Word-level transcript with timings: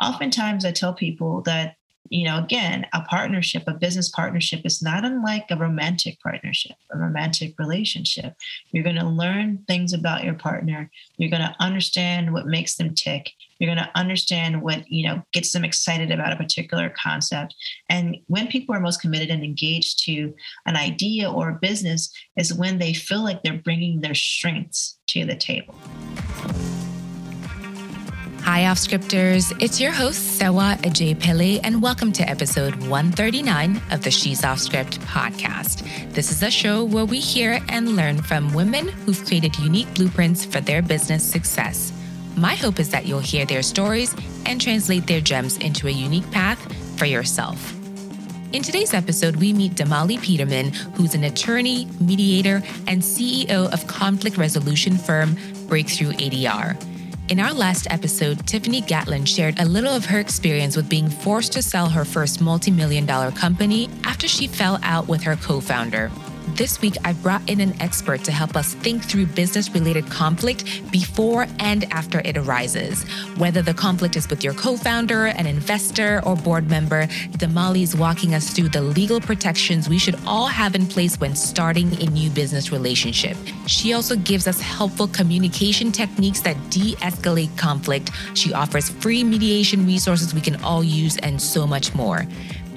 oftentimes 0.00 0.64
I 0.64 0.72
tell 0.72 0.94
people 0.94 1.42
that 1.42 1.76
you 2.10 2.24
know, 2.24 2.38
again, 2.38 2.86
a 2.92 3.02
partnership, 3.02 3.64
a 3.66 3.74
business 3.74 4.08
partnership 4.08 4.64
is 4.64 4.82
not 4.82 5.04
unlike 5.04 5.46
a 5.50 5.56
romantic 5.56 6.20
partnership, 6.20 6.76
a 6.92 6.98
romantic 6.98 7.54
relationship. 7.58 8.34
You're 8.70 8.84
going 8.84 8.96
to 8.96 9.06
learn 9.06 9.64
things 9.66 9.92
about 9.92 10.24
your 10.24 10.34
partner. 10.34 10.90
You're 11.16 11.30
going 11.30 11.42
to 11.42 11.54
understand 11.60 12.32
what 12.32 12.46
makes 12.46 12.76
them 12.76 12.94
tick. 12.94 13.30
You're 13.58 13.74
going 13.74 13.84
to 13.84 13.98
understand 13.98 14.62
what, 14.62 14.90
you 14.90 15.06
know, 15.06 15.22
gets 15.32 15.52
them 15.52 15.64
excited 15.64 16.10
about 16.10 16.32
a 16.32 16.36
particular 16.36 16.94
concept. 17.00 17.54
And 17.88 18.16
when 18.28 18.46
people 18.46 18.74
are 18.74 18.80
most 18.80 19.00
committed 19.00 19.30
and 19.30 19.42
engaged 19.42 20.04
to 20.04 20.32
an 20.66 20.76
idea 20.76 21.30
or 21.30 21.50
a 21.50 21.58
business 21.60 22.12
is 22.36 22.54
when 22.54 22.78
they 22.78 22.94
feel 22.94 23.22
like 23.22 23.42
they're 23.42 23.58
bringing 23.58 24.00
their 24.00 24.14
strengths 24.14 24.98
to 25.08 25.24
the 25.24 25.36
table. 25.36 25.74
Hi, 28.50 28.62
Offscripters. 28.62 29.54
It's 29.60 29.78
your 29.78 29.92
host, 29.92 30.38
Sewa 30.38 30.78
Ajay 30.80 31.20
Pele, 31.20 31.60
and 31.60 31.82
welcome 31.82 32.12
to 32.12 32.22
episode 32.22 32.74
139 32.76 33.78
of 33.90 34.02
the 34.02 34.10
She's 34.10 34.40
Offscript 34.40 35.00
podcast. 35.00 35.86
This 36.14 36.30
is 36.30 36.42
a 36.42 36.50
show 36.50 36.82
where 36.82 37.04
we 37.04 37.20
hear 37.20 37.60
and 37.68 37.94
learn 37.94 38.22
from 38.22 38.54
women 38.54 38.88
who've 38.88 39.22
created 39.26 39.58
unique 39.58 39.92
blueprints 39.94 40.46
for 40.46 40.62
their 40.62 40.80
business 40.80 41.22
success. 41.22 41.92
My 42.36 42.54
hope 42.54 42.80
is 42.80 42.88
that 42.88 43.04
you'll 43.04 43.20
hear 43.20 43.44
their 43.44 43.62
stories 43.62 44.16
and 44.46 44.58
translate 44.58 45.06
their 45.06 45.20
gems 45.20 45.58
into 45.58 45.86
a 45.86 45.90
unique 45.90 46.30
path 46.30 46.58
for 46.98 47.04
yourself. 47.04 47.74
In 48.54 48.62
today's 48.62 48.94
episode, 48.94 49.36
we 49.36 49.52
meet 49.52 49.72
Damali 49.74 50.18
Peterman, 50.22 50.72
who's 50.94 51.14
an 51.14 51.24
attorney, 51.24 51.86
mediator, 52.00 52.62
and 52.86 53.02
CEO 53.02 53.70
of 53.74 53.86
conflict 53.88 54.38
resolution 54.38 54.96
firm 54.96 55.36
Breakthrough 55.66 56.12
ADR. 56.12 56.82
In 57.28 57.40
our 57.40 57.52
last 57.52 57.86
episode, 57.90 58.46
Tiffany 58.46 58.80
Gatlin 58.80 59.26
shared 59.26 59.60
a 59.60 59.64
little 59.66 59.94
of 59.94 60.06
her 60.06 60.18
experience 60.18 60.76
with 60.76 60.88
being 60.88 61.10
forced 61.10 61.52
to 61.52 61.62
sell 61.62 61.86
her 61.86 62.06
first 62.06 62.40
multi 62.40 62.70
million 62.70 63.04
dollar 63.04 63.30
company 63.30 63.90
after 64.04 64.26
she 64.26 64.46
fell 64.46 64.78
out 64.82 65.08
with 65.08 65.22
her 65.24 65.36
co 65.36 65.60
founder. 65.60 66.10
This 66.58 66.80
week, 66.80 66.96
I 67.04 67.12
brought 67.12 67.48
in 67.48 67.60
an 67.60 67.80
expert 67.80 68.24
to 68.24 68.32
help 68.32 68.56
us 68.56 68.74
think 68.74 69.04
through 69.04 69.26
business 69.26 69.70
related 69.70 70.10
conflict 70.10 70.64
before 70.90 71.46
and 71.60 71.84
after 71.92 72.20
it 72.24 72.36
arises. 72.36 73.04
Whether 73.36 73.62
the 73.62 73.72
conflict 73.72 74.16
is 74.16 74.28
with 74.28 74.42
your 74.42 74.54
co 74.54 74.76
founder, 74.76 75.26
an 75.26 75.46
investor, 75.46 76.20
or 76.26 76.34
board 76.34 76.68
member, 76.68 77.06
Damali 77.38 77.82
is 77.84 77.94
walking 77.94 78.34
us 78.34 78.50
through 78.50 78.70
the 78.70 78.82
legal 78.82 79.20
protections 79.20 79.88
we 79.88 80.00
should 80.00 80.18
all 80.26 80.48
have 80.48 80.74
in 80.74 80.88
place 80.88 81.20
when 81.20 81.36
starting 81.36 81.92
a 82.02 82.10
new 82.10 82.28
business 82.28 82.72
relationship. 82.72 83.36
She 83.68 83.92
also 83.92 84.16
gives 84.16 84.48
us 84.48 84.60
helpful 84.60 85.06
communication 85.06 85.92
techniques 85.92 86.40
that 86.40 86.56
de 86.70 86.96
escalate 86.96 87.56
conflict. 87.56 88.10
She 88.34 88.52
offers 88.52 88.90
free 88.90 89.22
mediation 89.22 89.86
resources 89.86 90.34
we 90.34 90.40
can 90.40 90.60
all 90.64 90.82
use, 90.82 91.18
and 91.18 91.40
so 91.40 91.68
much 91.68 91.94
more. 91.94 92.26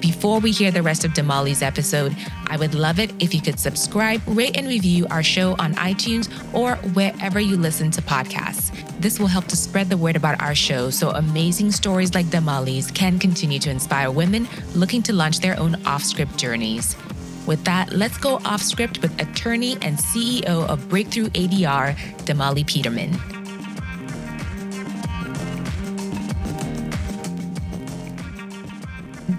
Before 0.02 0.40
we 0.40 0.50
hear 0.50 0.72
the 0.72 0.82
rest 0.82 1.04
of 1.04 1.12
Damali's 1.12 1.62
episode, 1.62 2.16
I 2.48 2.56
would 2.56 2.74
love 2.74 2.98
it 2.98 3.12
if 3.22 3.32
you 3.32 3.40
could 3.40 3.60
subscribe, 3.60 4.20
rate, 4.26 4.56
and 4.56 4.66
review 4.66 5.06
our 5.12 5.22
show 5.22 5.54
on 5.60 5.74
iTunes 5.74 6.28
or 6.52 6.74
wherever 6.92 7.38
you 7.38 7.56
listen 7.56 7.92
to 7.92 8.02
podcasts. 8.02 8.72
This 9.00 9.20
will 9.20 9.28
help 9.28 9.46
to 9.46 9.56
spread 9.56 9.88
the 9.88 9.96
word 9.96 10.16
about 10.16 10.42
our 10.42 10.56
show 10.56 10.90
so 10.90 11.10
amazing 11.10 11.70
stories 11.70 12.16
like 12.16 12.26
Damali's 12.26 12.90
can 12.90 13.20
continue 13.20 13.60
to 13.60 13.70
inspire 13.70 14.10
women 14.10 14.48
looking 14.74 15.04
to 15.04 15.12
launch 15.12 15.38
their 15.38 15.56
own 15.56 15.76
off 15.86 16.02
script 16.02 16.36
journeys. 16.36 16.96
With 17.46 17.62
that, 17.64 17.92
let's 17.92 18.18
go 18.18 18.40
off 18.44 18.60
script 18.60 19.02
with 19.02 19.20
attorney 19.22 19.74
and 19.82 19.96
CEO 19.96 20.66
of 20.68 20.88
Breakthrough 20.88 21.28
ADR, 21.28 21.94
Damali 22.24 22.66
Peterman. 22.66 23.31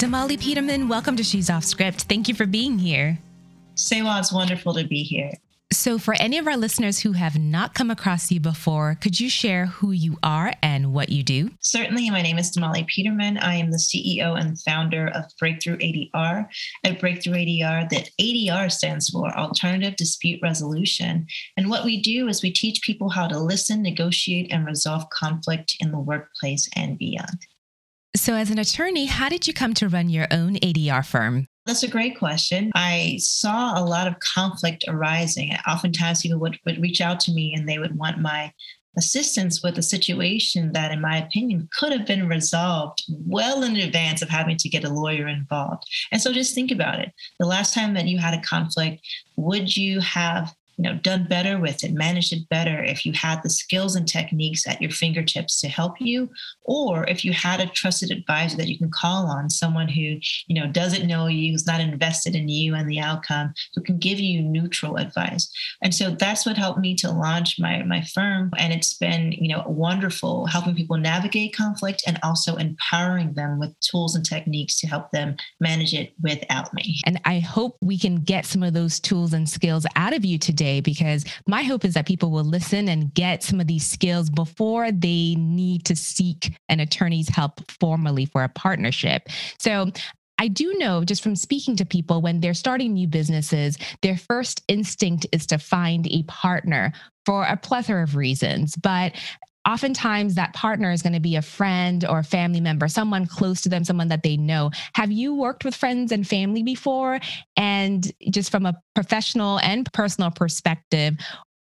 Damali 0.04 0.38
Peterman, 0.38 0.90
welcome 0.90 1.16
to 1.16 1.24
She's 1.24 1.50
Off 1.50 1.64
Script. 1.64 2.02
Thank 2.04 2.28
you 2.28 2.36
for 2.36 2.46
being 2.46 2.78
here. 2.78 3.18
Sewa, 3.76 4.20
it's 4.20 4.34
wonderful 4.34 4.74
to 4.74 4.84
be 4.86 5.02
here. 5.02 5.32
So, 5.72 5.98
for 5.98 6.14
any 6.16 6.38
of 6.38 6.46
our 6.46 6.58
listeners 6.58 7.00
who 7.00 7.14
have 7.14 7.40
not 7.40 7.74
come 7.74 7.90
across 7.90 8.30
you 8.30 8.42
before, 8.42 8.98
could 9.00 9.22
you 9.22 9.30
share 9.30 9.68
who 9.68 9.92
you 9.92 10.18
are 10.22 10.52
and 10.62 10.92
what 10.92 11.08
you 11.08 11.24
do? 11.24 11.52
Certainly. 11.62 12.10
My 12.10 12.22
name 12.22 12.38
is 12.38 12.52
Damali 12.52 12.86
Peterman. 12.86 13.38
I 13.38 13.56
am 13.56 13.72
the 13.72 13.78
CEO 13.78 14.38
and 14.38 14.60
founder 14.60 15.08
of 15.08 15.24
Breakthrough 15.40 15.78
ADR. 15.78 16.50
At 16.84 17.00
Breakthrough 17.00 17.36
ADR, 17.36 17.90
that 17.90 18.10
ADR 18.20 18.70
stands 18.70 19.08
for 19.08 19.34
Alternative 19.38 19.96
Dispute 19.96 20.42
Resolution. 20.44 21.28
And 21.56 21.70
what 21.70 21.86
we 21.86 22.02
do 22.02 22.28
is 22.28 22.44
we 22.44 22.52
teach 22.52 22.82
people 22.82 23.08
how 23.08 23.30
to 23.30 23.40
listen, 23.40 23.82
negotiate, 23.82 24.52
and 24.52 24.66
resolve 24.66 25.10
conflict 25.12 25.78
in 25.80 25.92
the 25.92 26.00
workplace 26.00 26.68
and 26.76 26.98
beyond. 26.98 27.48
So, 28.16 28.36
as 28.36 28.52
an 28.52 28.60
attorney, 28.60 29.06
how 29.06 29.28
did 29.28 29.48
you 29.48 29.54
come 29.54 29.74
to 29.76 29.90
run 29.90 30.10
your 30.10 30.28
own 30.30 30.56
ADR 30.56 31.06
firm? 31.06 31.48
That's 31.66 31.84
a 31.84 31.88
great 31.88 32.18
question. 32.18 32.72
I 32.76 33.18
saw 33.20 33.80
a 33.80 33.84
lot 33.84 34.08
of 34.08 34.20
conflict 34.20 34.86
arising. 34.88 35.52
Oftentimes, 35.68 36.22
people 36.22 36.40
would, 36.40 36.60
would 36.66 36.82
reach 36.82 37.02
out 37.02 37.20
to 37.22 37.34
me 37.34 37.54
and 37.56 37.68
they 37.68 37.80
would 37.80 37.98
want 37.98 38.20
my 38.20 38.52
assistance 38.98 39.64
with 39.64 39.78
a 39.78 39.82
situation 39.82 40.74
that, 40.74 40.92
in 40.92 41.02
my 41.02 41.18
opinion, 41.18 41.68
could 41.78 41.92
have 41.92 42.06
been 42.06 42.28
resolved 42.28 43.04
well 43.10 43.64
in 43.64 43.76
advance 43.78 44.22
of 44.22 44.30
having 44.30 44.58
to 44.58 44.70
get 44.70 44.84
a 44.84 44.94
lawyer 44.94 45.28
involved. 45.28 45.84
And 46.12 46.22
so 46.22 46.32
just 46.32 46.54
think 46.54 46.70
about 46.70 47.00
it. 47.00 47.12
The 47.40 47.48
last 47.48 47.74
time 47.74 47.96
that 47.96 48.06
you 48.06 48.20
had 48.20 48.36
a 48.36 48.42
conflict, 48.42 49.02
would 49.38 49.76
you 49.76 50.00
have 50.02 50.54
you 50.78 50.84
know 50.84 50.96
done 50.96 51.26
better 51.30 51.60
with 51.60 51.84
it 51.84 51.92
managed 51.94 52.34
it 52.34 52.48
better 52.50 52.84
if 52.84 53.06
you 53.06 53.14
had 53.14 53.42
the 53.44 53.50
skills 53.50 53.96
and 53.96 54.08
techniques 54.08 54.68
at 54.68 54.82
your 54.82 54.92
fingertips 54.92 55.60
to 55.62 55.68
help 55.68 56.00
you 56.00 56.30
or 56.64 57.06
if 57.08 57.24
you 57.24 57.34
had 57.34 57.60
a 57.60 57.68
trusted 57.68 58.12
advisor 58.12 58.58
that 58.58 58.68
you 58.68 58.78
can 58.78 58.90
call 58.92 59.28
on 59.28 59.50
someone 59.50 59.88
who 59.88 60.18
you 60.48 60.56
know 60.56 60.68
doesn't 60.68 61.08
know 61.08 61.28
you 61.28 61.52
who's 61.52 61.68
not 61.68 61.80
invested 61.80 62.36
in 62.36 62.50
you 62.50 62.76
and 62.76 62.90
the 62.90 63.00
outcome 63.00 63.54
who 63.76 63.82
can 63.82 63.98
give 63.98 64.20
you 64.20 64.42
neutral 64.42 64.98
advice. 64.98 65.50
And 65.82 65.94
so 65.94 66.12
that's 66.12 66.46
what 66.46 66.58
helped 66.58 66.80
me 66.80 66.96
to 66.96 67.12
launch 67.12 67.60
my 67.60 67.84
my 67.84 68.02
firm. 68.02 68.52
And 68.58 68.74
it's 68.74 68.96
been 68.96 69.32
you 69.34 69.50
know 69.50 69.64
wonderful 69.68 70.48
helping 70.48 70.76
people 70.76 70.98
navigate 70.98 71.56
conflict 71.56 72.04
and 72.08 72.20
also 72.24 72.56
empowering 72.56 73.34
them 73.34 73.60
with 73.60 73.80
tools 73.80 74.16
and 74.16 74.26
techniques 74.26 74.80
to 74.80 74.88
help 74.88 75.12
them 75.12 75.36
manage 75.60 75.94
it 75.94 76.14
without 76.22 76.74
me. 76.74 77.00
And 77.06 77.20
i 77.26 77.40
hope 77.40 77.78
we 77.82 77.98
can 77.98 78.16
get 78.16 78.46
some 78.46 78.64
of 78.64 78.74
those 78.74 79.00
tools 79.00 79.34
and 79.34 79.48
skills 79.48 79.86
out 79.96 80.14
of 80.14 80.26
you 80.26 80.38
today 80.38 80.63
today 80.64 80.80
because 80.80 81.26
my 81.46 81.64
hope 81.64 81.84
is 81.84 81.94
that 81.94 82.08
people 82.08 82.32
will 82.32 82.44
listen 82.44 82.88
and 82.88 83.14
get 83.14 83.44
some 83.44 83.60
of 83.60 83.68
these 83.68 83.86
skills 83.86 84.30
before 84.30 84.92
they 84.92 85.36
need 85.38 85.86
to 85.86 85.96
seek 85.96 86.58
an 86.70 86.80
attorney's 86.80 87.28
help 87.28 87.70
formally 87.70 88.26
for 88.26 88.44
a 88.44 88.50
partnership. 88.50 89.28
So 89.60 89.92
I 90.40 90.48
do 90.48 90.74
know 90.78 91.04
just 91.04 91.22
from 91.22 91.36
speaking 91.36 91.76
to 91.76 91.86
people 91.86 92.22
when 92.22 92.40
they're 92.40 92.54
starting 92.54 92.94
new 92.94 93.08
businesses, 93.08 93.78
their 94.02 94.18
first 94.18 94.64
instinct 94.68 95.28
is 95.32 95.46
to 95.48 95.58
find 95.58 96.08
a 96.08 96.24
partner 96.24 96.94
for 97.26 97.44
a 97.44 97.58
plethora 97.58 98.04
of 98.04 98.16
reasons. 98.16 98.76
But 98.76 99.14
oftentimes 99.68 100.36
that 100.36 100.54
partner 100.54 100.92
is 100.92 101.02
going 101.02 101.14
to 101.14 101.20
be 101.20 101.36
a 101.36 101.42
friend 101.42 102.06
or 102.06 102.20
a 102.20 102.24
family 102.24 102.62
member, 102.62 102.88
someone 102.88 103.26
close 103.26 103.62
to 103.62 103.70
them, 103.70 103.84
someone 103.84 104.10
that 104.10 104.24
they 104.24 104.38
know. 104.38 104.72
Have 104.94 105.12
you 105.12 105.36
worked 105.36 105.64
with 105.64 105.76
friends 105.76 106.12
and 106.12 106.28
family 106.28 106.64
before? 106.64 107.20
And 107.56 108.12
just 108.30 108.52
from 108.52 108.66
a 108.66 108.74
professional 108.96 109.60
and 109.60 109.92
personal 109.94 110.32
perspective, 110.32 111.16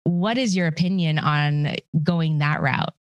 what 0.03 0.37
is 0.37 0.55
your 0.55 0.67
opinion 0.67 1.19
on 1.19 1.75
going 2.03 2.39
that 2.39 2.61
route? 2.61 2.93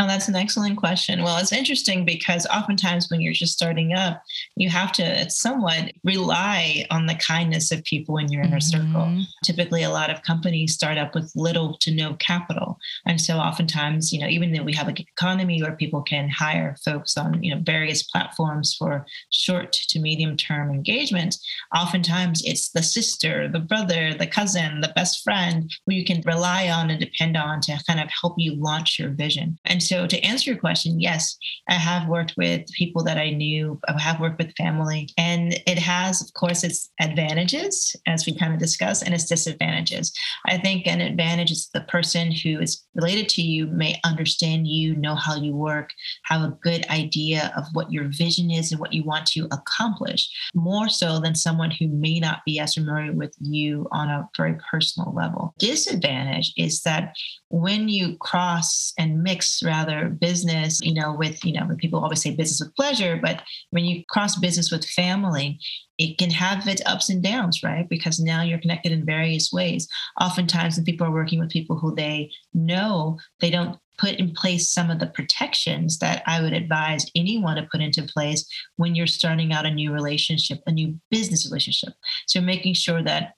Oh, 0.00 0.08
that's 0.08 0.26
an 0.26 0.34
excellent 0.34 0.76
question. 0.76 1.22
Well, 1.22 1.38
it's 1.38 1.52
interesting 1.52 2.04
because 2.04 2.46
oftentimes 2.46 3.08
when 3.10 3.20
you're 3.20 3.32
just 3.32 3.52
starting 3.52 3.92
up, 3.92 4.22
you 4.56 4.68
have 4.68 4.90
to 4.92 5.30
somewhat 5.30 5.92
rely 6.02 6.84
on 6.90 7.06
the 7.06 7.14
kindness 7.14 7.70
of 7.70 7.84
people 7.84 8.16
in 8.16 8.28
your 8.28 8.42
inner 8.42 8.58
mm-hmm. 8.58 8.92
circle. 8.92 9.24
Typically, 9.44 9.84
a 9.84 9.90
lot 9.90 10.10
of 10.10 10.22
companies 10.22 10.74
start 10.74 10.98
up 10.98 11.14
with 11.14 11.30
little 11.36 11.76
to 11.78 11.94
no 11.94 12.14
capital. 12.14 12.78
And 13.06 13.20
so 13.20 13.36
oftentimes, 13.38 14.12
you 14.12 14.20
know, 14.20 14.26
even 14.26 14.52
though 14.52 14.64
we 14.64 14.72
have 14.72 14.88
an 14.88 14.98
economy 14.98 15.62
where 15.62 15.76
people 15.76 16.02
can 16.02 16.28
hire 16.28 16.76
folks 16.84 17.16
on, 17.16 17.40
you 17.40 17.54
know, 17.54 17.60
various 17.64 18.02
platforms 18.02 18.74
for 18.76 19.06
short 19.30 19.72
to 19.72 20.00
medium 20.00 20.36
term 20.36 20.70
engagement, 20.70 21.36
oftentimes 21.76 22.42
it's 22.44 22.70
the 22.70 22.82
sister, 22.82 23.46
the 23.46 23.60
brother, 23.60 24.12
the 24.12 24.26
cousin, 24.26 24.80
the 24.80 24.92
best 24.96 25.22
friend 25.22 25.72
who 25.86 25.94
you 25.94 26.04
can 26.04 26.20
rely 26.26 26.68
on 26.68 26.90
and 26.90 26.98
depend 26.98 27.36
on 27.36 27.60
to 27.60 27.78
kind 27.86 28.00
of 28.00 28.08
help 28.20 28.34
you 28.38 28.56
launch 28.56 28.98
your 28.98 29.10
vision. 29.10 29.56
And 29.64 29.83
so 29.84 30.06
to 30.06 30.20
answer 30.20 30.50
your 30.50 30.58
question, 30.58 31.00
yes, 31.00 31.36
I 31.68 31.74
have 31.74 32.08
worked 32.08 32.34
with 32.36 32.66
people 32.72 33.04
that 33.04 33.18
I 33.18 33.30
knew. 33.30 33.80
I 33.88 34.00
have 34.00 34.20
worked 34.20 34.38
with 34.38 34.56
family, 34.56 35.08
and 35.16 35.54
it 35.66 35.78
has, 35.78 36.22
of 36.22 36.32
course, 36.34 36.64
its 36.64 36.90
advantages 37.00 37.94
as 38.06 38.26
we 38.26 38.36
kind 38.36 38.52
of 38.52 38.58
discussed, 38.58 39.02
and 39.04 39.14
its 39.14 39.26
disadvantages. 39.26 40.12
I 40.46 40.58
think 40.58 40.86
an 40.86 41.00
advantage 41.00 41.50
is 41.50 41.68
the 41.72 41.82
person 41.82 42.32
who 42.32 42.60
is 42.60 42.84
related 42.94 43.28
to 43.30 43.42
you 43.42 43.66
may 43.66 44.00
understand 44.04 44.66
you, 44.66 44.96
know 44.96 45.14
how 45.14 45.36
you 45.36 45.54
work, 45.54 45.90
have 46.24 46.42
a 46.42 46.56
good 46.62 46.86
idea 46.88 47.52
of 47.56 47.64
what 47.72 47.92
your 47.92 48.08
vision 48.08 48.50
is 48.50 48.70
and 48.70 48.80
what 48.80 48.92
you 48.92 49.04
want 49.04 49.26
to 49.26 49.48
accomplish, 49.52 50.30
more 50.54 50.88
so 50.88 51.20
than 51.20 51.34
someone 51.34 51.70
who 51.70 51.88
may 51.88 52.20
not 52.20 52.44
be 52.44 52.58
as 52.58 52.74
familiar 52.74 53.12
with 53.12 53.34
you 53.40 53.86
on 53.92 54.08
a 54.08 54.28
very 54.36 54.56
personal 54.70 55.12
level. 55.14 55.54
Disadvantage 55.58 56.52
is 56.56 56.82
that 56.82 57.14
when 57.48 57.88
you 57.88 58.16
cross 58.18 58.92
and 58.98 59.22
mix 59.22 59.62
rather 59.74 60.08
business, 60.08 60.80
you 60.82 60.94
know, 60.94 61.14
with, 61.14 61.44
you 61.44 61.52
know, 61.52 61.66
when 61.66 61.76
people 61.76 62.00
always 62.00 62.22
say 62.22 62.30
business 62.34 62.60
with 62.60 62.76
pleasure, 62.76 63.18
but 63.20 63.42
when 63.70 63.84
you 63.84 64.04
cross 64.08 64.36
business 64.36 64.70
with 64.70 64.84
family, 64.84 65.58
it 65.98 66.18
can 66.18 66.30
have 66.30 66.66
its 66.66 66.82
ups 66.86 67.08
and 67.08 67.22
downs, 67.22 67.62
right? 67.62 67.88
Because 67.88 68.18
now 68.18 68.42
you're 68.42 68.64
connected 68.64 68.92
in 68.92 69.04
various 69.04 69.52
ways. 69.52 69.88
Oftentimes, 70.20 70.76
when 70.76 70.84
people 70.84 71.06
are 71.06 71.18
working 71.20 71.40
with 71.40 71.50
people 71.50 71.76
who 71.76 71.94
they 71.94 72.30
know, 72.52 73.18
they 73.40 73.50
don't 73.50 73.78
put 73.96 74.14
in 74.14 74.32
place 74.32 74.68
some 74.68 74.90
of 74.90 74.98
the 74.98 75.06
protections 75.06 75.98
that 75.98 76.22
I 76.26 76.42
would 76.42 76.52
advise 76.52 77.10
anyone 77.14 77.56
to 77.56 77.68
put 77.70 77.80
into 77.80 78.02
place 78.02 78.44
when 78.76 78.94
you're 78.94 79.06
starting 79.06 79.52
out 79.52 79.66
a 79.66 79.70
new 79.70 79.92
relationship, 79.92 80.58
a 80.66 80.72
new 80.72 80.98
business 81.10 81.46
relationship. 81.46 81.94
So 82.26 82.40
making 82.40 82.74
sure 82.74 83.02
that 83.02 83.34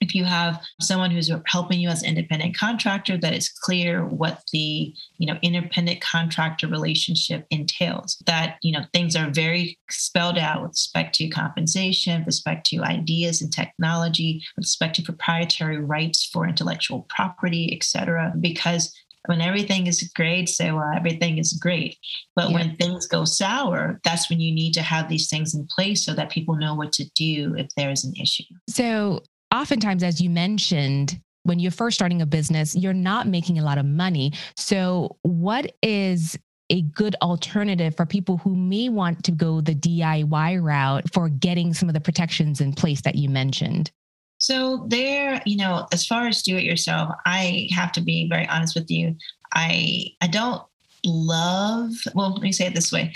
if 0.00 0.14
you 0.14 0.24
have 0.24 0.62
someone 0.80 1.10
who's 1.10 1.30
helping 1.46 1.80
you 1.80 1.88
as 1.88 2.02
an 2.02 2.10
independent 2.10 2.56
contractor 2.56 3.16
that 3.16 3.32
it's 3.32 3.48
clear 3.48 4.04
what 4.04 4.42
the 4.52 4.94
you 5.18 5.26
know 5.26 5.38
independent 5.42 6.00
contractor 6.00 6.66
relationship 6.66 7.46
entails 7.50 8.16
that 8.26 8.56
you 8.62 8.72
know 8.72 8.84
things 8.92 9.16
are 9.16 9.30
very 9.30 9.78
spelled 9.90 10.38
out 10.38 10.62
with 10.62 10.70
respect 10.70 11.14
to 11.14 11.28
compensation 11.28 12.20
with 12.20 12.26
respect 12.26 12.66
to 12.66 12.82
ideas 12.82 13.42
and 13.42 13.52
technology 13.52 14.42
with 14.56 14.64
respect 14.64 14.96
to 14.96 15.02
proprietary 15.02 15.78
rights 15.78 16.24
for 16.26 16.46
intellectual 16.46 17.06
property 17.08 17.72
et 17.74 17.84
cetera 17.84 18.32
because 18.40 18.92
when 19.26 19.42
everything 19.42 19.86
is 19.86 20.10
great, 20.14 20.48
say, 20.48 20.72
well, 20.72 20.82
uh, 20.82 20.96
everything 20.96 21.36
is 21.36 21.52
great. 21.52 21.98
But 22.34 22.48
yeah. 22.48 22.54
when 22.54 22.76
things 22.76 23.06
go 23.06 23.26
sour, 23.26 24.00
that's 24.02 24.30
when 24.30 24.40
you 24.40 24.54
need 24.54 24.72
to 24.72 24.82
have 24.82 25.10
these 25.10 25.28
things 25.28 25.54
in 25.54 25.66
place 25.66 26.02
so 26.02 26.14
that 26.14 26.30
people 26.30 26.56
know 26.56 26.74
what 26.74 26.92
to 26.94 27.04
do 27.14 27.54
if 27.58 27.68
there's 27.76 28.04
an 28.04 28.14
issue. 28.16 28.44
So, 28.70 29.22
oftentimes, 29.54 30.02
as 30.02 30.20
you 30.20 30.30
mentioned, 30.30 31.20
when 31.44 31.58
you're 31.58 31.72
first 31.72 31.96
starting 31.96 32.20
a 32.20 32.26
business, 32.26 32.74
you're 32.76 32.92
not 32.92 33.26
making 33.26 33.58
a 33.58 33.64
lot 33.64 33.78
of 33.78 33.86
money. 33.86 34.32
So, 34.56 35.16
what 35.22 35.72
is 35.82 36.38
a 36.70 36.82
good 36.82 37.16
alternative 37.22 37.96
for 37.96 38.04
people 38.04 38.36
who 38.38 38.54
may 38.54 38.88
want 38.88 39.24
to 39.24 39.32
go 39.32 39.60
the 39.60 39.74
DIY 39.74 40.62
route 40.62 41.10
for 41.12 41.28
getting 41.28 41.72
some 41.72 41.88
of 41.88 41.94
the 41.94 42.00
protections 42.00 42.60
in 42.60 42.74
place 42.74 43.00
that 43.02 43.14
you 43.14 43.28
mentioned? 43.28 43.90
So 44.38 44.86
there, 44.88 45.42
you 45.46 45.56
know, 45.56 45.86
as 45.92 46.06
far 46.06 46.28
as 46.28 46.42
do 46.42 46.56
it 46.56 46.62
yourself, 46.62 47.12
I 47.26 47.68
have 47.72 47.90
to 47.92 48.00
be 48.00 48.28
very 48.28 48.46
honest 48.48 48.74
with 48.74 48.90
you. 48.90 49.16
I 49.54 50.06
I 50.20 50.28
don't 50.28 50.62
love, 51.04 51.90
well, 52.14 52.32
let 52.32 52.42
me 52.42 52.52
say 52.52 52.66
it 52.66 52.74
this 52.74 52.92
way. 52.92 53.12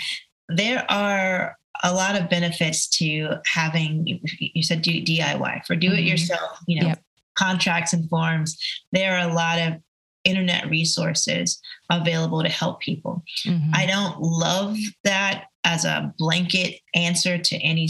There 0.49 0.85
are 0.91 1.55
a 1.83 1.93
lot 1.93 2.19
of 2.19 2.29
benefits 2.29 2.87
to 2.87 3.35
having 3.45 4.19
you 4.39 4.63
said 4.63 4.81
do 4.81 4.91
DIY 4.91 5.65
for 5.65 5.75
do 5.75 5.91
it 5.91 6.01
yourself, 6.01 6.41
mm-hmm. 6.41 6.71
you 6.71 6.81
know, 6.81 6.87
yep. 6.87 7.03
contracts 7.35 7.93
and 7.93 8.07
forms. 8.09 8.57
There 8.91 9.17
are 9.17 9.29
a 9.29 9.33
lot 9.33 9.59
of 9.59 9.81
internet 10.23 10.69
resources 10.69 11.59
available 11.89 12.43
to 12.43 12.49
help 12.49 12.79
people. 12.79 13.23
Mm-hmm. 13.45 13.71
I 13.73 13.85
don't 13.85 14.21
love 14.21 14.77
that 15.03 15.45
as 15.65 15.85
a 15.85 16.13
blanket 16.17 16.79
answer 16.93 17.37
to 17.37 17.55
any 17.57 17.87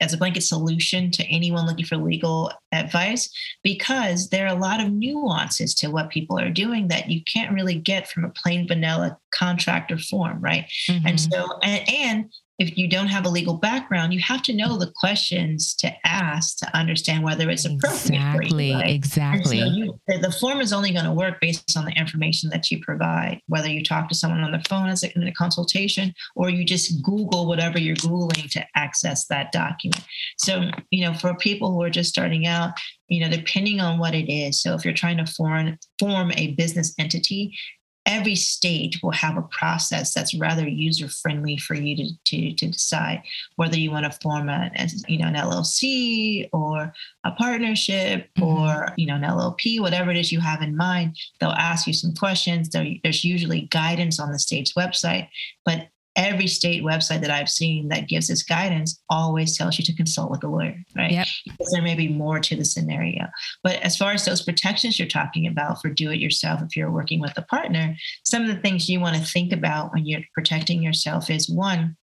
as 0.00 0.12
a 0.14 0.16
blanket 0.16 0.40
solution 0.40 1.10
to 1.10 1.24
anyone 1.24 1.66
looking 1.66 1.84
for 1.84 1.96
legal 1.96 2.50
advice 2.72 3.30
because 3.62 4.30
there 4.30 4.46
are 4.46 4.56
a 4.56 4.60
lot 4.60 4.80
of 4.80 4.90
nuances 4.90 5.74
to 5.74 5.88
what 5.88 6.08
people 6.08 6.38
are 6.38 6.50
doing 6.50 6.88
that 6.88 7.10
you 7.10 7.22
can't 7.24 7.52
really 7.52 7.74
get 7.74 8.08
from 8.08 8.24
a 8.24 8.30
plain 8.30 8.66
vanilla 8.66 9.18
contractor 9.32 9.98
form 9.98 10.40
right 10.40 10.66
mm-hmm. 10.88 11.06
and 11.06 11.20
so 11.20 11.58
and, 11.62 11.88
and 11.90 12.32
if 12.58 12.78
you 12.78 12.88
don't 12.88 13.08
have 13.08 13.26
a 13.26 13.28
legal 13.28 13.54
background, 13.54 14.14
you 14.14 14.20
have 14.20 14.42
to 14.42 14.54
know 14.54 14.78
the 14.78 14.92
questions 14.94 15.74
to 15.74 15.92
ask 16.06 16.56
to 16.58 16.76
understand 16.76 17.24
whether 17.24 17.50
it's 17.50 17.64
appropriate. 17.64 18.14
Exactly, 18.14 18.70
you, 18.70 18.74
right? 18.74 18.90
exactly. 18.90 19.58
So 19.58 19.66
you, 19.66 20.00
the, 20.06 20.30
form 20.30 20.60
is 20.60 20.72
only 20.72 20.92
going 20.92 21.04
to 21.04 21.12
work 21.12 21.40
based 21.40 21.76
on 21.76 21.84
the 21.84 21.92
information 21.92 22.50
that 22.50 22.70
you 22.70 22.80
provide, 22.80 23.40
whether 23.48 23.68
you 23.68 23.82
talk 23.82 24.08
to 24.08 24.14
someone 24.14 24.44
on 24.44 24.52
the 24.52 24.62
phone 24.68 24.88
as 24.88 25.02
a, 25.02 25.12
in 25.16 25.26
a 25.26 25.32
consultation 25.32 26.14
or 26.36 26.48
you 26.48 26.64
just 26.64 27.02
Google 27.02 27.46
whatever 27.46 27.80
you're 27.80 27.96
Googling 27.96 28.48
to 28.52 28.64
access 28.76 29.26
that 29.26 29.50
document. 29.50 30.04
So, 30.38 30.70
you 30.90 31.04
know, 31.04 31.14
for 31.14 31.34
people 31.34 31.72
who 31.72 31.82
are 31.82 31.90
just 31.90 32.10
starting 32.10 32.46
out, 32.46 32.74
you 33.08 33.20
know, 33.20 33.28
depending 33.28 33.80
on 33.80 33.98
what 33.98 34.14
it 34.14 34.32
is. 34.32 34.62
So 34.62 34.74
if 34.74 34.84
you're 34.84 34.94
trying 34.94 35.16
to 35.18 35.26
form, 35.26 35.76
form 35.98 36.30
a 36.36 36.52
business 36.52 36.94
entity, 36.98 37.56
every 38.06 38.34
state 38.34 39.02
will 39.02 39.12
have 39.12 39.36
a 39.36 39.42
process 39.42 40.12
that's 40.12 40.34
rather 40.34 40.68
user 40.68 41.08
friendly 41.08 41.56
for 41.56 41.74
you 41.74 41.96
to, 41.96 42.10
to, 42.24 42.54
to 42.54 42.66
decide 42.66 43.22
whether 43.56 43.78
you 43.78 43.90
want 43.90 44.04
to 44.04 44.18
form 44.20 44.48
a, 44.48 44.70
you 45.08 45.18
know 45.18 45.26
an 45.26 45.34
LLC 45.34 46.48
or 46.52 46.92
a 47.24 47.30
partnership 47.32 48.28
mm-hmm. 48.36 48.42
or 48.42 48.88
you 48.96 49.06
know 49.06 49.16
an 49.16 49.22
LLP 49.22 49.80
whatever 49.80 50.10
it 50.10 50.16
is 50.16 50.30
you 50.30 50.40
have 50.40 50.60
in 50.60 50.76
mind 50.76 51.16
they'll 51.40 51.50
ask 51.50 51.86
you 51.86 51.92
some 51.92 52.14
questions 52.14 52.68
there's 52.70 53.24
usually 53.24 53.62
guidance 53.62 54.20
on 54.20 54.32
the 54.32 54.38
state's 54.38 54.74
website 54.74 55.28
but 55.64 55.88
every 56.16 56.46
state 56.46 56.82
website 56.82 57.20
that 57.20 57.30
I've 57.30 57.48
seen 57.48 57.88
that 57.88 58.08
gives 58.08 58.28
this 58.28 58.42
guidance 58.42 59.02
always 59.10 59.56
tells 59.56 59.78
you 59.78 59.84
to 59.84 59.96
consult 59.96 60.30
with 60.30 60.44
a 60.44 60.48
lawyer, 60.48 60.76
right? 60.96 61.10
Yep. 61.10 61.26
Because 61.44 61.72
there 61.72 61.82
may 61.82 61.94
be 61.94 62.08
more 62.08 62.38
to 62.40 62.56
the 62.56 62.64
scenario. 62.64 63.26
But 63.62 63.76
as 63.82 63.96
far 63.96 64.12
as 64.12 64.24
those 64.24 64.42
protections 64.42 64.98
you're 64.98 65.08
talking 65.08 65.46
about 65.46 65.80
for 65.80 65.90
do 65.90 66.10
it 66.10 66.20
yourself, 66.20 66.62
if 66.62 66.76
you're 66.76 66.90
working 66.90 67.20
with 67.20 67.36
a 67.36 67.42
partner, 67.42 67.96
some 68.24 68.42
of 68.42 68.48
the 68.48 68.60
things 68.60 68.88
you 68.88 69.00
want 69.00 69.16
to 69.16 69.22
think 69.22 69.52
about 69.52 69.92
when 69.92 70.06
you're 70.06 70.22
protecting 70.34 70.82
yourself 70.82 71.30
is 71.30 71.50
one, 71.50 71.96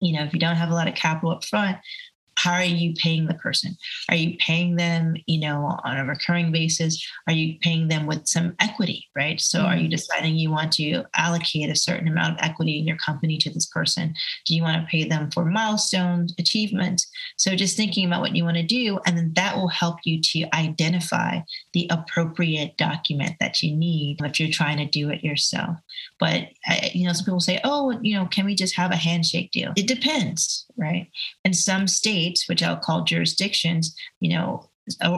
you 0.00 0.12
know, 0.12 0.24
if 0.24 0.34
you 0.34 0.40
don't 0.40 0.56
have 0.56 0.70
a 0.70 0.74
lot 0.74 0.88
of 0.88 0.94
capital 0.94 1.30
up 1.30 1.44
front, 1.44 1.78
how 2.36 2.52
are 2.52 2.64
you 2.64 2.94
paying 2.94 3.26
the 3.26 3.34
person? 3.34 3.76
Are 4.08 4.16
you 4.16 4.36
paying 4.38 4.76
them 4.76 5.14
you 5.26 5.40
know 5.40 5.78
on 5.84 5.96
a 5.96 6.04
recurring 6.04 6.52
basis? 6.52 7.04
Are 7.26 7.32
you 7.32 7.58
paying 7.60 7.88
them 7.88 8.06
with 8.06 8.26
some 8.26 8.54
equity 8.60 9.08
right? 9.16 9.40
So 9.40 9.58
mm-hmm. 9.58 9.66
are 9.66 9.76
you 9.76 9.82
mm-hmm. 9.82 9.90
deciding 9.90 10.36
you 10.36 10.50
want 10.50 10.72
to 10.72 11.04
allocate 11.14 11.70
a 11.70 11.76
certain 11.76 12.08
amount 12.08 12.38
of 12.38 12.44
equity 12.44 12.78
in 12.78 12.86
your 12.86 12.96
company 12.96 13.38
to 13.38 13.50
this 13.50 13.66
person? 13.66 14.14
Do 14.46 14.54
you 14.54 14.62
want 14.62 14.80
to 14.80 14.90
pay 14.90 15.04
them 15.04 15.30
for 15.30 15.44
milestones 15.44 16.34
achievement? 16.38 17.04
So 17.36 17.54
just 17.54 17.76
thinking 17.76 18.06
about 18.06 18.20
what 18.20 18.34
you 18.34 18.44
want 18.44 18.56
to 18.56 18.62
do 18.62 18.98
and 19.06 19.16
then 19.16 19.32
that 19.34 19.56
will 19.56 19.68
help 19.68 19.98
you 20.04 20.20
to 20.20 20.56
identify 20.56 21.40
the 21.72 21.88
appropriate 21.90 22.76
document 22.76 23.36
that 23.40 23.62
you 23.62 23.76
need 23.76 24.18
if 24.22 24.40
you're 24.40 24.50
trying 24.50 24.78
to 24.78 24.86
do 24.86 25.10
it 25.10 25.22
yourself. 25.22 25.78
But 26.18 26.48
you 26.92 27.06
know 27.06 27.12
some 27.12 27.24
people 27.24 27.40
say 27.40 27.60
oh 27.64 27.98
you 28.02 28.16
know 28.16 28.26
can 28.26 28.44
we 28.44 28.54
just 28.54 28.76
have 28.76 28.90
a 28.90 28.96
handshake 28.96 29.50
deal? 29.52 29.72
It 29.76 29.86
depends 29.86 30.63
right 30.76 31.08
And 31.44 31.54
some 31.56 31.86
states 31.86 32.48
which 32.48 32.62
I'll 32.62 32.76
call 32.76 33.04
jurisdictions, 33.04 33.94
you 34.20 34.34
know, 34.34 34.68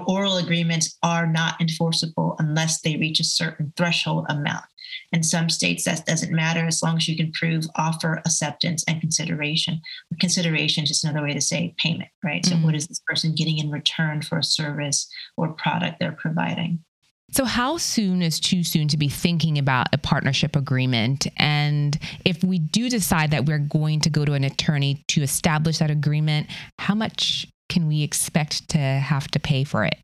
oral 0.06 0.36
agreements 0.36 0.96
are 1.02 1.26
not 1.26 1.60
enforceable 1.60 2.36
unless 2.38 2.80
they 2.80 2.96
reach 2.96 3.20
a 3.20 3.24
certain 3.24 3.72
threshold 3.76 4.26
amount. 4.28 4.64
In 5.12 5.22
some 5.22 5.48
states, 5.50 5.84
that 5.84 6.06
doesn't 6.06 6.32
matter 6.32 6.66
as 6.66 6.82
long 6.82 6.96
as 6.96 7.08
you 7.08 7.16
can 7.16 7.32
prove 7.32 7.66
offer, 7.76 8.22
acceptance, 8.24 8.84
and 8.86 9.00
consideration. 9.00 9.80
Consideration 10.20 10.84
is 10.84 10.90
just 10.90 11.04
another 11.04 11.22
way 11.22 11.32
to 11.32 11.40
say 11.40 11.74
payment, 11.78 12.10
right? 12.24 12.42
Mm-hmm. 12.42 12.60
So, 12.60 12.66
what 12.66 12.74
is 12.74 12.86
this 12.86 13.00
person 13.06 13.34
getting 13.34 13.58
in 13.58 13.70
return 13.70 14.22
for 14.22 14.38
a 14.38 14.44
service 14.44 15.08
or 15.36 15.48
product 15.48 15.98
they're 15.98 16.12
providing? 16.12 16.84
So, 17.32 17.44
how 17.44 17.76
soon 17.76 18.22
is 18.22 18.38
too 18.38 18.62
soon 18.62 18.88
to 18.88 18.96
be 18.96 19.08
thinking 19.08 19.58
about 19.58 19.88
a 19.92 19.98
partnership 19.98 20.54
agreement? 20.54 21.26
And 21.36 21.98
if 22.24 22.42
we 22.44 22.58
do 22.58 22.88
decide 22.88 23.32
that 23.32 23.46
we're 23.46 23.58
going 23.58 24.00
to 24.00 24.10
go 24.10 24.24
to 24.24 24.34
an 24.34 24.44
attorney 24.44 25.04
to 25.08 25.22
establish 25.22 25.78
that 25.78 25.90
agreement, 25.90 26.46
how 26.78 26.94
much 26.94 27.46
can 27.68 27.88
we 27.88 28.02
expect 28.02 28.68
to 28.70 28.78
have 28.78 29.28
to 29.32 29.40
pay 29.40 29.64
for 29.64 29.84
it? 29.84 29.96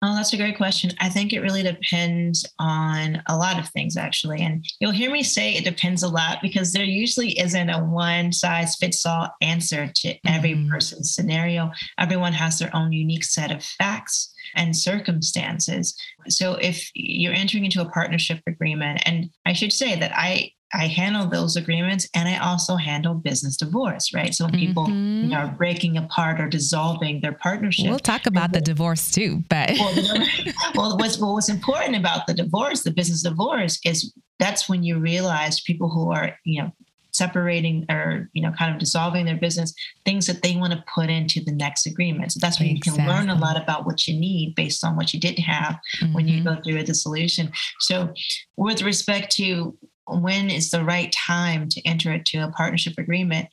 Oh, 0.00 0.14
that's 0.14 0.32
a 0.32 0.36
great 0.36 0.56
question. 0.56 0.92
I 1.00 1.08
think 1.08 1.32
it 1.32 1.40
really 1.40 1.64
depends 1.64 2.46
on 2.60 3.20
a 3.26 3.36
lot 3.36 3.58
of 3.58 3.68
things, 3.70 3.96
actually. 3.96 4.40
And 4.42 4.64
you'll 4.78 4.92
hear 4.92 5.10
me 5.10 5.24
say 5.24 5.54
it 5.54 5.64
depends 5.64 6.04
a 6.04 6.08
lot 6.08 6.38
because 6.40 6.72
there 6.72 6.84
usually 6.84 7.36
isn't 7.36 7.68
a 7.68 7.84
one 7.84 8.32
size 8.32 8.76
fits 8.76 9.04
all 9.04 9.28
answer 9.42 9.90
to 9.96 10.14
every 10.24 10.52
mm-hmm. 10.52 10.70
person's 10.70 11.14
scenario. 11.14 11.72
Everyone 11.98 12.32
has 12.32 12.60
their 12.60 12.74
own 12.76 12.92
unique 12.92 13.24
set 13.24 13.50
of 13.50 13.64
facts 13.64 14.32
and 14.54 14.76
circumstances. 14.76 15.96
So 16.28 16.54
if 16.54 16.90
you're 16.94 17.34
entering 17.34 17.64
into 17.64 17.82
a 17.82 17.90
partnership 17.90 18.40
agreement, 18.46 19.02
and 19.04 19.30
I 19.46 19.52
should 19.52 19.72
say 19.72 19.98
that 19.98 20.12
I 20.14 20.52
I 20.74 20.86
handle 20.86 21.26
those 21.26 21.56
agreements 21.56 22.08
and 22.14 22.28
I 22.28 22.38
also 22.38 22.76
handle 22.76 23.14
business 23.14 23.56
divorce, 23.56 24.12
right? 24.12 24.34
So 24.34 24.44
when 24.44 24.54
people 24.54 24.86
mm-hmm. 24.86 25.24
you 25.24 25.28
know, 25.28 25.36
are 25.36 25.54
breaking 25.56 25.96
apart 25.96 26.40
or 26.40 26.48
dissolving 26.48 27.20
their 27.20 27.32
partnership. 27.32 27.88
We'll 27.88 27.98
talk 27.98 28.26
about 28.26 28.52
the 28.52 28.60
divorce 28.60 29.10
too, 29.10 29.42
but 29.48 29.70
well, 29.78 29.94
well, 30.74 30.98
what's, 30.98 31.18
well, 31.18 31.34
what's 31.34 31.48
important 31.48 31.96
about 31.96 32.26
the 32.26 32.34
divorce, 32.34 32.82
the 32.82 32.90
business 32.90 33.22
divorce, 33.22 33.80
is 33.84 34.12
that's 34.38 34.68
when 34.68 34.82
you 34.82 34.98
realize 34.98 35.60
people 35.60 35.88
who 35.88 36.12
are, 36.12 36.36
you 36.44 36.62
know, 36.62 36.72
separating 37.18 37.84
or 37.90 38.30
you 38.32 38.42
know 38.42 38.52
kind 38.52 38.72
of 38.72 38.78
dissolving 38.78 39.24
their 39.24 39.36
business 39.36 39.74
things 40.04 40.26
that 40.26 40.42
they 40.42 40.54
want 40.56 40.72
to 40.72 40.84
put 40.94 41.10
into 41.10 41.42
the 41.44 41.52
next 41.52 41.84
agreement 41.86 42.30
so 42.30 42.38
that's 42.40 42.60
when 42.60 42.68
exactly. 42.68 43.02
you 43.02 43.08
can 43.08 43.16
learn 43.16 43.28
a 43.28 43.40
lot 43.40 43.60
about 43.60 43.84
what 43.84 44.06
you 44.06 44.18
need 44.18 44.54
based 44.54 44.84
on 44.84 44.94
what 44.94 45.12
you 45.12 45.18
didn't 45.18 45.42
have 45.42 45.78
mm-hmm. 46.00 46.12
when 46.12 46.28
you 46.28 46.40
mm-hmm. 46.40 46.54
go 46.54 46.62
through 46.62 46.78
a 46.78 46.84
dissolution 46.84 47.50
so 47.80 48.12
with 48.56 48.82
respect 48.82 49.32
to 49.32 49.76
when 50.08 50.50
is 50.50 50.70
the 50.70 50.84
right 50.84 51.12
time 51.12 51.68
to 51.68 51.86
enter 51.86 52.12
into 52.12 52.42
a 52.42 52.50
partnership 52.52 52.94
agreement 52.98 53.48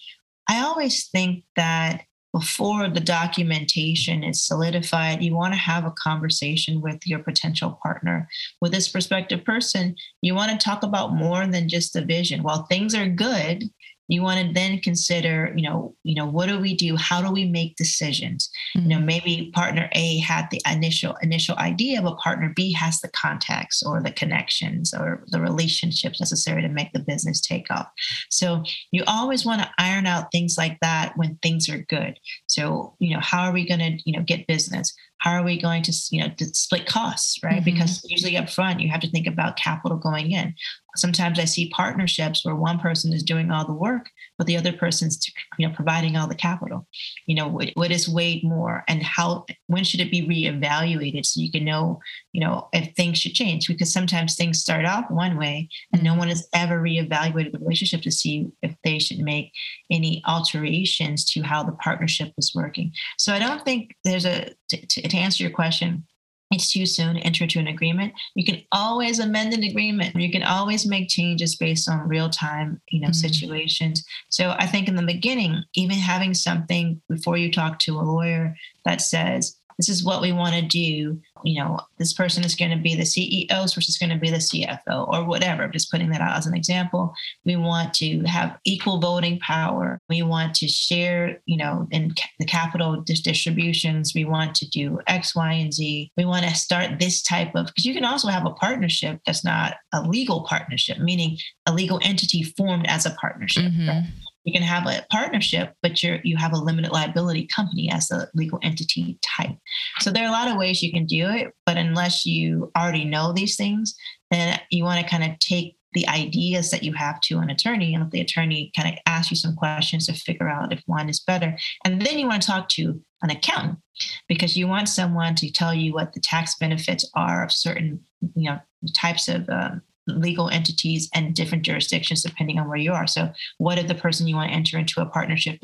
i 0.49 0.61
always 0.61 1.07
think 1.07 1.43
that 1.55 2.05
before 2.35 2.89
the 2.89 2.99
documentation 2.99 4.21
is 4.21 4.45
solidified, 4.45 5.23
you 5.23 5.33
want 5.33 5.53
to 5.53 5.57
have 5.57 5.85
a 5.85 5.93
conversation 5.97 6.81
with 6.81 6.99
your 7.05 7.19
potential 7.19 7.79
partner. 7.81 8.27
With 8.59 8.73
this 8.73 8.89
prospective 8.89 9.45
person, 9.45 9.95
you 10.21 10.35
want 10.35 10.51
to 10.51 10.57
talk 10.57 10.83
about 10.83 11.15
more 11.15 11.47
than 11.47 11.69
just 11.69 11.93
the 11.93 12.03
vision. 12.03 12.43
While 12.43 12.65
things 12.65 12.93
are 12.93 13.07
good, 13.07 13.63
you 14.07 14.21
want 14.21 14.45
to 14.45 14.53
then 14.53 14.79
consider 14.79 15.51
you 15.55 15.67
know 15.67 15.95
you 16.03 16.15
know 16.15 16.25
what 16.25 16.47
do 16.47 16.59
we 16.59 16.75
do 16.75 16.95
how 16.95 17.21
do 17.21 17.31
we 17.31 17.45
make 17.45 17.75
decisions 17.75 18.49
mm-hmm. 18.75 18.83
you 18.83 18.89
know 18.89 18.97
mm-hmm. 18.97 19.05
maybe 19.05 19.51
partner 19.53 19.89
a 19.93 20.19
had 20.19 20.47
the 20.51 20.61
initial 20.71 21.15
initial 21.21 21.55
idea 21.57 22.01
but 22.01 22.17
partner 22.17 22.51
b 22.55 22.71
has 22.71 22.99
the 23.01 23.09
contacts 23.09 23.81
or 23.83 24.01
the 24.01 24.11
connections 24.11 24.93
or 24.93 25.23
the 25.27 25.41
relationships 25.41 26.19
necessary 26.19 26.61
to 26.61 26.69
make 26.69 26.91
the 26.93 26.99
business 26.99 27.41
take 27.41 27.65
off 27.71 27.87
so 28.29 28.63
you 28.91 29.03
always 29.07 29.45
want 29.45 29.61
to 29.61 29.69
iron 29.77 30.05
out 30.05 30.31
things 30.31 30.55
like 30.57 30.79
that 30.81 31.13
when 31.15 31.37
things 31.41 31.69
are 31.69 31.85
good 31.89 32.19
so 32.47 32.95
you 32.99 33.13
know 33.13 33.21
how 33.21 33.43
are 33.43 33.53
we 33.53 33.67
going 33.67 33.79
to 33.79 33.97
you 34.05 34.15
know 34.17 34.23
get 34.23 34.47
business 34.47 34.93
how 35.25 35.31
are 35.31 35.43
we 35.43 35.59
going 35.59 35.81
to 35.81 35.91
you 36.11 36.21
know 36.21 36.29
to 36.37 36.45
split 36.53 36.85
costs 36.85 37.39
right? 37.43 37.55
Mm-hmm. 37.55 37.65
because 37.65 38.05
usually 38.07 38.37
up 38.37 38.49
front 38.49 38.79
you 38.79 38.89
have 38.89 39.01
to 39.01 39.09
think 39.09 39.27
about 39.27 39.57
capital 39.57 39.97
going 39.97 40.31
in. 40.31 40.53
Sometimes 40.95 41.39
i 41.39 41.45
see 41.45 41.69
partnerships 41.69 42.45
where 42.45 42.55
one 42.55 42.79
person 42.79 43.11
is 43.11 43.23
doing 43.23 43.51
all 43.51 43.65
the 43.65 43.73
work 43.73 44.09
but 44.37 44.47
the 44.47 44.57
other 44.57 44.73
person's 44.73 45.19
you 45.57 45.67
know 45.67 45.73
providing 45.73 46.15
all 46.15 46.27
the 46.27 46.35
capital. 46.35 46.87
You 47.25 47.35
know 47.35 47.47
what, 47.47 47.71
what 47.75 47.91
is 47.91 48.09
weighed 48.09 48.43
more 48.43 48.83
and 48.87 49.01
how 49.01 49.45
when 49.67 49.83
should 49.83 49.99
it 49.99 50.11
be 50.11 50.27
reevaluated 50.27 51.25
so 51.25 51.41
you 51.41 51.51
can 51.51 51.65
know 51.65 51.99
you 52.33 52.41
know 52.41 52.67
if 52.73 52.93
things 52.95 53.17
should 53.17 53.33
change? 53.33 53.67
Because 53.67 53.91
sometimes 53.91 54.35
things 54.35 54.59
start 54.59 54.85
off 54.85 55.09
one 55.09 55.37
way 55.37 55.69
and 55.93 56.03
no 56.03 56.15
one 56.15 56.27
has 56.27 56.47
ever 56.53 56.81
reevaluated 56.81 57.51
the 57.51 57.59
relationship 57.59 58.01
to 58.01 58.11
see 58.11 58.47
if 58.61 58.75
they 58.83 58.99
should 58.99 59.19
make 59.19 59.51
any 59.89 60.21
alterations 60.27 61.25
to 61.25 61.41
how 61.41 61.63
the 61.63 61.73
partnership 61.73 62.33
is 62.37 62.53
working. 62.53 62.91
So 63.17 63.33
i 63.33 63.39
don't 63.39 63.63
think 63.63 63.95
there's 64.03 64.25
a 64.25 64.53
to, 64.69 64.85
to 64.87 65.01
answer 65.17 65.43
your 65.43 65.51
question 65.51 66.05
it's 66.51 66.71
too 66.71 66.85
soon 66.85 67.15
to 67.15 67.21
enter 67.21 67.43
into 67.43 67.59
an 67.59 67.67
agreement. 67.67 68.13
You 68.35 68.45
can 68.45 68.61
always 68.71 69.19
amend 69.19 69.53
an 69.53 69.63
agreement. 69.63 70.15
You 70.15 70.31
can 70.31 70.43
always 70.43 70.85
make 70.85 71.09
changes 71.09 71.55
based 71.55 71.89
on 71.89 72.07
real 72.07 72.29
time, 72.29 72.81
you 72.89 73.01
know, 73.01 73.07
mm-hmm. 73.07 73.13
situations. 73.13 74.05
So 74.29 74.55
I 74.57 74.67
think 74.67 74.87
in 74.87 74.95
the 74.95 75.03
beginning, 75.03 75.63
even 75.73 75.97
having 75.97 76.33
something 76.33 77.01
before 77.09 77.37
you 77.37 77.51
talk 77.51 77.79
to 77.79 77.99
a 77.99 78.01
lawyer 78.01 78.55
that 78.85 79.01
says, 79.01 79.57
this 79.77 79.89
is 79.89 80.05
what 80.05 80.21
we 80.21 80.31
want 80.31 80.55
to 80.55 80.61
do 80.61 81.19
you 81.45 81.61
know 81.61 81.79
this 81.97 82.13
person 82.13 82.43
is 82.43 82.55
going 82.55 82.71
to 82.71 82.77
be 82.77 82.95
the 82.95 83.03
ceo 83.03 83.73
versus 83.73 83.97
going 83.97 84.09
to 84.09 84.17
be 84.17 84.29
the 84.29 84.37
cfo 84.37 85.07
or 85.07 85.23
whatever. 85.23 85.63
I'm 85.63 85.71
just 85.71 85.91
putting 85.91 86.09
that 86.09 86.21
out 86.21 86.37
as 86.37 86.45
an 86.45 86.55
example. 86.55 87.13
We 87.45 87.55
want 87.55 87.93
to 87.95 88.21
have 88.23 88.57
equal 88.65 88.99
voting 88.99 89.39
power. 89.39 89.99
We 90.09 90.21
want 90.21 90.55
to 90.55 90.67
share 90.67 91.41
you 91.45 91.57
know 91.57 91.87
in 91.91 92.13
the 92.39 92.45
capital 92.45 93.01
distributions. 93.01 94.13
We 94.13 94.25
want 94.25 94.55
to 94.55 94.69
do 94.69 94.99
x 95.07 95.35
y 95.35 95.53
and 95.53 95.73
z. 95.73 96.11
We 96.17 96.25
want 96.25 96.45
to 96.45 96.55
start 96.55 96.99
this 96.99 97.21
type 97.21 97.55
of 97.55 97.67
because 97.67 97.85
you 97.85 97.93
can 97.93 98.05
also 98.05 98.27
have 98.27 98.45
a 98.45 98.51
partnership 98.51 99.19
that's 99.25 99.43
not 99.43 99.75
a 99.93 100.01
legal 100.01 100.43
partnership 100.43 100.97
meaning 100.99 101.37
a 101.65 101.73
legal 101.73 101.99
entity 102.03 102.43
formed 102.43 102.87
as 102.87 103.05
a 103.05 103.11
partnership. 103.11 103.65
Mm-hmm. 103.65 103.87
right? 103.87 104.03
You 104.45 104.53
can 104.53 104.61
have 104.61 104.85
a 104.85 105.05
partnership, 105.11 105.73
but 105.81 106.01
you're 106.01 106.19
you 106.23 106.37
have 106.37 106.53
a 106.53 106.57
limited 106.57 106.91
liability 106.91 107.47
company 107.53 107.91
as 107.91 108.09
a 108.11 108.29
legal 108.33 108.59
entity 108.61 109.19
type. 109.21 109.57
So 109.99 110.11
there 110.11 110.23
are 110.23 110.29
a 110.29 110.31
lot 110.31 110.47
of 110.47 110.57
ways 110.57 110.81
you 110.81 110.93
can 110.93 111.05
do 111.05 111.29
it, 111.29 111.51
but 111.65 111.77
unless 111.77 112.25
you 112.25 112.71
already 112.77 113.05
know 113.05 113.33
these 113.33 113.57
things, 113.57 113.95
then 114.31 114.59
you 114.69 114.83
want 114.83 115.03
to 115.03 115.09
kind 115.09 115.29
of 115.29 115.37
take 115.39 115.75
the 115.93 116.07
ideas 116.09 116.71
that 116.71 116.83
you 116.83 116.93
have 116.93 117.19
to 117.21 117.39
an 117.39 117.49
attorney 117.49 117.93
and 117.93 118.03
let 118.03 118.11
the 118.11 118.21
attorney 118.21 118.71
kind 118.75 118.93
of 118.93 118.99
ask 119.07 119.31
you 119.31 119.37
some 119.37 119.55
questions 119.55 120.05
to 120.05 120.13
figure 120.13 120.49
out 120.49 120.73
if 120.73 120.81
one 120.85 121.09
is 121.09 121.21
better. 121.21 121.57
And 121.85 122.01
then 122.01 122.19
you 122.19 122.27
want 122.27 122.41
to 122.41 122.47
talk 122.47 122.69
to 122.69 123.01
an 123.23 123.29
accountant 123.29 123.79
because 124.27 124.57
you 124.57 124.67
want 124.67 124.89
someone 124.89 125.35
to 125.35 125.51
tell 125.51 125.73
you 125.73 125.93
what 125.93 126.13
the 126.13 126.19
tax 126.19 126.55
benefits 126.59 127.09
are 127.15 127.43
of 127.43 127.51
certain 127.51 128.01
you 128.35 128.49
know 128.49 128.59
types 128.93 129.27
of 129.27 129.49
um, 129.49 129.81
legal 130.07 130.49
entities 130.49 131.09
and 131.13 131.33
different 131.33 131.63
jurisdictions 131.63 132.23
depending 132.23 132.59
on 132.59 132.67
where 132.67 132.77
you 132.77 132.93
are. 132.93 133.07
So, 133.07 133.31
what 133.57 133.77
if 133.77 133.87
the 133.87 133.95
person 133.95 134.27
you 134.27 134.35
want 134.35 134.51
to 134.51 134.55
enter 134.55 134.77
into 134.77 135.01
a 135.01 135.05
partnership 135.05 135.59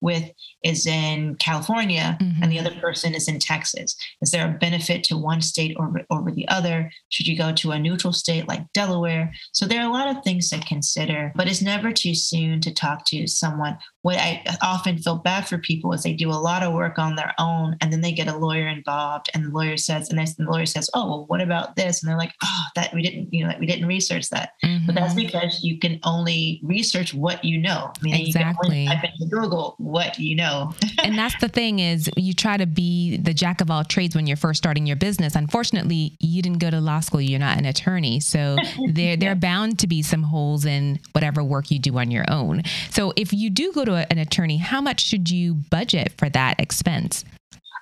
with 0.00 0.30
is 0.64 0.86
in 0.86 1.36
California 1.36 2.16
mm-hmm. 2.20 2.42
and 2.42 2.50
the 2.50 2.56
mm-hmm. 2.56 2.66
other 2.66 2.80
person 2.80 3.14
is 3.14 3.28
in 3.28 3.38
Texas? 3.38 3.96
Is 4.20 4.30
there 4.30 4.48
a 4.48 4.58
benefit 4.58 5.04
to 5.04 5.16
one 5.16 5.42
state 5.42 5.76
over, 5.78 6.02
over 6.10 6.30
the 6.30 6.48
other? 6.48 6.90
Should 7.10 7.26
you 7.26 7.36
go 7.36 7.52
to 7.52 7.72
a 7.72 7.78
neutral 7.78 8.12
state 8.12 8.48
like 8.48 8.72
Delaware? 8.72 9.32
So, 9.52 9.66
there 9.66 9.80
are 9.80 9.88
a 9.88 9.92
lot 9.92 10.14
of 10.14 10.22
things 10.24 10.50
to 10.50 10.60
consider, 10.60 11.32
but 11.34 11.48
it's 11.48 11.62
never 11.62 11.92
too 11.92 12.14
soon 12.14 12.60
to 12.62 12.72
talk 12.72 13.04
to 13.06 13.26
someone. 13.26 13.78
What 14.02 14.16
I 14.16 14.44
often 14.62 14.98
feel 14.98 15.16
bad 15.16 15.46
for 15.46 15.58
people 15.58 15.92
is 15.92 16.02
they 16.02 16.12
do 16.12 16.30
a 16.30 16.32
lot 16.32 16.62
of 16.62 16.72
work 16.72 16.98
on 16.98 17.14
their 17.14 17.34
own 17.38 17.76
and 17.80 17.92
then 17.92 18.00
they 18.00 18.12
get 18.12 18.28
a 18.28 18.36
lawyer 18.36 18.68
involved, 18.68 19.30
and 19.34 19.44
the 19.44 19.50
lawyer 19.50 19.76
says, 19.76 20.08
and 20.08 20.18
then 20.18 20.26
the 20.38 20.50
lawyer 20.50 20.66
says, 20.66 20.90
Oh, 20.94 21.08
well, 21.08 21.24
what 21.26 21.40
about 21.40 21.76
this? 21.76 22.02
And 22.02 22.08
they're 22.08 22.18
like, 22.18 22.34
Oh, 22.42 22.64
that 22.76 22.92
we 22.94 23.02
didn't, 23.02 23.32
you 23.32 23.42
know, 23.42 23.50
that 23.50 23.60
we 23.60 23.66
didn't 23.66 23.81
didn't 23.82 23.88
research 23.94 24.30
that. 24.30 24.54
Mm-hmm. 24.64 24.86
But 24.86 24.94
that's 24.94 25.14
because 25.14 25.62
you 25.62 25.78
can 25.78 25.98
only 26.04 26.60
research 26.62 27.14
what 27.14 27.44
you 27.44 27.58
know. 27.58 27.92
Meaning 28.02 28.26
exactly. 28.26 28.82
you 28.82 28.88
can 28.88 28.96
only 28.96 29.02
type 29.02 29.12
into 29.20 29.34
Google 29.34 29.74
what 29.78 30.18
you 30.18 30.36
know. 30.36 30.72
and 31.02 31.18
that's 31.18 31.38
the 31.40 31.48
thing 31.48 31.78
is 31.78 32.10
you 32.16 32.34
try 32.34 32.56
to 32.56 32.66
be 32.66 33.16
the 33.16 33.34
jack 33.34 33.60
of 33.60 33.70
all 33.70 33.84
trades 33.84 34.14
when 34.14 34.26
you're 34.26 34.36
first 34.36 34.58
starting 34.58 34.86
your 34.86 34.96
business. 34.96 35.34
Unfortunately, 35.34 36.16
you 36.20 36.42
didn't 36.42 36.58
go 36.58 36.70
to 36.70 36.80
law 36.80 37.00
school. 37.00 37.20
You're 37.20 37.40
not 37.40 37.58
an 37.58 37.64
attorney. 37.64 38.20
So 38.20 38.56
there, 38.88 39.16
there 39.16 39.32
are 39.32 39.36
bound 39.36 39.78
to 39.80 39.86
be 39.86 40.02
some 40.02 40.22
holes 40.22 40.64
in 40.64 41.00
whatever 41.12 41.42
work 41.42 41.70
you 41.70 41.78
do 41.78 41.98
on 41.98 42.10
your 42.10 42.24
own. 42.28 42.62
So 42.90 43.12
if 43.16 43.32
you 43.32 43.50
do 43.50 43.72
go 43.72 43.84
to 43.84 44.06
an 44.10 44.18
attorney, 44.18 44.58
how 44.58 44.80
much 44.80 45.00
should 45.00 45.30
you 45.30 45.54
budget 45.54 46.12
for 46.16 46.28
that 46.30 46.60
expense? 46.60 47.24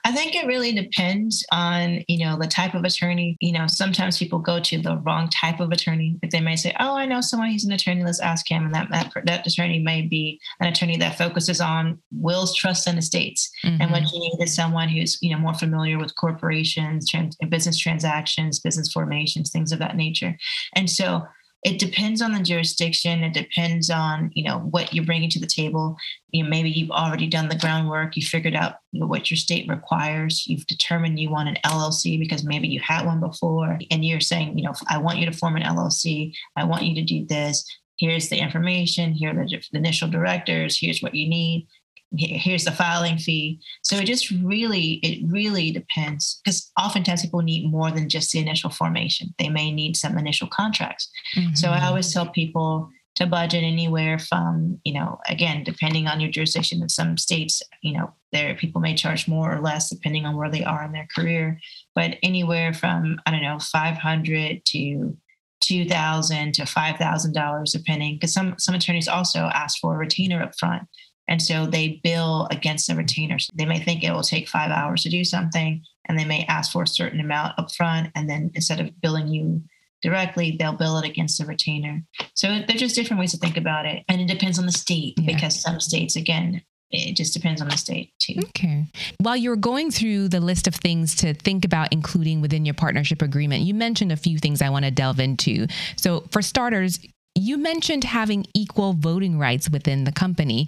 I 0.05 0.13
think 0.13 0.35
it 0.35 0.47
really 0.47 0.73
depends 0.73 1.45
on, 1.53 2.03
you 2.09 2.25
know, 2.25 2.39
the 2.39 2.47
type 2.47 2.75
of 2.75 2.85
attorney. 2.85 3.37
You 3.41 3.53
know, 3.53 3.67
sometimes 3.67 4.19
people 4.19 4.39
go 4.39 4.61
to 4.61 4.81
the 4.81 4.99
wrong 4.99 5.29
type 5.29 5.61
of 5.61 5.71
attorney. 5.71 6.19
If 6.23 6.31
they 6.31 6.41
may 6.41 6.57
say, 6.57 6.75
"Oh, 6.81 6.97
I 6.97 7.07
know 7.07 7.21
someone 7.21 7.51
who's 7.51 7.65
an 7.65 7.73
attorney, 7.73 8.05
let's 8.05 8.21
ask 8.21 8.51
him," 8.51 8.65
and 8.65 8.75
that 8.75 8.91
that, 8.91 9.13
that 9.27 9.47
attorney 9.47 9.79
may 9.79 10.03
be 10.03 10.41
an 10.61 10.69
attorney 10.69 10.97
that 10.99 11.19
focuses 11.19 11.61
on 11.61 11.99
wills, 12.13 12.55
trusts, 12.55 12.87
and 12.87 12.99
estates. 12.99 13.51
Mm-hmm. 13.65 13.83
And 13.83 13.91
what 13.91 14.13
you 14.13 14.19
need 14.19 14.39
is 14.41 14.55
someone 14.55 14.89
who's, 14.89 15.19
you 15.21 15.33
know, 15.33 15.39
more 15.39 15.55
familiar 15.55 15.99
with 15.99 16.17
corporations, 16.17 17.09
trans- 17.09 17.37
business 17.49 17.79
transactions, 17.79 18.59
business 18.61 18.93
formations, 18.93 19.51
things 19.51 19.73
of 19.73 19.79
that 19.81 19.97
nature. 19.97 20.37
And 20.75 20.89
so 20.89 21.27
it 21.63 21.79
depends 21.79 22.23
on 22.23 22.33
the 22.33 22.41
jurisdiction. 22.41 23.23
It 23.23 23.35
depends 23.35 23.91
on 23.91 24.31
you 24.35 24.45
know 24.45 24.61
what 24.61 24.95
you're 24.95 25.05
bringing 25.05 25.31
to 25.31 25.41
the 25.41 25.47
table. 25.47 25.97
You 26.31 26.43
know, 26.43 26.49
maybe 26.49 26.71
you've 26.71 26.91
already 26.91 27.27
done 27.27 27.49
the 27.49 27.59
groundwork. 27.59 28.17
You 28.17 28.23
figured 28.23 28.55
out 28.55 28.77
you 28.93 29.01
know, 29.01 29.07
what 29.07 29.31
your 29.31 29.37
state 29.37 29.69
requires. 29.69 30.47
You've 30.47 30.67
determined 30.67 31.21
you 31.21 31.31
want 31.31 31.49
an 31.49 31.59
llc 31.65 32.19
because 32.19 32.45
maybe 32.45 32.69
you 32.69 32.81
had 32.81 33.05
one 33.05 33.21
before. 33.21 33.79
And 33.91 34.05
you're 34.05 34.21
saying 34.21 34.57
you 34.57 34.65
know 34.65 34.75
i 34.89 34.99
want 34.99 35.19
you 35.19 35.27
to 35.27 35.37
form 35.37 35.57
an 35.57 35.63
llc 35.63 36.33
i 36.57 36.65
want 36.65 36.85
you 36.85 36.95
to 36.95 37.03
do 37.03 37.27
this. 37.27 37.65
Here's 37.99 38.31
the 38.31 38.39
information. 38.39 39.13
Here 39.13 39.31
are 39.31 39.47
the 39.47 39.63
initial 39.75 40.09
directors. 40.09 40.79
Here's 40.79 41.03
what 41.03 41.15
you 41.15 41.29
need 41.29 41.69
here's 42.17 42.65
the 42.65 42.73
filing 42.73 43.19
fee. 43.19 43.61
So 43.83 43.97
it 43.97 44.07
just 44.07 44.31
really 44.31 44.95
it 45.03 45.25
really 45.31 45.71
depends 45.71 46.41
because 46.45 46.71
oftentimes 46.79 47.23
people 47.23 47.43
need 47.43 47.71
more 47.71 47.91
than 47.91 48.09
just 48.09 48.33
the 48.33 48.39
initial 48.39 48.71
formation. 48.71 49.35
They 49.39 49.49
may 49.49 49.71
need 49.71 49.97
some 49.97 50.19
initial 50.19 50.49
contracts. 50.49 51.09
Mm-hmm. 51.37 51.55
so 51.55 51.71
i 51.71 51.87
always 51.87 52.13
tell 52.13 52.27
people 52.27 52.89
to 53.15 53.27
budget 53.27 53.63
anywhere 53.63 54.19
from 54.19 54.81
you 54.85 54.93
know 54.93 55.19
again 55.29 55.63
depending 55.63 56.07
on 56.09 56.21
your 56.21 56.31
jurisdiction. 56.31 56.83
In 56.83 56.89
some 56.89 57.17
states 57.17 57.63
you 57.83 57.93
know 57.93 58.13
there 58.33 58.55
people 58.55 58.81
may 58.81 58.95
charge 58.95 59.29
more 59.29 59.53
or 59.53 59.61
less 59.61 59.91
depending 59.91 60.27
on 60.27 60.37
where 60.37 60.51
they 60.51 60.65
are 60.65 60.85
in 60.85 60.93
their 60.93 61.09
career. 61.15 61.61
But 61.95 62.17
anywhere 62.23 62.73
from 62.73 63.21
i 63.27 63.31
don't 63.31 63.43
know 63.43 63.59
500 63.59 64.65
to 64.67 65.17
2000 65.63 66.55
to 66.55 66.63
$5000 66.63 67.65
depending 67.71 68.15
because 68.15 68.33
some 68.33 68.55
some 68.59 68.75
attorneys 68.75 69.09
also 69.09 69.41
ask 69.53 69.79
for 69.79 69.95
a 69.95 69.99
retainer 69.99 70.43
up 70.43 70.59
front 70.59 70.89
and 71.31 71.41
so 71.41 71.65
they 71.65 72.01
bill 72.03 72.49
against 72.51 72.89
the 72.89 72.97
retainers. 72.97 73.49
They 73.55 73.65
may 73.65 73.79
think 73.79 74.03
it 74.03 74.13
will 74.13 74.23
take 74.23 74.49
five 74.49 74.71
hours 74.71 75.05
to 75.05 75.09
do 75.09 75.25
something, 75.25 75.83
and 76.07 76.19
they 76.19 76.25
may 76.25 76.45
ask 76.47 76.73
for 76.73 76.83
a 76.83 76.89
certain 76.89 77.21
amount 77.21 77.57
up 77.57 77.73
front. 77.73 78.11
And 78.17 78.29
then 78.29 78.51
instead 78.55 78.81
of 78.81 79.01
billing 79.01 79.29
you 79.29 79.63
directly, 80.03 80.57
they'll 80.59 80.73
bill 80.73 80.99
it 80.99 81.09
against 81.09 81.39
the 81.39 81.47
retainer. 81.47 82.03
So 82.35 82.49
they're 82.67 82.77
just 82.77 82.97
different 82.97 83.21
ways 83.21 83.31
to 83.31 83.39
think 83.39 83.57
about 83.57 83.87
it. 83.87 84.05
And 84.09 84.21
it 84.21 84.27
depends 84.27 84.59
on 84.59 84.67
the 84.67 84.73
state 84.73 85.15
yeah. 85.19 85.33
because 85.33 85.63
some 85.63 85.79
states, 85.79 86.17
again, 86.17 86.63
it 86.91 87.15
just 87.15 87.33
depends 87.33 87.63
on 87.63 87.69
the 87.69 87.77
state 87.77 88.13
too. 88.19 88.41
Okay. 88.49 88.87
While 89.19 89.37
you're 89.37 89.55
going 89.55 89.93
through 89.93 90.29
the 90.29 90.41
list 90.41 90.67
of 90.67 90.75
things 90.75 91.15
to 91.17 91.35
think 91.35 91.65
about 91.65 91.93
including 91.93 92.41
within 92.41 92.65
your 92.65 92.75
partnership 92.75 93.23
agreement, 93.23 93.63
you 93.63 93.75
mentioned 93.75 94.11
a 94.11 94.17
few 94.17 94.39
things 94.39 94.61
I 94.61 94.71
want 94.71 94.85
to 94.85 94.91
delve 94.91 95.21
into. 95.21 95.69
So, 95.97 96.25
for 96.33 96.43
starters, 96.43 96.99
you 97.37 97.57
mentioned 97.59 98.05
having 98.05 98.47
equal 98.55 98.93
voting 98.95 99.39
rights 99.39 99.71
within 99.71 100.05
the 100.05 100.13
company 100.13 100.67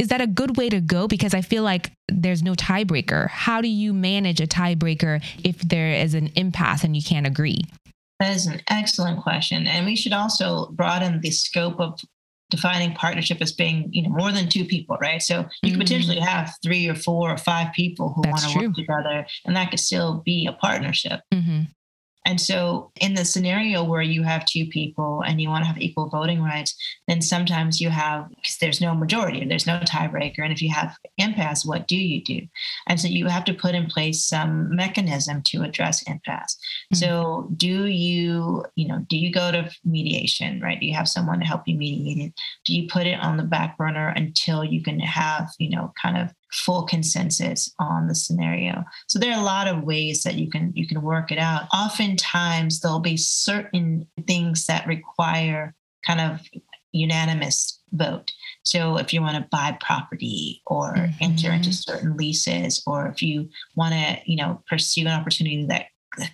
is 0.00 0.08
that 0.08 0.22
a 0.22 0.26
good 0.26 0.56
way 0.56 0.70
to 0.70 0.80
go? 0.80 1.06
Because 1.06 1.34
I 1.34 1.42
feel 1.42 1.62
like 1.62 1.92
there's 2.08 2.42
no 2.42 2.54
tiebreaker. 2.54 3.28
How 3.28 3.60
do 3.60 3.68
you 3.68 3.92
manage 3.92 4.40
a 4.40 4.46
tiebreaker 4.46 5.22
if 5.44 5.58
there 5.58 5.92
is 5.92 6.14
an 6.14 6.30
impasse 6.36 6.84
and 6.84 6.96
you 6.96 7.02
can't 7.02 7.26
agree? 7.26 7.60
That 8.18 8.34
is 8.34 8.46
an 8.46 8.62
excellent 8.68 9.22
question. 9.22 9.66
And 9.66 9.84
we 9.84 9.96
should 9.96 10.14
also 10.14 10.70
broaden 10.72 11.20
the 11.20 11.30
scope 11.30 11.78
of 11.78 12.00
defining 12.48 12.94
partnership 12.94 13.42
as 13.42 13.52
being 13.52 13.88
you 13.92 14.02
know 14.02 14.08
more 14.08 14.32
than 14.32 14.48
two 14.48 14.64
people 14.64 14.96
right 15.00 15.22
so 15.22 15.38
you 15.38 15.44
mm-hmm. 15.44 15.78
could 15.78 15.86
potentially 15.86 16.18
have 16.18 16.52
three 16.64 16.88
or 16.88 16.96
four 16.96 17.30
or 17.30 17.38
five 17.38 17.72
people 17.72 18.12
who 18.12 18.28
want 18.28 18.42
to 18.42 18.58
work 18.58 18.74
together 18.74 19.24
and 19.44 19.54
that 19.54 19.70
could 19.70 19.78
still 19.78 20.20
be 20.24 20.48
a 20.48 20.52
partnership 20.54 21.20
mm-hmm. 21.32 21.60
And 22.26 22.40
so, 22.40 22.92
in 23.00 23.14
the 23.14 23.24
scenario 23.24 23.82
where 23.82 24.02
you 24.02 24.22
have 24.22 24.44
two 24.44 24.66
people 24.66 25.22
and 25.26 25.40
you 25.40 25.48
want 25.48 25.62
to 25.62 25.68
have 25.68 25.80
equal 25.80 26.08
voting 26.08 26.42
rights, 26.42 26.74
then 27.08 27.22
sometimes 27.22 27.80
you 27.80 27.88
have, 27.88 28.28
because 28.28 28.58
there's 28.60 28.80
no 28.80 28.94
majority, 28.94 29.40
and 29.40 29.50
there's 29.50 29.66
no 29.66 29.80
tiebreaker. 29.80 30.40
And 30.40 30.52
if 30.52 30.60
you 30.60 30.70
have 30.70 30.96
impasse, 31.16 31.64
what 31.64 31.88
do 31.88 31.96
you 31.96 32.22
do? 32.22 32.46
And 32.86 33.00
so, 33.00 33.08
you 33.08 33.26
have 33.26 33.44
to 33.46 33.54
put 33.54 33.74
in 33.74 33.86
place 33.86 34.22
some 34.22 34.74
mechanism 34.74 35.42
to 35.46 35.62
address 35.62 36.02
impasse. 36.02 36.56
Mm-hmm. 36.92 36.96
So, 36.96 37.48
do 37.56 37.86
you, 37.86 38.64
you 38.74 38.88
know, 38.88 39.04
do 39.08 39.16
you 39.16 39.32
go 39.32 39.50
to 39.50 39.70
mediation, 39.84 40.60
right? 40.60 40.78
Do 40.78 40.86
you 40.86 40.94
have 40.94 41.08
someone 41.08 41.40
to 41.40 41.46
help 41.46 41.62
you 41.66 41.76
mediate 41.76 42.18
it? 42.18 42.34
Do 42.66 42.74
you 42.74 42.86
put 42.86 43.06
it 43.06 43.18
on 43.20 43.38
the 43.38 43.44
back 43.44 43.78
burner 43.78 44.08
until 44.14 44.62
you 44.62 44.82
can 44.82 45.00
have, 45.00 45.50
you 45.58 45.70
know, 45.70 45.92
kind 46.00 46.18
of 46.18 46.34
full 46.52 46.82
consensus 46.84 47.72
on 47.78 48.08
the 48.08 48.14
scenario. 48.14 48.84
So 49.08 49.18
there 49.18 49.32
are 49.32 49.40
a 49.40 49.44
lot 49.44 49.68
of 49.68 49.84
ways 49.84 50.22
that 50.22 50.34
you 50.34 50.50
can 50.50 50.72
you 50.74 50.86
can 50.86 51.02
work 51.02 51.30
it 51.30 51.38
out. 51.38 51.68
Oftentimes 51.72 52.80
there'll 52.80 53.00
be 53.00 53.16
certain 53.16 54.06
things 54.26 54.66
that 54.66 54.86
require 54.86 55.74
kind 56.06 56.20
of 56.20 56.40
unanimous 56.92 57.80
vote. 57.92 58.32
So 58.62 58.96
if 58.96 59.12
you 59.12 59.20
want 59.20 59.36
to 59.36 59.48
buy 59.50 59.76
property 59.80 60.62
or 60.66 60.94
mm-hmm. 60.94 61.12
enter 61.20 61.52
into 61.52 61.72
certain 61.72 62.16
leases 62.16 62.82
or 62.86 63.08
if 63.08 63.22
you 63.22 63.48
want 63.76 63.94
to, 63.94 64.18
you 64.26 64.36
know, 64.36 64.62
pursue 64.68 65.02
an 65.02 65.08
opportunity 65.08 65.66
that 65.66 65.86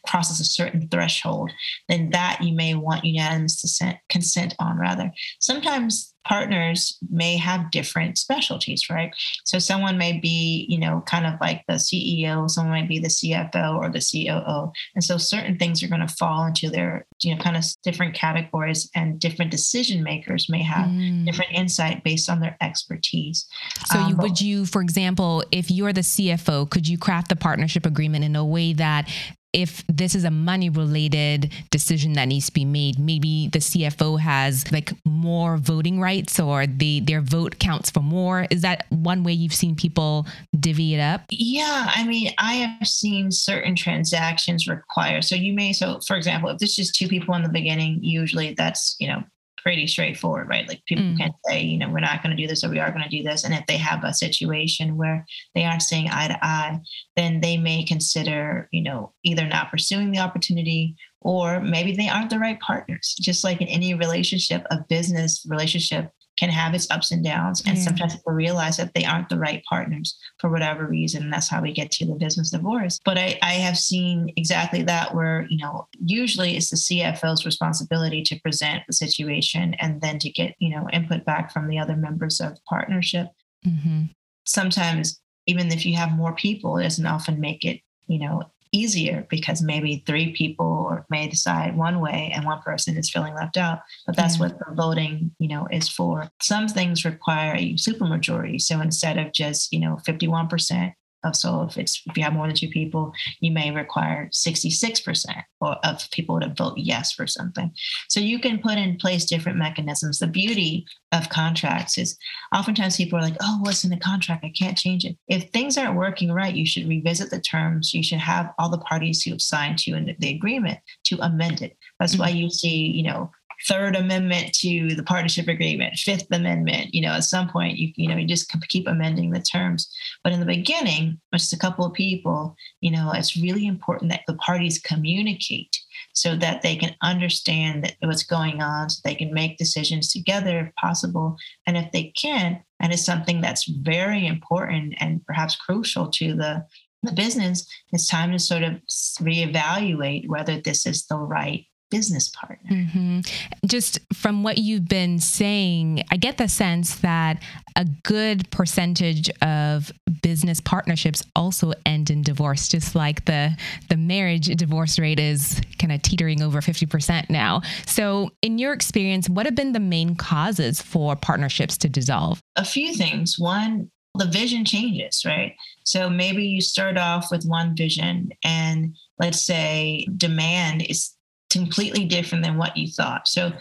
crosses 0.07 0.41
a 0.41 0.45
certain 0.45 0.89
threshold, 0.89 1.51
then 1.89 2.11
that 2.11 2.43
you 2.43 2.55
may 2.55 2.75
want 2.75 3.05
unanimous 3.05 3.61
consent, 3.61 3.99
consent 4.09 4.55
on 4.59 4.79
rather. 4.79 5.11
Sometimes 5.41 6.15
partners 6.27 6.99
may 7.09 7.37
have 7.37 7.71
different 7.71 8.19
specialties, 8.19 8.91
right? 8.91 9.11
So 9.45 9.59
someone 9.59 9.97
may 9.97 10.19
be, 10.19 10.67
you 10.69 10.79
know, 10.79 11.03
kind 11.07 11.27
of 11.27 11.35
like 11.41 11.63
the 11.69 11.75
CEO, 11.75 12.51
someone 12.51 12.73
might 12.73 12.89
be 12.89 12.99
the 12.99 13.09
CFO 13.09 13.77
or 13.77 13.89
the 13.89 14.01
COO. 14.01 14.73
And 14.95 15.05
so 15.05 15.19
certain 15.19 15.57
things 15.57 15.83
are 15.83 15.89
going 15.89 16.07
to 16.07 16.15
fall 16.15 16.47
into 16.47 16.69
their, 16.69 17.07
you 17.23 17.35
know, 17.35 17.41
kind 17.41 17.57
of 17.57 17.65
different 17.85 18.15
categories 18.15 18.91
and 18.95 19.21
different 19.21 19.51
decision 19.51 20.03
makers 20.03 20.49
may 20.49 20.63
have 20.63 20.87
mm. 20.87 21.25
different 21.25 21.53
insight 21.53 22.03
based 22.03 22.29
on 22.29 22.41
their 22.41 22.57
expertise. 22.61 23.47
So 23.87 23.99
um, 23.99 24.11
you, 24.11 24.17
would 24.17 24.41
you, 24.41 24.67
for 24.67 24.83
example, 24.83 25.45
if 25.53 25.71
you're 25.71 25.93
the 25.93 26.01
CFO, 26.01 26.69
could 26.69 26.89
you 26.89 26.99
craft 26.99 27.29
the 27.29 27.37
partnership 27.37 27.87
agreement 27.87 28.25
in 28.25 28.35
a 28.35 28.45
way 28.45 28.73
that 28.73 29.09
if 29.53 29.85
this 29.89 30.15
is 30.15 30.25
a 30.25 30.31
money 30.31 30.69
related 30.69 31.53
decision 31.71 32.13
that 32.15 32.27
needs 32.27 32.47
to 32.47 32.53
be 32.53 32.65
made, 32.65 32.99
maybe 32.99 33.49
the 33.49 33.59
CFO 33.59 34.21
has 34.21 34.71
like 34.71 34.93
more 35.05 35.57
voting 35.57 36.01
rights 36.01 36.39
or 36.39 36.67
the 36.67 37.01
their 37.01 37.21
vote 37.21 37.59
counts 37.59 37.91
for 37.91 38.01
more. 38.01 38.47
Is 38.51 38.63
that 38.63 38.87
one 38.91 39.25
way 39.25 39.33
you've 39.33 39.55
seen 39.55 39.75
people 39.75 40.27
divvy 40.59 40.95
it 40.95 41.01
up? 41.01 41.23
Yeah, 41.31 41.91
I 41.95 42.05
mean, 42.05 42.33
I 42.39 42.55
have 42.55 42.87
seen 42.87 43.31
certain 43.31 43.75
transactions 43.75 44.69
require. 44.69 45.23
So 45.23 45.35
you 45.35 45.53
may 45.53 45.73
so 45.73 46.01
for 46.07 46.17
example, 46.17 46.51
if 46.51 46.59
there's 46.59 46.77
just 46.77 46.95
two 46.95 47.09
people 47.09 47.35
in 47.35 47.43
the 47.43 47.49
beginning, 47.49 48.01
usually 48.03 48.55
that's, 48.55 48.97
you 48.99 49.09
know, 49.09 49.23
pretty 49.67 49.89
straightforward, 49.89 50.49
right? 50.49 50.69
Like 50.69 50.85
people 50.85 51.05
mm. 51.05 51.19
can 51.19 51.33
say, 51.45 51.61
you 51.61 51.77
know, 51.77 51.91
we're 51.91 51.99
not 51.99 52.23
going 52.23 52.31
to 52.31 52.41
do 52.41 52.47
this 52.47 52.63
or 52.63 52.71
we 52.71 52.79
are 52.79 52.93
going 52.93 53.03
to 53.03 53.09
do 53.09 53.25
this. 53.25 53.43
And 53.43 53.53
if 53.53 53.67
they 53.67 53.77
have 53.79 54.05
a 54.05 54.15
situation 54.15 54.97
where 54.97 55.27
they 55.57 55.65
aren't 55.65 55.83
seeing 55.83 56.09
eye 56.09 56.29
to 56.29 56.39
eye, 56.41 56.79
then 57.17 57.41
they 57.41 57.57
may 57.57 57.83
consider, 57.83 58.69
you 58.71 58.81
know, 58.81 59.13
either 59.25 59.45
not 59.45 59.73
pursuing 59.73 60.13
the 60.13 60.21
opportunity 60.21 60.95
or 61.21 61.59
maybe 61.59 61.97
they 61.97 62.09
aren't 62.09 62.31
the 62.31 62.39
right 62.39 62.61
partners. 62.61 63.17
Just 63.21 63.43
like 63.43 63.61
in 63.61 63.67
any 63.67 63.93
relationship, 63.93 64.65
a 64.71 64.85
business 64.89 65.45
relationship, 65.49 66.13
can 66.39 66.51
have 66.51 66.75
its 66.75 66.91
ups 66.91 67.11
and 67.11 67.25
downs. 67.25 67.63
And 67.67 67.77
yeah. 67.79 67.85
sometimes 67.85 68.15
people 68.15 68.33
realize 68.33 68.77
that 68.77 68.93
they 68.95 69.05
aren't 69.05 69.29
the 69.29 69.39
right 69.39 69.63
partners 69.69 70.19
for 70.39 70.51
whatever 70.51 70.87
reason. 70.87 71.25
And 71.25 71.33
that's 71.33 71.49
how 71.49 71.63
we 71.63 71.73
get 71.73 71.91
to 71.93 72.07
the 72.07 72.15
business 72.15 72.51
divorce. 72.51 73.01
But 73.05 73.19
I, 73.19 73.39
I 73.43 73.55
have 73.55 73.79
seen 73.79 74.33
exactly 74.37 74.83
that 74.83 75.15
where, 75.15 75.47
you 75.49 75.59
know, 75.59 75.89
usually 76.05 76.57
it's 76.57 76.71
the 76.71 76.77
CFO's 76.77 77.47
responsibility 77.47 78.23
to 78.23 78.41
present 78.41 78.83
the 78.87 78.93
situation 78.93 79.75
and 79.81 80.01
then 80.01 80.19
to 80.19 80.31
get, 80.31 80.55
you 80.59 80.71
know, 80.71 80.89
input 80.93 81.25
back 81.25 81.53
from 81.53 81.69
the 81.69 81.79
other 81.79 81.97
members 81.97 82.41
of 82.41 82.55
the 82.55 82.61
partnership. 82.69 83.29
Mm-hmm. 83.67 84.05
Sometimes, 84.45 85.21
even 85.47 85.73
if 85.73 85.87
you 85.87 85.97
have 85.97 86.13
more 86.13 86.35
people, 86.35 86.77
it 86.77 86.83
doesn't 86.83 87.07
often 87.07 87.41
make 87.41 87.65
it, 87.65 87.81
you 88.09 88.19
know, 88.19 88.43
easier 88.73 89.27
because 89.31 89.63
maybe 89.63 90.03
three 90.07 90.33
people 90.33 90.99
may 91.11 91.29
decide 91.29 91.77
one 91.77 92.01
way 92.01 92.33
and 92.35 92.45
one 92.45 92.61
person 92.61 92.97
is 92.97 93.11
feeling 93.11 93.35
left 93.35 93.57
out. 93.57 93.81
But 94.07 94.17
that's 94.17 94.37
yeah. 94.37 94.41
what 94.47 94.59
the 94.59 94.75
voting 94.75 95.33
you 95.39 95.49
know 95.49 95.67
is 95.71 95.89
for. 95.89 96.29
Some 96.41 96.69
things 96.69 97.05
require 97.05 97.55
a 97.55 97.75
supermajority. 97.75 98.61
So 98.61 98.81
instead 98.81 99.19
of 99.19 99.33
just 99.33 99.73
you 99.73 99.81
know 99.81 99.99
51% 100.07 100.93
so 101.33 101.63
if 101.63 101.77
it's 101.77 102.03
if 102.07 102.17
you 102.17 102.23
have 102.23 102.33
more 102.33 102.47
than 102.47 102.57
two 102.57 102.69
people, 102.69 103.13
you 103.41 103.51
may 103.51 103.71
require 103.71 104.29
66% 104.33 105.27
of 105.61 106.11
people 106.11 106.41
to 106.41 106.53
vote 106.57 106.75
yes 106.77 107.13
for 107.13 107.27
something. 107.27 107.73
So 108.09 108.21
you 108.21 108.39
can 108.39 108.59
put 108.59 108.79
in 108.79 108.97
place 108.99 109.25
different 109.25 109.59
mechanisms. 109.59 110.19
The 110.19 110.27
beauty 110.27 110.87
of 111.13 111.29
contracts 111.29 111.99
is 111.99 112.19
oftentimes 112.55 112.97
people 112.97 113.19
are 113.19 113.23
like, 113.23 113.37
oh, 113.41 113.59
what's 113.63 113.85
in 113.85 113.91
the 113.91 113.97
contract? 113.97 114.45
I 114.45 114.53
can't 114.57 114.77
change 114.77 115.05
it. 115.05 115.17
If 115.29 115.51
things 115.51 115.79
aren't 115.79 115.97
working 115.97 116.33
right, 116.33 116.55
you 116.55 116.67
should 116.67 116.89
revisit 116.89 117.31
the 117.31 117.41
terms. 117.41 117.95
You 117.95 118.03
should 118.03 118.19
have 118.19 118.53
all 118.59 118.69
the 118.69 118.79
parties 118.79 119.23
who 119.23 119.31
have 119.31 119.43
signed 119.43 119.79
to 119.81 120.15
the 120.19 120.35
agreement 120.35 120.79
to 121.05 121.19
amend 121.21 121.63
it. 121.63 121.77
That's 121.99 122.13
mm-hmm. 122.13 122.23
why 122.23 122.29
you 122.31 122.51
see, 122.51 122.77
you 122.77 123.05
know, 123.05 123.31
third 123.67 123.97
amendment 123.97 124.53
to 124.53 124.95
the 124.95 125.03
partnership 125.03 125.49
agreement 125.49 125.97
fifth 125.97 126.27
amendment 126.31 126.95
you 126.95 127.01
know 127.01 127.13
at 127.13 127.25
some 127.25 127.49
point 127.49 127.77
you 127.79 127.93
you 127.97 128.09
know 128.09 128.17
you 128.17 128.27
just 128.27 128.53
keep 128.69 128.87
amending 128.87 129.31
the 129.31 129.41
terms. 129.41 129.93
But 130.23 130.33
in 130.33 130.41
the 130.41 130.47
beginning 130.47 131.21
just 131.35 131.53
a 131.53 131.59
couple 131.59 131.85
of 131.85 131.93
people 131.93 132.57
you 132.81 132.91
know 132.91 133.13
it's 133.15 133.37
really 133.37 133.67
important 133.67 134.11
that 134.11 134.23
the 134.27 134.35
parties 134.35 134.79
communicate 134.79 135.77
so 136.13 136.35
that 136.37 136.63
they 136.63 136.77
can 136.77 136.95
understand 137.03 137.85
that 137.85 137.97
what's 138.01 138.23
going 138.23 138.63
on 138.63 138.91
so 138.91 139.01
they 139.05 139.15
can 139.15 139.33
make 139.33 139.59
decisions 139.59 140.11
together 140.11 140.61
if 140.61 140.75
possible. 140.77 141.37
And 141.67 141.77
if 141.77 141.93
they 141.93 142.13
can 142.17 142.63
and 142.81 142.93
it's 142.93 143.05
something 143.05 143.41
that's 143.41 143.67
very 143.67 144.27
important 144.27 144.95
and 144.99 145.25
perhaps 145.27 145.57
crucial 145.57 146.09
to 146.09 146.35
the 146.35 146.65
the 147.03 147.13
business 147.13 147.69
it's 147.93 148.09
time 148.09 148.33
to 148.33 148.39
sort 148.39 148.65
of 148.65 148.73
reevaluate 149.21 150.27
whether 150.29 150.61
this 150.61 150.87
is 150.87 151.07
the 151.07 151.17
right 151.17 151.67
business 151.91 152.29
partner. 152.29 152.71
Mm-hmm. 152.71 153.21
Just 153.67 153.99
from 154.13 154.43
what 154.43 154.59
you've 154.59 154.89
been 154.89 155.19
saying, 155.19 156.03
I 156.11 156.17
get 156.17 156.39
the 156.39 156.49
sense 156.49 156.97
that 156.97 157.43
a 157.77 157.85
good 158.03 158.51
percentage 158.51 159.31
of 159.43 159.93
business 160.23 160.61
partnerships 160.61 161.23
also 161.35 161.73
end 161.85 162.11
in 162.11 162.23
divorce, 162.23 162.69
just 162.69 162.95
like 162.95 163.25
the 163.27 163.57
the 163.89 163.97
marriage 163.97 164.47
divorce 164.47 164.99
rate 164.99 165.21
is 165.21 165.61
kind 165.79 165.93
of 165.93 166.03
teetering 166.03 166.43
over 166.43 166.61
50% 166.61 167.31
now. 167.31 167.63
So, 167.87 168.31
in 168.43 168.59
your 168.59 168.73
experience, 168.73 169.29
what 169.29 169.47
have 169.47 169.55
been 169.55 169.73
the 169.73 169.81
main 169.81 170.17
causes 170.17 170.81
for 170.81 171.17
partnerships 171.17 171.77
to 171.79 171.89
dissolve? 171.89 172.41
A 172.57 172.65
few 172.65 172.95
things. 172.95 173.39
One, 173.39 173.91
the 174.19 174.27
vision 174.27 174.65
changes, 174.65 175.23
right? 175.25 175.55
So 175.85 176.09
maybe 176.11 176.45
you 176.45 176.61
start 176.61 176.99
off 176.99 177.31
with 177.31 177.45
one 177.45 177.77
vision 177.77 178.31
and 178.43 178.97
let's 179.19 179.41
say 179.41 180.07
demand 180.17 180.83
is 180.83 181.16
completely 181.51 182.05
different 182.05 182.45
than 182.45 182.57
what 182.57 182.77
you 182.77 182.89
thought. 182.89 183.29
So, 183.29 183.53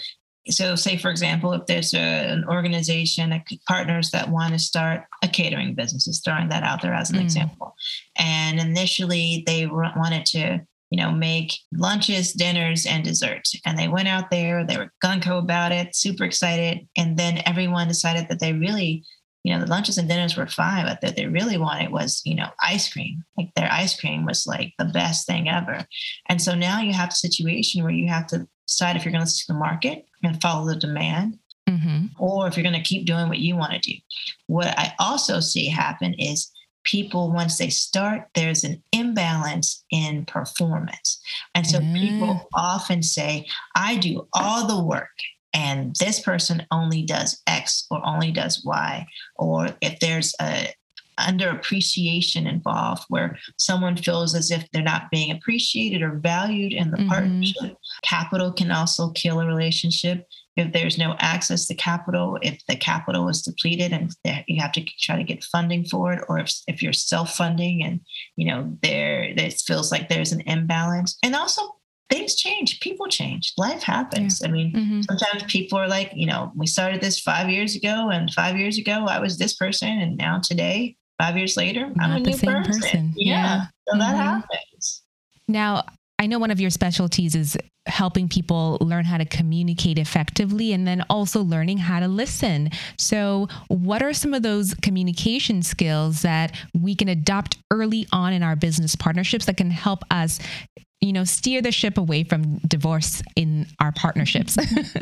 so 0.49 0.75
say 0.75 0.97
for 0.97 1.09
example, 1.09 1.53
if 1.53 1.65
there's 1.65 1.93
a, 1.93 1.97
an 1.97 2.45
organization, 2.47 3.31
a, 3.31 3.43
partners 3.67 4.11
that 4.11 4.29
want 4.29 4.53
to 4.53 4.59
start 4.59 5.03
a 5.23 5.27
catering 5.27 5.75
business, 5.75 6.07
is 6.07 6.21
throwing 6.23 6.49
that 6.49 6.63
out 6.63 6.81
there 6.81 6.93
as 6.93 7.09
an 7.09 7.17
mm. 7.17 7.23
example, 7.23 7.75
and 8.17 8.59
initially 8.59 9.43
they 9.47 9.65
wanted 9.65 10.25
to 10.27 10.65
you 10.91 11.01
know, 11.01 11.11
make 11.11 11.53
lunches, 11.73 12.31
dinners, 12.33 12.85
and 12.85 13.03
desserts. 13.03 13.55
And 13.65 13.77
they 13.77 13.87
went 13.87 14.07
out 14.07 14.29
there, 14.29 14.65
they 14.65 14.77
were 14.77 14.93
gung 15.03 15.23
ho 15.23 15.39
about 15.39 15.71
it, 15.71 15.95
super 15.95 16.23
excited. 16.23 16.87
And 16.95 17.17
then 17.17 17.41
everyone 17.45 17.87
decided 17.87 18.27
that 18.29 18.39
they 18.39 18.53
really 18.53 19.03
you 19.45 19.53
know, 19.53 19.63
the 19.63 19.69
lunches 19.69 19.99
and 19.99 20.09
dinners 20.09 20.35
were 20.35 20.47
fine, 20.47 20.87
but 20.87 21.01
that 21.01 21.15
they 21.15 21.27
really 21.27 21.55
wanted 21.55 21.91
was, 21.91 22.19
you 22.25 22.33
know, 22.33 22.49
ice 22.63 22.91
cream. 22.91 23.23
Like 23.37 23.53
their 23.55 23.71
ice 23.71 23.97
cream 23.99 24.25
was 24.25 24.47
like 24.47 24.73
the 24.79 24.85
best 24.85 25.27
thing 25.27 25.47
ever. 25.47 25.85
And 26.27 26.41
so 26.41 26.55
now 26.55 26.81
you 26.81 26.93
have 26.93 27.09
a 27.09 27.15
situation 27.15 27.83
where 27.83 27.91
you 27.91 28.07
have 28.07 28.25
to 28.27 28.47
decide 28.67 28.95
if 28.95 29.05
you're 29.05 29.11
going 29.11 29.23
to 29.23 29.29
see 29.29 29.45
the 29.47 29.53
market 29.53 30.03
and 30.23 30.41
follow 30.41 30.67
the 30.67 30.75
demand, 30.75 31.37
mm-hmm. 31.69 32.07
or 32.17 32.47
if 32.47 32.57
you're 32.57 32.63
going 32.63 32.73
to 32.73 32.89
keep 32.89 33.05
doing 33.05 33.29
what 33.29 33.37
you 33.37 33.55
want 33.55 33.73
to 33.73 33.79
do. 33.79 33.93
What 34.47 34.73
I 34.79 34.93
also 34.97 35.39
see 35.39 35.67
happen 35.67 36.15
is 36.15 36.51
people, 36.83 37.31
once 37.31 37.59
they 37.59 37.69
start, 37.69 38.27
there's 38.33 38.63
an 38.63 38.81
imbalance 38.93 39.83
in 39.91 40.25
performance. 40.25 41.21
And 41.53 41.67
so 41.67 41.77
mm. 41.77 41.93
people 41.93 42.49
often 42.55 43.03
say, 43.03 43.45
I 43.75 43.97
do 43.97 44.27
all 44.33 44.65
the 44.65 44.83
work 44.83 45.09
and 45.55 45.95
this 45.95 46.19
person 46.19 46.67
only 46.69 47.01
does 47.01 47.41
X 47.47 47.87
or 47.89 48.05
only 48.05 48.31
does 48.31 48.63
Y, 48.65 49.07
or 49.37 49.69
if 49.81 49.99
there's 50.01 50.35
a 50.41 50.67
underappreciation 51.17 52.45
involved 52.45 53.03
where 53.07 53.37
someone 53.57 53.95
feels 53.95 54.35
as 54.35 54.51
if 54.51 54.69
they're 54.71 54.83
not 54.83 55.09
being 55.11 55.31
appreciated 55.31 56.01
or 56.01 56.19
valued 56.19 56.73
in 56.73 56.91
the 56.91 56.97
mm-hmm. 56.97 57.07
partnership. 57.07 57.77
Capital 58.03 58.51
can 58.51 58.69
also 58.69 59.11
kill 59.11 59.39
a 59.39 59.47
relationship. 59.47 60.27
if 60.57 60.71
there's 60.71 60.97
no 60.97 61.15
access 61.19 61.67
to 61.67 61.75
capital, 61.75 62.37
if 62.41 62.59
the 62.67 62.75
capital 62.75 63.27
is 63.29 63.41
depleted 63.41 63.91
and 63.91 64.15
you 64.47 64.61
have 64.61 64.71
to 64.71 64.83
try 64.99 65.17
to 65.17 65.23
get 65.23 65.43
funding 65.43 65.83
for 65.85 66.13
it, 66.13 66.23
or 66.27 66.39
if, 66.39 66.53
if 66.67 66.81
you're 66.81 66.93
self-funding 66.93 67.83
and 67.83 67.99
you 68.35 68.47
know 68.47 68.77
there 68.81 69.23
it 69.23 69.61
feels 69.65 69.91
like 69.91 70.09
there's 70.09 70.31
an 70.31 70.41
imbalance. 70.41 71.17
And 71.23 71.35
also 71.35 71.61
things 72.09 72.35
change, 72.35 72.79
people 72.79 73.07
change, 73.07 73.53
life 73.57 73.83
happens. 73.83 74.41
Yeah. 74.41 74.47
I 74.47 74.51
mean, 74.51 74.71
mm-hmm. 74.71 75.01
sometimes 75.01 75.43
people 75.51 75.77
are 75.77 75.87
like, 75.87 76.11
you 76.13 76.27
know, 76.27 76.51
we 76.55 76.67
started 76.67 77.01
this 77.01 77.19
five 77.19 77.49
years 77.49 77.75
ago, 77.75 78.09
and 78.09 78.31
five 78.31 78.57
years 78.57 78.77
ago 78.77 79.05
I 79.07 79.19
was 79.19 79.37
this 79.37 79.55
person, 79.55 79.89
and 79.89 80.17
now 80.17 80.39
today, 80.39 80.97
five 81.19 81.37
years 81.37 81.57
later, 81.57 81.91
Not 81.95 82.09
I'm 82.09 82.17
a 82.17 82.19
new 82.19 82.31
person. 82.31 82.63
person. 82.63 83.13
Yeah. 83.15 83.33
yeah. 83.33 83.61
So 83.87 83.93
mm-hmm. 83.93 83.99
that 83.99 84.15
happens. 84.15 85.03
Now, 85.47 85.83
I 86.17 86.27
know 86.27 86.39
one 86.39 86.51
of 86.51 86.61
your 86.61 86.69
specialties 86.69 87.35
is 87.35 87.57
helping 87.87 88.27
people 88.27 88.77
learn 88.81 89.05
how 89.05 89.17
to 89.17 89.25
communicate 89.25 89.97
effectively 89.97 90.73
and 90.73 90.87
then 90.87 91.03
also 91.09 91.41
learning 91.41 91.77
how 91.77 91.99
to 91.99 92.07
listen. 92.07 92.69
So, 92.97 93.47
what 93.67 94.01
are 94.01 94.13
some 94.13 94.33
of 94.33 94.41
those 94.41 94.73
communication 94.75 95.61
skills 95.61 96.21
that 96.21 96.55
we 96.73 96.95
can 96.95 97.09
adopt 97.09 97.57
early 97.71 98.07
on 98.11 98.33
in 98.33 98.43
our 98.43 98.55
business 98.55 98.95
partnerships 98.95 99.45
that 99.45 99.57
can 99.57 99.71
help 99.71 100.03
us 100.09 100.39
you 101.01 101.11
know 101.11 101.25
steer 101.25 101.61
the 101.61 101.71
ship 101.71 101.97
away 101.97 102.23
from 102.23 102.57
divorce 102.59 103.21
in 103.35 103.67
our 103.79 103.91
partnerships 103.91 104.57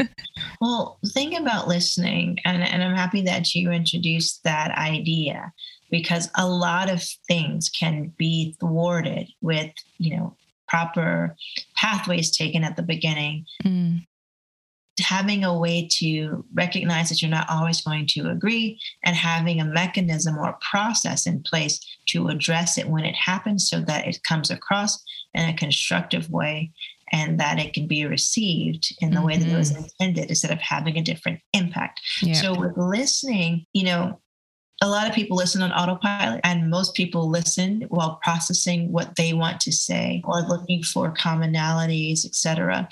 well 0.62 0.98
think 1.14 1.40
about 1.40 1.68
listening 1.68 2.38
and, 2.46 2.64
and 2.64 2.84
i'm 2.84 2.96
happy 2.96 3.22
that 3.22 3.54
you 3.54 3.72
introduced 3.72 4.44
that 4.44 4.72
idea 4.72 5.54
because 5.92 6.30
a 6.36 6.48
lot 6.48 6.90
of 6.90 7.02
things 7.28 7.70
can 7.70 8.12
be 8.18 8.56
thwarted 8.60 9.30
with 9.42 9.72
you 10.00 10.18
know 10.18 10.36
proper 10.74 11.36
pathways 11.76 12.36
taken 12.36 12.64
at 12.64 12.76
the 12.76 12.82
beginning. 12.82 13.46
Mm. 13.64 14.06
Having 15.00 15.44
a 15.44 15.58
way 15.58 15.88
to 16.00 16.44
recognize 16.54 17.10
that 17.10 17.22
you're 17.22 17.30
not 17.30 17.50
always 17.50 17.82
going 17.82 18.08
to 18.10 18.30
agree 18.30 18.80
and 19.04 19.16
having 19.16 19.60
a 19.60 19.66
mechanism 19.66 20.38
or 20.38 20.58
process 20.72 21.28
in 21.28 21.44
place 21.44 21.80
to 22.08 22.28
address 22.28 22.78
it 22.78 22.90
when 22.90 23.06
it 23.06 23.16
happens 23.16 23.70
so 23.70 23.82
that 23.82 24.08
it 24.08 24.24
comes 24.24 24.50
across 24.50 25.04
in 25.36 25.48
a 25.48 25.56
constructive 25.56 26.30
way 26.30 26.72
and 27.12 27.40
that 27.40 27.60
it 27.60 27.74
can 27.74 27.88
be 27.88 28.06
received 28.06 28.96
in 29.00 29.12
the 29.12 29.18
mm-hmm. 29.18 29.26
way 29.28 29.38
that 29.38 29.48
it 29.48 29.58
was 29.58 29.72
mm-hmm. 29.72 29.84
intended 29.84 30.30
instead 30.30 30.52
of 30.52 30.60
having 30.60 30.98
a 30.98 31.04
different 31.04 31.40
impact. 31.54 32.02
So 32.34 32.60
with 32.60 32.76
listening, 32.78 33.66
you 33.74 33.84
know, 33.84 34.20
a 34.84 34.90
lot 34.90 35.08
of 35.08 35.16
people 35.16 35.38
listen 35.38 35.62
on 35.62 35.72
autopilot 35.72 36.42
and 36.44 36.70
most 36.70 36.94
people 36.94 37.30
listen 37.30 37.86
while 37.88 38.20
processing 38.22 38.92
what 38.92 39.16
they 39.16 39.32
want 39.32 39.62
to 39.62 39.72
say 39.72 40.22
or 40.26 40.42
looking 40.42 40.84
for 40.84 41.14
commonalities 41.14 42.26
etc 42.26 42.88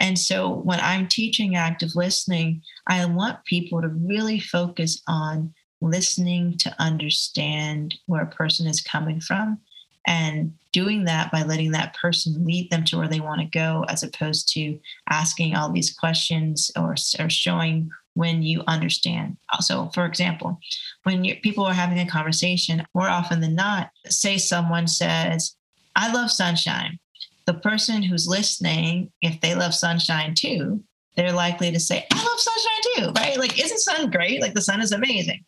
and 0.00 0.18
so 0.18 0.50
when 0.50 0.80
i'm 0.80 1.06
teaching 1.06 1.54
active 1.54 1.94
listening 1.94 2.60
i 2.88 3.04
want 3.06 3.44
people 3.44 3.80
to 3.80 3.88
really 3.88 4.40
focus 4.40 5.00
on 5.06 5.54
listening 5.80 6.58
to 6.58 6.74
understand 6.80 7.94
where 8.06 8.22
a 8.22 8.34
person 8.34 8.66
is 8.66 8.80
coming 8.80 9.20
from 9.20 9.56
and 10.04 10.52
doing 10.72 11.04
that 11.04 11.30
by 11.30 11.42
letting 11.44 11.70
that 11.70 11.94
person 11.94 12.44
lead 12.44 12.68
them 12.70 12.84
to 12.84 12.96
where 12.96 13.08
they 13.08 13.20
want 13.20 13.40
to 13.40 13.46
go 13.46 13.84
as 13.88 14.02
opposed 14.02 14.52
to 14.52 14.78
asking 15.10 15.54
all 15.54 15.70
these 15.70 15.94
questions 15.94 16.72
or, 16.76 16.96
or 17.20 17.30
showing 17.30 17.88
when 18.16 18.42
you 18.42 18.62
understand. 18.66 19.36
So, 19.60 19.90
for 19.92 20.06
example, 20.06 20.58
when 21.02 21.22
people 21.42 21.64
are 21.64 21.74
having 21.74 21.98
a 21.98 22.06
conversation, 22.06 22.82
more 22.94 23.08
often 23.08 23.40
than 23.40 23.54
not, 23.54 23.90
say 24.06 24.38
someone 24.38 24.86
says, 24.86 25.54
I 25.94 26.10
love 26.12 26.30
sunshine. 26.30 26.98
The 27.44 27.54
person 27.54 28.02
who's 28.02 28.26
listening, 28.26 29.12
if 29.20 29.40
they 29.42 29.54
love 29.54 29.74
sunshine 29.74 30.34
too, 30.34 30.82
they're 31.14 31.30
likely 31.30 31.70
to 31.70 31.78
say, 31.78 32.06
I 32.10 32.16
love 32.16 32.40
sunshine 32.40 32.82
too, 32.94 33.20
right? 33.20 33.38
Like, 33.38 33.62
isn't 33.62 33.80
sun 33.80 34.10
great? 34.10 34.40
Like, 34.40 34.54
the 34.54 34.62
sun 34.62 34.80
is 34.80 34.92
amazing. 34.92 35.44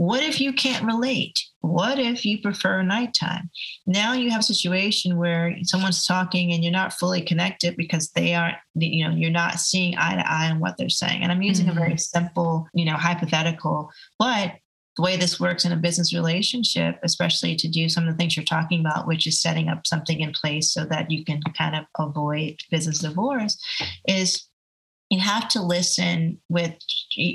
What 0.00 0.22
if 0.22 0.40
you 0.40 0.54
can't 0.54 0.86
relate? 0.86 1.38
What 1.60 1.98
if 1.98 2.24
you 2.24 2.40
prefer 2.40 2.80
nighttime? 2.80 3.50
Now 3.86 4.14
you 4.14 4.30
have 4.30 4.40
a 4.40 4.44
situation 4.44 5.18
where 5.18 5.54
someone's 5.64 6.06
talking 6.06 6.54
and 6.54 6.64
you're 6.64 6.72
not 6.72 6.94
fully 6.94 7.20
connected 7.20 7.76
because 7.76 8.10
they 8.12 8.34
aren't, 8.34 8.56
you 8.76 9.06
know, 9.06 9.14
you're 9.14 9.30
not 9.30 9.60
seeing 9.60 9.98
eye 9.98 10.14
to 10.14 10.26
eye 10.26 10.50
on 10.50 10.58
what 10.58 10.78
they're 10.78 10.88
saying. 10.88 11.22
And 11.22 11.30
I'm 11.30 11.42
using 11.42 11.66
mm-hmm. 11.66 11.76
a 11.76 11.80
very 11.80 11.98
simple, 11.98 12.66
you 12.72 12.86
know, 12.86 12.94
hypothetical, 12.94 13.90
but 14.18 14.54
the 14.96 15.02
way 15.02 15.18
this 15.18 15.38
works 15.38 15.66
in 15.66 15.72
a 15.72 15.76
business 15.76 16.14
relationship, 16.14 16.98
especially 17.02 17.54
to 17.56 17.68
do 17.68 17.90
some 17.90 18.08
of 18.08 18.14
the 18.14 18.16
things 18.16 18.38
you're 18.38 18.44
talking 18.44 18.80
about, 18.80 19.06
which 19.06 19.26
is 19.26 19.42
setting 19.42 19.68
up 19.68 19.86
something 19.86 20.20
in 20.20 20.32
place 20.32 20.72
so 20.72 20.86
that 20.86 21.10
you 21.10 21.26
can 21.26 21.42
kind 21.58 21.76
of 21.76 21.84
avoid 21.98 22.56
business 22.70 23.00
divorce, 23.00 23.62
is 24.08 24.46
you 25.10 25.18
have 25.18 25.48
to 25.48 25.60
listen 25.60 26.38
with 26.48 26.76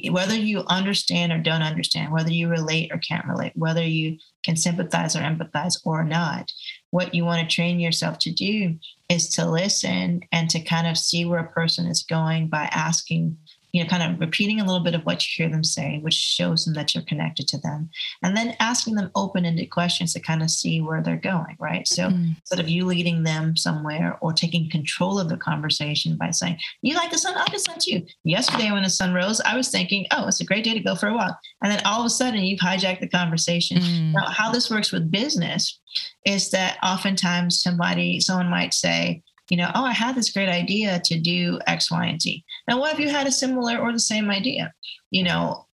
whether 0.09 0.33
you 0.33 0.63
understand 0.67 1.33
or 1.33 1.37
don't 1.37 1.61
understand, 1.61 2.13
whether 2.13 2.31
you 2.31 2.47
relate 2.47 2.89
or 2.91 2.97
can't 2.97 3.27
relate, 3.27 3.51
whether 3.55 3.83
you 3.83 4.17
can 4.45 4.55
sympathize 4.55 5.13
or 5.15 5.19
empathize 5.19 5.77
or 5.83 6.03
not. 6.03 6.51
What 6.91 7.13
you 7.13 7.25
want 7.25 7.47
to 7.47 7.53
train 7.53 7.81
yourself 7.81 8.17
to 8.19 8.31
do 8.31 8.77
is 9.09 9.27
to 9.31 9.45
listen 9.45 10.21
and 10.31 10.49
to 10.51 10.61
kind 10.61 10.87
of 10.87 10.97
see 10.97 11.25
where 11.25 11.41
a 11.41 11.51
person 11.51 11.85
is 11.85 12.03
going 12.03 12.47
by 12.47 12.69
asking 12.71 13.37
you 13.75 13.83
know, 13.83 13.89
kind 13.89 14.03
of 14.03 14.17
repeating 14.21 14.61
a 14.61 14.63
little 14.63 14.79
bit 14.79 14.95
of 14.95 15.05
what 15.05 15.21
you 15.21 15.43
hear 15.43 15.51
them 15.51 15.61
say, 15.61 15.99
which 16.01 16.13
shows 16.13 16.63
them 16.63 16.75
that 16.75 16.95
you're 16.95 17.03
connected 17.03 17.45
to 17.49 17.57
them. 17.57 17.89
And 18.23 18.35
then 18.35 18.55
asking 18.61 18.95
them 18.95 19.11
open 19.15 19.43
ended 19.43 19.69
questions 19.69 20.13
to 20.13 20.21
kind 20.21 20.41
of 20.41 20.49
see 20.49 20.79
where 20.79 21.03
they're 21.03 21.17
going, 21.17 21.57
right? 21.59 21.85
So 21.85 22.03
mm-hmm. 22.03 22.31
instead 22.39 22.61
of 22.61 22.69
you 22.69 22.85
leading 22.85 23.23
them 23.23 23.57
somewhere 23.57 24.17
or 24.21 24.31
taking 24.31 24.69
control 24.69 25.19
of 25.19 25.27
the 25.27 25.35
conversation 25.35 26.15
by 26.15 26.31
saying, 26.31 26.57
You 26.83 26.95
like 26.95 27.11
the 27.11 27.17
sun? 27.17 27.35
I 27.35 27.45
just 27.51 27.65
sun 27.65 27.75
too. 27.77 28.05
Yesterday 28.23 28.71
when 28.71 28.83
the 28.83 28.89
sun 28.89 29.13
rose, 29.13 29.41
I 29.41 29.57
was 29.57 29.67
thinking, 29.67 30.05
Oh, 30.11 30.25
it's 30.25 30.39
a 30.39 30.45
great 30.45 30.63
day 30.63 30.73
to 30.73 30.79
go 30.79 30.95
for 30.95 31.09
a 31.09 31.13
walk. 31.13 31.37
And 31.61 31.69
then 31.69 31.81
all 31.83 31.99
of 31.99 32.05
a 32.05 32.09
sudden 32.09 32.45
you've 32.45 32.61
hijacked 32.61 33.01
the 33.01 33.09
conversation. 33.09 33.79
Mm-hmm. 33.79 34.13
Now, 34.13 34.29
how 34.29 34.53
this 34.53 34.71
works 34.71 34.93
with 34.93 35.11
business 35.11 35.81
is 36.25 36.49
that 36.51 36.77
oftentimes 36.81 37.61
somebody, 37.61 38.21
someone 38.21 38.49
might 38.49 38.73
say, 38.73 39.21
you 39.49 39.57
know, 39.57 39.69
oh, 39.75 39.83
I 39.85 39.91
had 39.91 40.15
this 40.15 40.31
great 40.31 40.49
idea 40.49 41.01
to 41.05 41.19
do 41.19 41.59
X, 41.67 41.91
Y, 41.91 42.05
and 42.05 42.21
Z. 42.21 42.43
Now, 42.67 42.79
what 42.79 42.93
if 42.93 42.99
you 42.99 43.09
had 43.09 43.27
a 43.27 43.31
similar 43.31 43.77
or 43.77 43.91
the 43.91 43.99
same 43.99 44.29
idea? 44.29 44.73
You 45.11 45.23
know, 45.23 45.67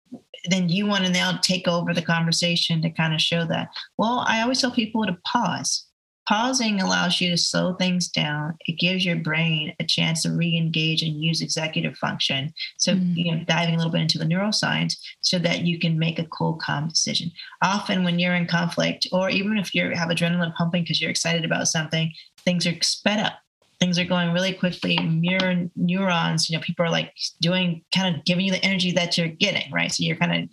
then 0.46 0.68
you 0.68 0.87
want 0.87 1.05
to 1.05 1.12
now 1.12 1.38
take 1.42 1.68
over 1.68 1.94
the 1.94 2.02
conversation 2.02 2.83
to 2.83 2.90
kind 2.90 3.14
of 3.14 3.20
show 3.20 3.44
that. 3.46 3.68
Well, 3.98 4.24
I 4.26 4.42
always 4.42 4.61
tell 4.61 4.72
people 4.72 5.07
to 5.07 5.16
pause. 5.24 5.87
Pausing 6.28 6.81
allows 6.81 7.20
you 7.20 7.31
to 7.31 7.37
slow 7.37 7.74
things 7.74 8.09
down. 8.09 8.57
It 8.66 8.78
gives 8.78 9.05
your 9.05 9.16
brain 9.16 9.74
a 9.81 9.85
chance 9.85 10.22
to 10.22 10.31
re-engage 10.31 11.02
and 11.02 11.20
use 11.22 11.42
executive 11.42 11.96
function. 11.96 12.55
So, 12.78 12.94
mm-hmm. 12.94 13.12
you 13.16 13.35
know, 13.35 13.44
diving 13.44 13.74
a 13.74 13.76
little 13.76 13.90
bit 13.90 14.02
into 14.02 14.18
the 14.18 14.24
neuroscience 14.24 14.96
so 15.20 15.40
that 15.40 15.62
you 15.62 15.81
can 15.81 15.98
make 15.98 16.20
a 16.20 16.26
cool, 16.26 16.55
calm 16.55 16.88
decision. 16.88 17.33
Often 17.61 18.05
when 18.05 18.20
you're 18.20 18.37
in 18.37 18.46
conflict, 18.46 19.09
or 19.11 19.31
even 19.31 19.59
if 19.59 19.74
you 19.74 19.90
have 19.90 20.11
adrenaline 20.11 20.55
pumping 20.55 20.85
because 20.85 21.00
you're 21.00 21.11
excited 21.11 21.44
about 21.44 21.66
something, 21.66 22.12
things 22.44 22.68
are 22.68 22.81
sped 22.83 23.18
up 23.18 23.41
things 23.82 23.98
are 23.98 24.04
going 24.04 24.32
really 24.32 24.52
quickly 24.52 24.96
mirror 24.98 25.68
neurons 25.74 26.48
you 26.48 26.56
know 26.56 26.62
people 26.62 26.84
are 26.84 26.90
like 26.90 27.12
doing 27.40 27.82
kind 27.92 28.14
of 28.14 28.24
giving 28.24 28.44
you 28.44 28.52
the 28.52 28.64
energy 28.64 28.92
that 28.92 29.18
you're 29.18 29.26
getting 29.26 29.72
right? 29.72 29.90
So 29.90 30.04
you're 30.04 30.16
kind 30.16 30.44
of 30.44 30.48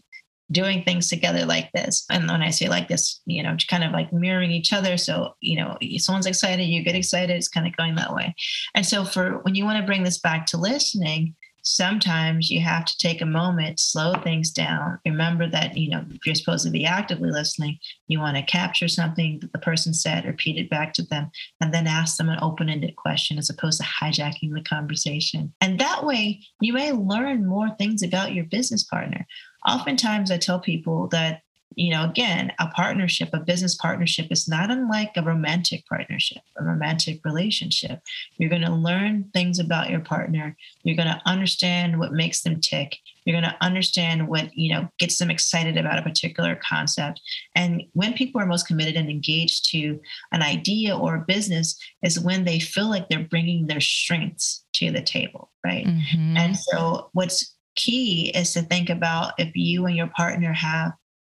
doing 0.51 0.83
things 0.83 1.07
together 1.09 1.45
like 1.45 1.71
this. 1.73 2.05
And 2.09 2.27
when 2.27 2.41
i 2.41 2.49
say 2.49 2.67
like 2.69 2.87
this 2.87 3.21
you 3.27 3.43
know 3.43 3.55
kind 3.67 3.83
of 3.83 3.91
like 3.91 4.11
mirroring 4.11 4.49
each 4.49 4.73
other. 4.73 4.97
So 4.97 5.35
you 5.41 5.57
know 5.59 5.77
someone's 5.97 6.25
excited 6.25 6.63
you 6.63 6.83
get 6.83 6.95
excited 6.95 7.35
it's 7.35 7.47
kind 7.47 7.67
of 7.67 7.77
going 7.77 7.95
that 7.95 8.15
way. 8.15 8.33
And 8.73 8.83
so 8.83 9.05
for 9.05 9.43
when 9.43 9.53
you 9.53 9.63
want 9.63 9.79
to 9.79 9.85
bring 9.85 10.03
this 10.03 10.17
back 10.17 10.47
to 10.47 10.57
listening 10.57 11.35
sometimes 11.63 12.49
you 12.49 12.61
have 12.61 12.85
to 12.85 12.97
take 12.97 13.21
a 13.21 13.25
moment, 13.25 13.79
slow 13.79 14.13
things 14.23 14.51
down. 14.51 14.99
Remember 15.05 15.47
that, 15.49 15.77
you 15.77 15.89
know, 15.89 16.05
if 16.09 16.25
you're 16.25 16.35
supposed 16.35 16.65
to 16.65 16.71
be 16.71 16.85
actively 16.85 17.31
listening, 17.31 17.77
you 18.07 18.19
want 18.19 18.37
to 18.37 18.43
capture 18.43 18.87
something 18.87 19.39
that 19.39 19.51
the 19.51 19.59
person 19.59 19.93
said, 19.93 20.25
repeat 20.25 20.57
it 20.57 20.69
back 20.69 20.93
to 20.93 21.03
them, 21.03 21.31
and 21.61 21.73
then 21.73 21.87
ask 21.87 22.17
them 22.17 22.29
an 22.29 22.39
open 22.41 22.69
ended 22.69 22.95
question 22.95 23.37
as 23.37 23.49
opposed 23.49 23.79
to 23.79 23.87
hijacking 23.87 24.53
the 24.53 24.61
conversation. 24.61 25.53
And 25.61 25.79
that 25.79 26.05
way, 26.05 26.41
you 26.61 26.73
may 26.73 26.91
learn 26.91 27.47
more 27.47 27.69
things 27.77 28.03
about 28.03 28.33
your 28.33 28.45
business 28.45 28.83
partner. 28.83 29.25
Oftentimes, 29.67 30.31
I 30.31 30.37
tell 30.37 30.59
people 30.59 31.07
that 31.09 31.41
you 31.75 31.91
know, 31.91 32.03
again, 32.03 32.51
a 32.59 32.67
partnership, 32.69 33.29
a 33.31 33.39
business 33.39 33.75
partnership 33.75 34.27
is 34.31 34.47
not 34.47 34.71
unlike 34.71 35.11
a 35.15 35.21
romantic 35.21 35.85
partnership, 35.85 36.41
a 36.57 36.63
romantic 36.63 37.21
relationship. 37.23 38.01
You're 38.37 38.49
going 38.49 38.63
to 38.63 38.73
learn 38.73 39.29
things 39.33 39.59
about 39.59 39.89
your 39.89 39.99
partner. 39.99 40.57
You're 40.83 40.95
going 40.95 41.07
to 41.07 41.21
understand 41.25 41.99
what 41.99 42.11
makes 42.11 42.41
them 42.41 42.59
tick. 42.59 42.97
You're 43.23 43.39
going 43.39 43.51
to 43.51 43.57
understand 43.61 44.27
what, 44.27 44.55
you 44.57 44.73
know, 44.73 44.89
gets 44.97 45.17
them 45.19 45.29
excited 45.29 45.77
about 45.77 45.99
a 45.99 46.03
particular 46.03 46.59
concept. 46.67 47.21
And 47.55 47.83
when 47.93 48.13
people 48.13 48.41
are 48.41 48.47
most 48.47 48.67
committed 48.67 48.95
and 48.95 49.09
engaged 49.09 49.69
to 49.71 49.99
an 50.31 50.41
idea 50.41 50.97
or 50.97 51.15
a 51.15 51.25
business 51.27 51.79
is 52.03 52.19
when 52.19 52.45
they 52.45 52.59
feel 52.59 52.89
like 52.89 53.07
they're 53.09 53.27
bringing 53.29 53.67
their 53.67 53.81
strengths 53.81 54.65
to 54.73 54.91
the 54.91 55.01
table, 55.01 55.51
right? 55.63 55.85
Mm-hmm. 55.85 56.37
And 56.37 56.57
so 56.57 57.09
what's 57.13 57.55
key 57.75 58.31
is 58.35 58.53
to 58.53 58.61
think 58.63 58.89
about 58.89 59.33
if 59.37 59.55
you 59.55 59.85
and 59.85 59.95
your 59.95 60.07
partner 60.07 60.51
have 60.51 60.93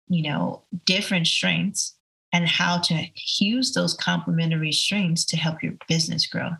you 0.08 0.22
know, 0.22 0.62
different 0.84 1.26
strengths 1.26 1.94
and 2.32 2.48
how 2.48 2.78
to 2.78 3.06
use 3.38 3.72
those 3.72 3.94
complementary 3.94 4.72
strengths 4.72 5.24
to 5.26 5.36
help 5.36 5.62
your 5.62 5.74
business 5.88 6.26
grow. 6.26 6.50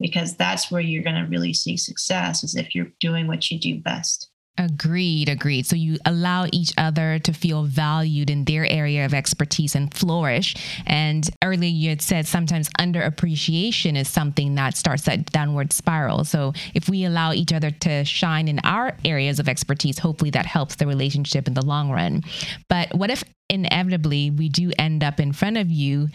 because 0.00 0.36
that's 0.36 0.70
where 0.70 0.80
you're 0.80 1.04
going 1.04 1.22
to 1.22 1.30
really 1.30 1.52
see 1.52 1.76
success 1.76 2.42
is 2.42 2.56
if 2.56 2.74
you're 2.74 2.92
doing 3.00 3.26
what 3.26 3.50
you 3.50 3.58
do 3.58 3.80
best. 3.80 4.28
Agreed, 4.56 5.28
agreed. 5.28 5.66
So 5.66 5.74
you 5.74 5.98
allow 6.06 6.46
each 6.52 6.72
other 6.78 7.18
to 7.18 7.32
feel 7.32 7.64
valued 7.64 8.30
in 8.30 8.44
their 8.44 8.64
area 8.70 9.04
of 9.04 9.12
expertise 9.12 9.74
and 9.74 9.92
flourish. 9.92 10.54
And 10.86 11.28
earlier 11.42 11.70
you 11.70 11.88
had 11.88 12.00
said 12.00 12.24
sometimes 12.24 12.68
underappreciation 12.78 13.96
is 13.96 14.08
something 14.08 14.54
that 14.54 14.76
starts 14.76 15.02
that 15.02 15.32
downward 15.32 15.72
spiral. 15.72 16.22
So 16.22 16.52
if 16.72 16.88
we 16.88 17.04
allow 17.04 17.32
each 17.32 17.52
other 17.52 17.72
to 17.72 18.04
shine 18.04 18.46
in 18.46 18.60
our 18.62 18.96
areas 19.04 19.40
of 19.40 19.48
expertise, 19.48 19.98
hopefully 19.98 20.30
that 20.30 20.46
helps 20.46 20.76
the 20.76 20.86
relationship 20.86 21.48
in 21.48 21.54
the 21.54 21.64
long 21.64 21.90
run. 21.90 22.22
But 22.68 22.94
what 22.94 23.10
if 23.10 23.24
inevitably 23.50 24.30
we 24.30 24.48
do 24.48 24.70
end 24.78 25.02
up 25.02 25.18
in 25.18 25.32
front 25.32 25.56
of 25.56 25.68
you 25.68 26.10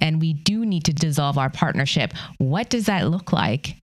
and 0.00 0.20
we 0.20 0.32
do 0.32 0.64
need 0.64 0.84
to 0.84 0.92
dissolve 0.92 1.38
our 1.38 1.50
partnership? 1.50 2.12
What 2.38 2.70
does 2.70 2.86
that 2.86 3.08
look 3.08 3.32
like? 3.32 3.76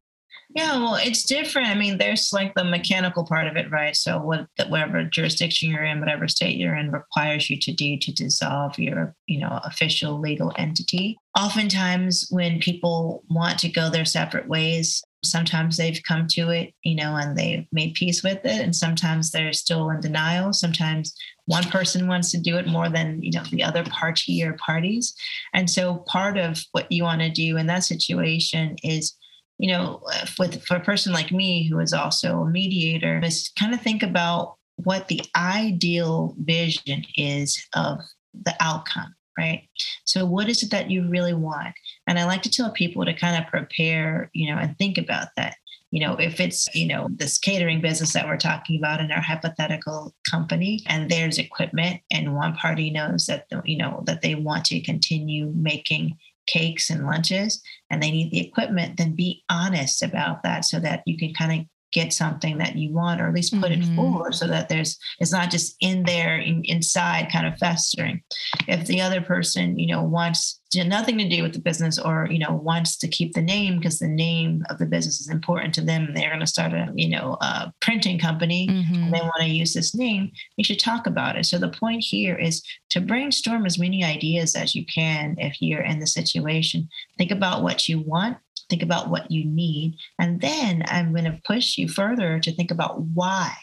Yeah, 0.57 0.77
well, 0.77 0.95
it's 0.95 1.21
different. 1.21 1.67
I 1.67 1.75
mean, 1.75 1.99
there's 1.99 2.33
like 2.33 2.55
the 2.55 2.63
mechanical 2.63 3.23
part 3.23 3.45
of 3.45 3.57
it, 3.57 3.69
right? 3.69 3.95
So, 3.95 4.19
what 4.19 4.47
whatever 4.69 5.03
jurisdiction 5.03 5.69
you're 5.69 5.83
in, 5.83 5.99
whatever 5.99 6.27
state 6.27 6.57
you're 6.57 6.73
in, 6.73 6.89
requires 6.89 7.47
you 7.47 7.59
to 7.59 7.71
do 7.71 7.95
to 7.99 8.11
dissolve 8.11 8.79
your, 8.79 9.15
you 9.27 9.39
know, 9.39 9.59
official 9.65 10.19
legal 10.19 10.51
entity. 10.57 11.15
Oftentimes, 11.37 12.29
when 12.31 12.59
people 12.59 13.23
want 13.29 13.59
to 13.59 13.69
go 13.69 13.91
their 13.91 14.03
separate 14.03 14.47
ways, 14.47 15.03
sometimes 15.23 15.77
they've 15.77 16.01
come 16.07 16.25
to 16.29 16.49
it, 16.49 16.73
you 16.81 16.95
know, 16.95 17.15
and 17.15 17.37
they've 17.37 17.67
made 17.71 17.93
peace 17.93 18.23
with 18.23 18.43
it, 18.43 18.59
and 18.59 18.75
sometimes 18.75 19.29
they're 19.29 19.53
still 19.53 19.91
in 19.91 19.99
denial. 19.99 20.53
Sometimes 20.53 21.13
one 21.45 21.65
person 21.65 22.07
wants 22.07 22.31
to 22.31 22.39
do 22.39 22.57
it 22.57 22.65
more 22.65 22.89
than 22.89 23.21
you 23.21 23.29
know 23.29 23.43
the 23.51 23.63
other 23.63 23.83
party 23.83 24.43
or 24.43 24.53
parties, 24.53 25.13
and 25.53 25.69
so 25.69 25.97
part 26.07 26.35
of 26.35 26.65
what 26.71 26.91
you 26.91 27.03
want 27.03 27.21
to 27.21 27.29
do 27.29 27.57
in 27.57 27.67
that 27.67 27.83
situation 27.83 28.75
is 28.81 29.15
you 29.59 29.71
know, 29.71 30.01
with 30.37 30.63
for 30.65 30.75
a 30.75 30.83
person 30.83 31.13
like 31.13 31.31
me 31.31 31.67
who 31.67 31.79
is 31.79 31.93
also 31.93 32.41
a 32.41 32.49
mediator, 32.49 33.19
is 33.23 33.51
kind 33.57 33.73
of 33.73 33.81
think 33.81 34.03
about 34.03 34.55
what 34.75 35.07
the 35.07 35.21
ideal 35.35 36.35
vision 36.39 37.03
is 37.15 37.61
of 37.75 37.99
the 38.33 38.55
outcome, 38.59 39.15
right? 39.37 39.67
So, 40.05 40.25
what 40.25 40.49
is 40.49 40.61
it 40.61 40.71
that 40.71 40.91
you 40.91 41.09
really 41.09 41.33
want? 41.33 41.73
And 42.05 42.19
I 42.19 42.25
like 42.25 42.43
to 42.43 42.51
tell 42.51 42.71
people 42.71 43.05
to 43.05 43.13
kind 43.13 43.41
of 43.41 43.49
prepare, 43.49 44.29
you 44.33 44.53
know, 44.53 44.59
and 44.59 44.77
think 44.77 44.97
about 44.97 45.29
that. 45.35 45.57
You 45.89 46.01
know, 46.01 46.15
if 46.15 46.41
it's, 46.41 46.67
you 46.75 46.85
know, 46.85 47.07
this 47.09 47.37
catering 47.37 47.79
business 47.79 48.11
that 48.13 48.27
we're 48.27 48.37
talking 48.37 48.77
about 48.77 48.99
in 48.99 49.09
our 49.11 49.21
hypothetical 49.21 50.13
company, 50.29 50.83
and 50.87 51.09
there's 51.09 51.37
equipment, 51.37 52.01
and 52.11 52.35
one 52.35 52.53
party 52.55 52.89
knows 52.89 53.25
that, 53.27 53.49
the 53.49 53.61
you 53.65 53.77
know, 53.77 54.03
that 54.05 54.21
they 54.21 54.35
want 54.35 54.65
to 54.65 54.81
continue 54.81 55.51
making 55.55 56.17
cakes 56.47 56.89
and 56.89 57.05
lunches 57.05 57.61
and 57.89 58.01
they 58.01 58.11
need 58.11 58.31
the 58.31 58.39
equipment, 58.39 58.97
then 58.97 59.15
be 59.15 59.43
honest 59.49 60.01
about 60.01 60.43
that 60.43 60.65
so 60.65 60.79
that 60.79 61.03
you 61.05 61.17
can 61.17 61.33
kind 61.33 61.61
of 61.61 61.67
get 61.93 62.11
something 62.11 62.57
that 62.57 62.75
you 62.75 62.93
want 62.93 63.21
or 63.21 63.27
at 63.27 63.33
least 63.33 63.59
put 63.61 63.71
mm-hmm. 63.71 63.91
it 63.91 63.95
forward 63.95 64.35
so 64.35 64.45
that 64.45 64.67
there's 64.67 64.97
it's 65.19 65.31
not 65.31 65.49
just 65.49 65.75
in 65.79 66.03
there 66.03 66.37
in, 66.37 66.61
inside 66.65 67.31
kind 67.31 67.47
of 67.47 67.57
festering 67.57 68.21
if 68.67 68.85
the 68.87 68.99
other 68.99 69.21
person 69.21 69.79
you 69.79 69.87
know 69.87 70.03
wants 70.03 70.56
nothing 70.75 71.17
to 71.17 71.29
do 71.29 71.43
with 71.43 71.53
the 71.53 71.59
business 71.59 71.97
or 71.97 72.27
you 72.29 72.39
know 72.39 72.53
wants 72.53 72.97
to 72.97 73.07
keep 73.07 73.33
the 73.33 73.41
name 73.41 73.77
because 73.77 73.99
the 73.99 74.07
name 74.07 74.63
of 74.69 74.77
the 74.77 74.85
business 74.85 75.19
is 75.19 75.29
important 75.29 75.73
to 75.73 75.81
them 75.81 76.13
they're 76.13 76.29
going 76.29 76.39
to 76.39 76.47
start 76.47 76.73
a 76.73 76.91
you 76.93 77.09
know 77.09 77.37
a 77.41 77.73
printing 77.81 78.19
company 78.19 78.67
mm-hmm. 78.67 78.95
and 78.95 79.13
they 79.13 79.21
want 79.21 79.39
to 79.39 79.47
use 79.47 79.73
this 79.73 79.95
name 79.95 80.31
you 80.57 80.63
should 80.63 80.79
talk 80.79 81.07
about 81.07 81.37
it 81.37 81.45
so 81.45 81.57
the 81.57 81.69
point 81.69 82.03
here 82.03 82.35
is 82.35 82.61
to 82.89 82.99
brainstorm 82.99 83.65
as 83.65 83.79
many 83.79 84.03
ideas 84.03 84.55
as 84.55 84.75
you 84.75 84.85
can 84.85 85.35
if 85.37 85.61
you're 85.61 85.81
in 85.81 85.99
the 85.99 86.07
situation 86.07 86.87
think 87.17 87.31
about 87.31 87.63
what 87.63 87.87
you 87.87 87.99
want 87.99 88.37
think 88.69 88.83
about 88.83 89.09
what 89.09 89.31
you 89.31 89.45
need. 89.45 89.95
And 90.19 90.41
then 90.41 90.83
I'm 90.87 91.11
going 91.11 91.25
to 91.25 91.41
push 91.45 91.77
you 91.77 91.87
further 91.87 92.39
to 92.39 92.51
think 92.51 92.71
about 92.71 93.01
why. 93.01 93.53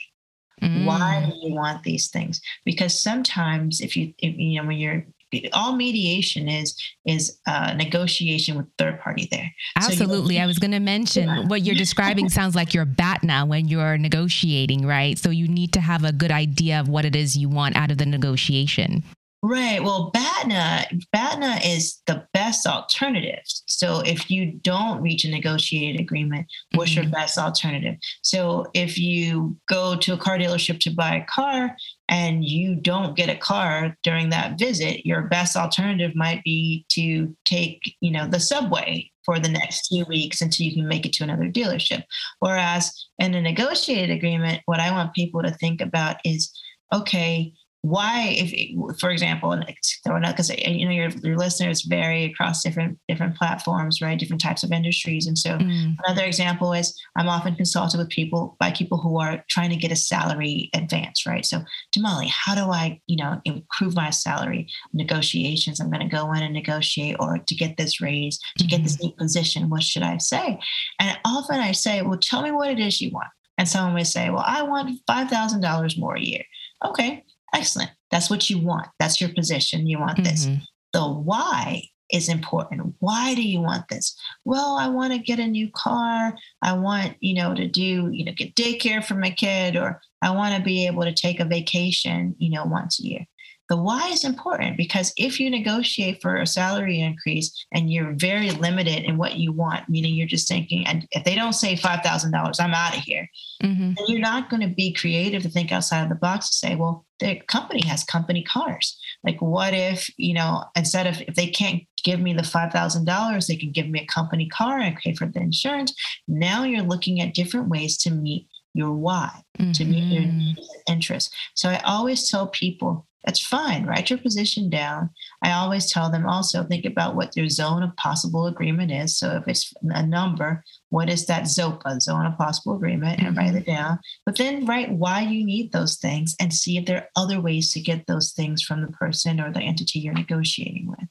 Mm. 0.63 0.85
Why 0.85 1.31
do 1.31 1.47
you 1.47 1.55
want 1.55 1.83
these 1.83 2.09
things? 2.09 2.41
Because 2.65 2.99
sometimes 2.99 3.81
if 3.81 3.97
you, 3.97 4.15
if, 4.19 4.37
you 4.37 4.61
know, 4.61 4.69
when 4.69 4.79
you're 4.79 5.05
all 5.53 5.77
mediation 5.77 6.49
is 6.49 6.77
is 7.07 7.39
uh, 7.47 7.75
negotiation 7.75 8.57
with 8.57 8.67
third 8.79 9.01
party 9.01 9.29
there. 9.31 9.53
Absolutely, 9.77 10.37
so 10.37 10.43
I 10.43 10.47
was 10.47 10.59
going 10.59 10.71
to 10.73 10.81
mention 10.81 11.29
yeah. 11.29 11.47
what 11.47 11.63
you're 11.63 11.75
describing 11.75 12.29
sounds 12.39 12.55
like 12.55 12.75
your 12.75 12.87
BATNA 12.87 13.47
when 13.47 13.69
you're 13.69 13.99
negotiating, 13.99 14.87
right? 14.87 15.19
So 15.19 15.31
you 15.31 15.49
need 15.49 15.73
to 15.75 15.81
have 15.81 16.05
a 16.05 16.13
good 16.13 16.33
idea 16.33 16.81
of 16.81 16.89
what 16.89 17.05
it 17.05 17.17
is 17.17 17.37
you 17.37 17.49
want 17.49 17.77
out 17.77 17.91
of 17.91 17.99
the 17.99 18.07
negotiation. 18.07 19.05
Right. 19.47 19.83
Well, 19.85 20.11
BATNA, 20.15 20.87
BATNA 21.13 21.61
is 21.67 22.01
the 22.07 22.27
best 22.33 22.67
alternative. 22.67 23.43
So 23.77 24.01
if 24.01 24.31
you 24.31 24.53
don't 24.63 25.03
reach 25.03 25.25
a 25.25 25.31
negotiated 25.31 26.01
agreement, 26.01 26.47
what's 26.75 26.93
mm-hmm. 26.93 27.03
your 27.03 27.11
best 27.11 27.39
alternative? 27.39 27.97
So 28.23 28.67
if 28.75 28.99
you 28.99 29.57
go 29.69 29.97
to 29.97 30.13
a 30.15 30.19
car 30.19 30.39
dealership 30.39 30.81
to 30.81 30.95
buy 30.95 31.17
a 31.17 31.25
car 31.27 31.77
and 32.09 32.45
you 32.45 32.77
don't 32.77 33.17
get 33.17 33.29
a 33.29 33.37
car 33.37 33.97
during 34.03 34.31
that 34.31 34.59
visit, 34.59 35.05
your 35.05 35.23
best 35.23 35.57
alternative 35.57 36.15
might 36.15 36.43
be 36.45 36.87
to 36.91 37.35
take, 37.45 37.81
you 38.01 38.11
know, 38.11 38.29
the 38.29 38.41
subway 38.41 39.11
for 39.25 39.39
the 39.39 39.49
next 39.49 39.89
few 39.89 40.05
weeks 40.05 40.41
until 40.41 40.67
you 40.67 40.75
can 40.75 40.87
make 40.87 41.07
it 41.07 41.13
to 41.15 41.25
another 41.25 41.51
dealership. 41.51 42.05
Whereas 42.41 43.07
in 43.19 43.35
a 43.35 43.41
negotiated 43.41 44.15
agreement, 44.15 44.61
what 44.67 44.81
I 44.81 44.91
want 44.91 45.15
people 45.15 45.43
to 45.43 45.51
think 45.51 45.81
about 45.81 46.17
is, 46.25 46.53
okay, 46.93 47.53
why 47.85 48.35
if 48.39 48.99
for 48.99 49.11
example 49.11 49.53
and 49.53 49.63
throwing 50.07 50.25
out 50.25 50.35
because 50.35 50.49
you 50.49 50.87
know 50.87 50.91
your, 50.91 51.11
your 51.23 51.37
listeners 51.37 51.83
vary 51.83 52.25
across 52.25 52.63
different 52.63 52.99
different 53.09 53.37
platforms 53.37 54.01
right? 54.01 54.19
Different 54.19 54.41
types 54.41 54.63
of 54.63 54.73
industries. 54.73 55.27
And 55.27 55.37
so 55.37 55.59
mm. 55.59 55.95
another 56.03 56.25
example 56.25 56.73
is 56.73 56.99
i'm 57.17 57.29
often 57.29 57.55
consulted 57.55 57.99
with 57.99 58.09
people 58.09 58.57
by 58.59 58.71
people 58.71 58.97
who 58.97 59.21
are 59.21 59.45
trying 59.51 59.69
to 59.69 59.77
get 59.77 59.93
a 59.93 59.97
salary 59.97 60.71
advance 60.75 61.27
right? 61.27 61.45
So 61.45 61.61
damali 61.95 62.27
how 62.29 62.55
do 62.55 62.71
i 62.73 62.99
you 63.07 63.19
know 63.19 63.39
improve 63.45 63.95
my 63.95 64.09
salary 64.09 64.67
negotiations? 64.95 65.79
I'm 65.79 65.91
going 65.91 66.09
to 66.09 66.17
go 66.17 66.33
in 66.33 66.43
and 66.43 66.55
negotiate 66.55 67.17
or 67.21 67.37
to 67.37 67.55
get 67.55 67.77
this 67.77 68.01
raise 68.01 68.39
to 68.57 68.67
get 68.67 68.83
this 68.83 68.97
mm-hmm. 68.97 69.09
new 69.09 69.13
position. 69.13 69.69
What 69.69 69.83
should 69.83 70.03
i 70.03 70.17
say? 70.17 70.59
And 70.99 71.19
often 71.27 71.61
i 71.61 71.73
say 71.73 72.01
well 72.01 72.19
tell 72.19 72.41
me 72.41 72.51
what 72.51 72.71
it 72.71 72.79
is 72.79 73.03
you 73.03 73.11
want. 73.11 73.29
And 73.59 73.69
someone 73.69 73.95
may 73.95 74.05
say 74.05 74.31
well 74.31 74.45
i 74.47 74.63
want 74.63 74.99
$5000 75.07 75.99
more 75.99 76.17
a 76.17 76.21
year. 76.23 76.45
Okay 76.83 77.25
Excellent. 77.55 77.91
That's 78.11 78.29
what 78.29 78.51
you 78.51 78.59
want. 78.59 78.89
That's 78.99 79.21
your 79.21 79.33
position. 79.33 79.87
You 79.87 80.01
want 80.01 80.23
this. 80.23 80.47
Mm-hmm. 80.47 80.61
The 80.93 81.09
why 81.09 81.83
is 82.13 82.29
important. 82.29 82.95
Why 83.01 83.35
do 83.35 83.43
you 83.43 83.61
want 83.61 83.89
this? 83.89 84.17
Well, 84.45 84.77
I 84.77 84.89
want 84.89 85.13
to 85.13 85.19
get 85.19 85.39
a 85.39 85.47
new 85.47 85.71
car. 85.75 86.35
I 86.63 86.75
want, 86.75 87.17
you 87.21 87.35
know, 87.35 87.55
to 87.55 87.67
do, 87.67 88.11
you 88.13 88.25
know, 88.25 88.33
get 88.33 88.55
daycare 88.55 89.05
for 89.05 89.15
my 89.15 89.31
kid, 89.31 89.77
or 89.77 90.01
I 90.23 90.31
want 90.31 90.55
to 90.57 90.63
be 90.63 90.87
able 90.87 91.03
to 91.03 91.15
take 91.15 91.41
a 91.41 91.45
vacation, 91.45 92.35
you 92.39 92.51
know, 92.51 92.65
once 92.65 93.01
a 93.01 93.05
year. 93.05 93.27
The 93.71 93.77
why 93.77 94.09
is 94.11 94.25
important 94.25 94.77
because 94.77 95.13
if 95.17 95.41
you 95.41 95.49
negotiate 95.49 96.21
for 96.21 96.37
a 96.37 96.47
salary 96.47 97.01
increase 97.01 97.67
and 97.73 97.91
you're 97.91 98.13
very 98.15 98.51
limited 98.51 99.05
in 99.05 99.17
what 99.17 99.37
you 99.37 99.53
want, 99.53 99.89
meaning 99.89 100.15
you're 100.15 100.27
just 100.27 100.49
thinking, 100.49 100.87
and 100.87 101.07
if 101.13 101.25
they 101.25 101.35
don't 101.35 101.55
say 101.55 101.75
$5,000, 101.75 102.61
I'm 102.61 102.75
out 102.75 102.97
of 102.97 103.03
here, 103.03 103.27
mm-hmm. 103.63 103.93
you're 104.07 104.21
not 104.21 104.51
going 104.51 104.61
to 104.61 104.75
be 104.75 104.93
creative 104.93 105.43
to 105.43 105.49
think 105.49 105.73
outside 105.73 106.03
of 106.03 106.11
the 106.11 106.15
box 106.15 106.51
to 106.51 106.57
say, 106.57 106.77
well, 106.77 107.07
the 107.21 107.41
company 107.49 107.87
has 107.87 108.05
company 108.05 108.43
cars. 108.43 108.99
Like, 109.23 109.41
what 109.41 109.73
if, 109.73 110.11
you 110.19 110.35
know, 110.35 110.65
instead 110.77 111.07
of 111.07 111.23
if 111.23 111.35
they 111.35 111.47
can't 111.47 111.85
give 112.05 112.21
me 112.21 112.35
the 112.35 112.43
$5,000, 112.43 113.47
they 113.47 113.57
can 113.57 113.73
give 113.73 113.89
me 113.89 114.01
a 114.01 114.07
company 114.07 114.47
car 114.49 114.79
and 114.79 114.97
pay 114.97 115.15
for 115.15 115.27
the 115.27 115.41
insurance. 115.41 115.95
Now 116.29 116.65
you're 116.65 116.83
looking 116.83 117.21
at 117.23 117.35
different 117.35 117.71
ways 117.71 117.97
to 117.99 118.11
meet 118.11 118.47
your 118.75 118.93
why, 118.93 119.31
mm-hmm. 119.59 119.73
to 119.73 119.85
meet 119.85 120.13
your 120.13 120.25
mm-hmm. 120.25 120.61
interest. 120.93 121.33
So 121.55 121.71
I 121.71 121.79
always 121.79 122.29
tell 122.29 122.49
people 122.49 123.07
that's 123.25 123.45
fine. 123.45 123.87
Write 123.87 124.11
your 124.11 124.19
position 124.19 124.69
down. 124.69 125.11
I 125.43 125.53
always 125.53 125.91
tell 125.91 126.11
them 126.11 126.27
also 126.27 126.63
think 126.65 126.85
about 126.85 127.17
what 127.17 127.37
your 127.37 127.49
zone 127.49 127.83
of 127.83 127.97
possible 127.97 128.47
agreement 128.47 128.93
is. 128.93 129.19
So 129.19 129.37
if 129.37 129.49
it's 129.49 129.73
a 129.83 130.07
number, 130.07 130.63
what 130.91 131.09
is 131.09 131.27
that 131.27 131.45
ZOPA, 131.45 132.01
zone 132.01 132.27
of 132.27 132.37
possible 132.37 132.77
agreement, 132.77 133.21
and 133.21 133.37
write 133.37 133.49
mm-hmm. 133.49 133.57
it 133.59 133.67
down. 133.67 133.99
But 134.27 134.37
then 134.37 134.67
write 134.67 134.93
why 134.93 135.23
you 135.23 135.45
need 135.45 135.73
those 135.73 135.97
things 135.97 136.37
and 136.39 136.53
see 136.53 136.77
if 136.77 136.87
there 136.87 136.99
are 136.99 137.09
other 137.17 137.41
ways 137.41 137.73
to 137.73 137.81
get 137.81 138.07
those 138.07 138.33
things 138.33 138.63
from 138.63 138.83
the 138.83 138.93
person 138.93 139.41
or 139.41 139.51
the 139.51 139.61
entity 139.61 140.01
you're 140.01 140.15
negotiating 140.15 140.87
with. 140.89 141.09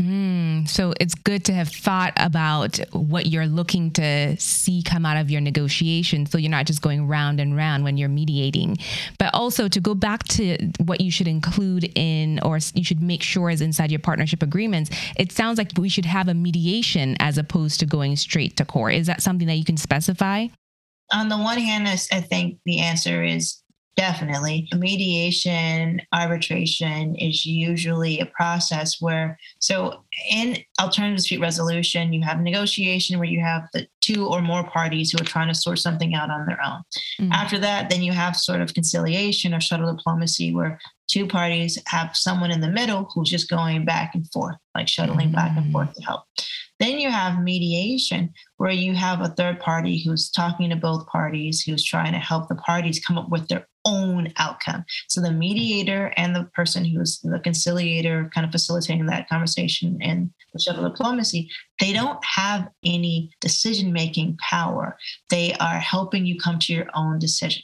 Mm, 0.00 0.68
so 0.68 0.92
it's 0.98 1.14
good 1.14 1.44
to 1.44 1.52
have 1.52 1.68
thought 1.68 2.14
about 2.16 2.80
what 2.92 3.26
you're 3.26 3.46
looking 3.46 3.92
to 3.92 4.36
see 4.38 4.82
come 4.82 5.06
out 5.06 5.16
of 5.16 5.30
your 5.30 5.40
negotiation. 5.40 6.26
So 6.26 6.36
you're 6.36 6.50
not 6.50 6.66
just 6.66 6.82
going 6.82 7.06
round 7.06 7.38
and 7.38 7.56
round 7.56 7.84
when 7.84 7.96
you're 7.96 8.08
mediating, 8.08 8.76
but 9.20 9.32
also 9.32 9.68
to 9.68 9.80
go 9.80 9.94
back 9.94 10.24
to 10.24 10.58
what 10.78 11.00
you 11.00 11.12
should 11.12 11.28
include 11.28 11.92
in 11.94 12.40
or 12.42 12.58
you 12.74 12.82
should 12.82 13.02
make 13.02 13.22
sure 13.22 13.50
is 13.50 13.60
inside 13.60 13.92
your 13.92 14.00
partnership 14.00 14.42
agreements. 14.42 14.90
It 15.16 15.30
sounds 15.30 15.58
like 15.58 15.70
we 15.78 15.88
should 15.88 16.06
have 16.06 16.26
a 16.26 16.34
mediation 16.34 17.16
as 17.20 17.38
opposed 17.38 17.78
to 17.78 17.86
going 17.86 18.16
straight 18.16 18.56
to 18.56 18.64
court. 18.64 18.94
Is 18.94 19.06
that 19.06 19.22
something 19.22 19.46
that 19.46 19.54
you 19.54 19.64
can 19.64 19.76
specify? 19.76 20.48
On 21.12 21.28
the 21.28 21.38
one 21.38 21.58
hand, 21.58 21.86
I 21.86 22.20
think 22.20 22.58
the 22.64 22.80
answer 22.80 23.22
is 23.22 23.62
Definitely. 23.96 24.68
Mediation, 24.74 26.02
arbitration 26.12 27.14
is 27.14 27.46
usually 27.46 28.18
a 28.18 28.26
process 28.26 29.00
where, 29.00 29.38
so 29.60 30.04
in 30.28 30.58
alternative 30.80 31.18
dispute 31.18 31.40
resolution, 31.40 32.12
you 32.12 32.22
have 32.22 32.40
negotiation 32.40 33.18
where 33.20 33.28
you 33.28 33.40
have 33.40 33.68
the 33.72 33.86
two 34.00 34.26
or 34.26 34.42
more 34.42 34.64
parties 34.64 35.12
who 35.12 35.22
are 35.22 35.26
trying 35.26 35.46
to 35.46 35.54
sort 35.54 35.78
something 35.78 36.12
out 36.12 36.28
on 36.28 36.44
their 36.46 36.60
own. 36.60 36.82
Mm-hmm. 37.20 37.32
After 37.32 37.56
that, 37.60 37.88
then 37.88 38.02
you 38.02 38.12
have 38.12 38.36
sort 38.36 38.60
of 38.60 38.74
conciliation 38.74 39.54
or 39.54 39.60
shuttle 39.60 39.94
diplomacy 39.94 40.52
where 40.52 40.80
two 41.06 41.26
parties 41.28 41.78
have 41.86 42.16
someone 42.16 42.50
in 42.50 42.60
the 42.60 42.68
middle 42.68 43.08
who's 43.14 43.30
just 43.30 43.48
going 43.48 43.84
back 43.84 44.14
and 44.14 44.28
forth, 44.32 44.56
like 44.74 44.88
shuttling 44.88 45.28
mm-hmm. 45.28 45.36
back 45.36 45.56
and 45.56 45.70
forth 45.70 45.94
to 45.94 46.02
help. 46.02 46.24
Then 46.80 46.98
you 46.98 47.10
have 47.10 47.42
mediation, 47.42 48.32
where 48.56 48.72
you 48.72 48.94
have 48.94 49.20
a 49.20 49.28
third 49.28 49.60
party 49.60 50.02
who's 50.02 50.30
talking 50.30 50.70
to 50.70 50.76
both 50.76 51.06
parties, 51.06 51.60
who's 51.60 51.84
trying 51.84 52.12
to 52.12 52.18
help 52.18 52.48
the 52.48 52.56
parties 52.56 53.04
come 53.04 53.16
up 53.16 53.28
with 53.30 53.46
their 53.48 53.66
own 53.84 54.32
outcome. 54.38 54.84
So 55.08 55.20
the 55.20 55.30
mediator 55.30 56.12
and 56.16 56.34
the 56.34 56.44
person 56.54 56.84
who's 56.84 57.20
the 57.20 57.38
conciliator, 57.38 58.30
kind 58.34 58.44
of 58.44 58.50
facilitating 58.50 59.06
that 59.06 59.28
conversation 59.28 59.98
and 60.02 60.30
the 60.52 60.58
shuttle 60.58 60.88
diplomacy, 60.88 61.50
they 61.80 61.92
don't 61.92 62.22
have 62.24 62.68
any 62.84 63.30
decision 63.40 63.92
making 63.92 64.38
power. 64.38 64.96
They 65.30 65.54
are 65.54 65.78
helping 65.78 66.26
you 66.26 66.38
come 66.38 66.58
to 66.60 66.72
your 66.72 66.86
own 66.94 67.18
decision. 67.18 67.62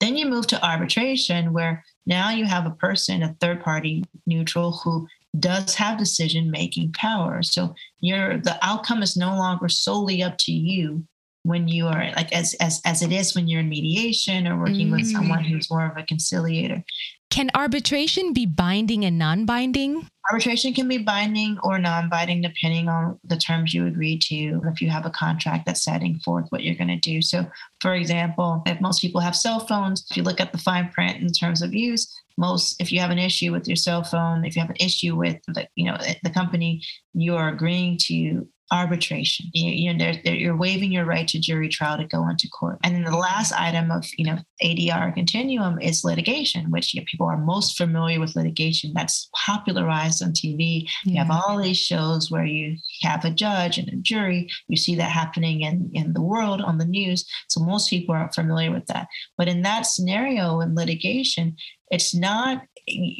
Then 0.00 0.16
you 0.16 0.26
move 0.26 0.48
to 0.48 0.66
arbitration, 0.66 1.52
where 1.52 1.84
now 2.06 2.30
you 2.30 2.44
have 2.44 2.66
a 2.66 2.70
person, 2.70 3.22
a 3.22 3.36
third 3.40 3.62
party 3.62 4.04
neutral, 4.26 4.72
who 4.72 5.06
does 5.38 5.74
have 5.74 5.98
decision 5.98 6.50
making 6.50 6.92
power. 6.92 7.42
So 7.42 7.74
your 8.00 8.38
the 8.38 8.58
outcome 8.62 9.02
is 9.02 9.16
no 9.16 9.36
longer 9.36 9.68
solely 9.68 10.22
up 10.22 10.36
to 10.38 10.52
you 10.52 11.04
when 11.44 11.68
you 11.68 11.86
are 11.86 12.12
like 12.14 12.32
as 12.32 12.54
as 12.54 12.80
as 12.84 13.02
it 13.02 13.12
is 13.12 13.34
when 13.34 13.48
you're 13.48 13.60
in 13.60 13.68
mediation 13.68 14.46
or 14.46 14.58
working 14.58 14.88
mm. 14.88 14.92
with 14.92 15.10
someone 15.10 15.44
who's 15.44 15.70
more 15.70 15.86
of 15.86 15.96
a 15.96 16.02
conciliator. 16.04 16.84
Can 17.30 17.50
arbitration 17.54 18.32
be 18.32 18.44
binding 18.44 19.04
and 19.04 19.18
non-binding? 19.18 20.06
Arbitration 20.32 20.72
can 20.72 20.88
be 20.88 20.96
binding 20.96 21.58
or 21.62 21.78
non-binding 21.78 22.40
depending 22.40 22.88
on 22.88 23.20
the 23.22 23.36
terms 23.36 23.74
you 23.74 23.86
agree 23.86 24.18
to. 24.18 24.62
If 24.64 24.80
you 24.80 24.88
have 24.88 25.04
a 25.04 25.10
contract 25.10 25.66
that's 25.66 25.84
setting 25.84 26.20
forth 26.20 26.46
what 26.48 26.62
you're 26.62 26.74
going 26.74 26.88
to 26.88 26.96
do. 26.96 27.20
So, 27.20 27.44
for 27.82 27.92
example, 27.94 28.62
if 28.64 28.80
most 28.80 29.02
people 29.02 29.20
have 29.20 29.36
cell 29.36 29.60
phones, 29.60 30.06
if 30.10 30.16
you 30.16 30.22
look 30.22 30.40
at 30.40 30.50
the 30.50 30.56
fine 30.56 30.88
print 30.88 31.18
in 31.18 31.30
terms 31.32 31.60
of 31.60 31.74
use, 31.74 32.10
most 32.38 32.80
if 32.80 32.90
you 32.90 32.98
have 33.00 33.10
an 33.10 33.18
issue 33.18 33.52
with 33.52 33.68
your 33.68 33.76
cell 33.76 34.04
phone, 34.04 34.46
if 34.46 34.56
you 34.56 34.62
have 34.62 34.70
an 34.70 34.76
issue 34.80 35.14
with 35.14 35.36
the 35.48 35.68
you 35.74 35.84
know 35.84 35.98
the 36.22 36.30
company, 36.30 36.82
you 37.12 37.36
are 37.36 37.50
agreeing 37.50 37.98
to 38.06 38.48
arbitration. 38.72 39.46
You, 39.52 39.70
you 39.70 39.92
know, 39.92 39.98
they're, 39.98 40.20
they're, 40.24 40.34
you're 40.34 40.56
waiving 40.56 40.90
your 40.90 41.04
right 41.04 41.28
to 41.28 41.38
jury 41.38 41.68
trial 41.68 41.98
to 41.98 42.04
go 42.04 42.26
into 42.28 42.48
court. 42.48 42.78
And 42.82 42.94
then 42.94 43.04
the 43.04 43.16
last 43.16 43.52
item 43.52 43.90
of, 43.90 44.06
you 44.16 44.24
know, 44.24 44.38
ADR 44.64 45.14
continuum 45.14 45.78
is 45.80 46.04
litigation, 46.04 46.70
which 46.70 46.94
you 46.94 47.00
know, 47.00 47.04
people 47.08 47.26
are 47.26 47.36
most 47.36 47.76
familiar 47.76 48.18
with 48.18 48.34
litigation. 48.34 48.92
That's 48.94 49.28
popularized 49.34 50.22
on 50.22 50.32
TV. 50.32 50.88
Yeah. 51.04 51.12
You 51.12 51.18
have 51.18 51.30
all 51.30 51.60
these 51.60 51.78
shows 51.78 52.30
where 52.30 52.46
you 52.46 52.76
have 53.02 53.24
a 53.24 53.30
judge 53.30 53.76
and 53.76 53.88
a 53.88 53.96
jury. 53.96 54.48
You 54.68 54.76
see 54.78 54.94
that 54.96 55.10
happening 55.10 55.60
in, 55.60 55.90
in 55.92 56.14
the 56.14 56.22
world 56.22 56.62
on 56.62 56.78
the 56.78 56.86
news. 56.86 57.28
So 57.48 57.60
most 57.60 57.90
people 57.90 58.14
are 58.14 58.32
familiar 58.32 58.72
with 58.72 58.86
that. 58.86 59.06
But 59.36 59.48
in 59.48 59.62
that 59.62 59.82
scenario 59.82 60.60
in 60.60 60.74
litigation, 60.74 61.56
it's 61.92 62.14
not 62.14 62.62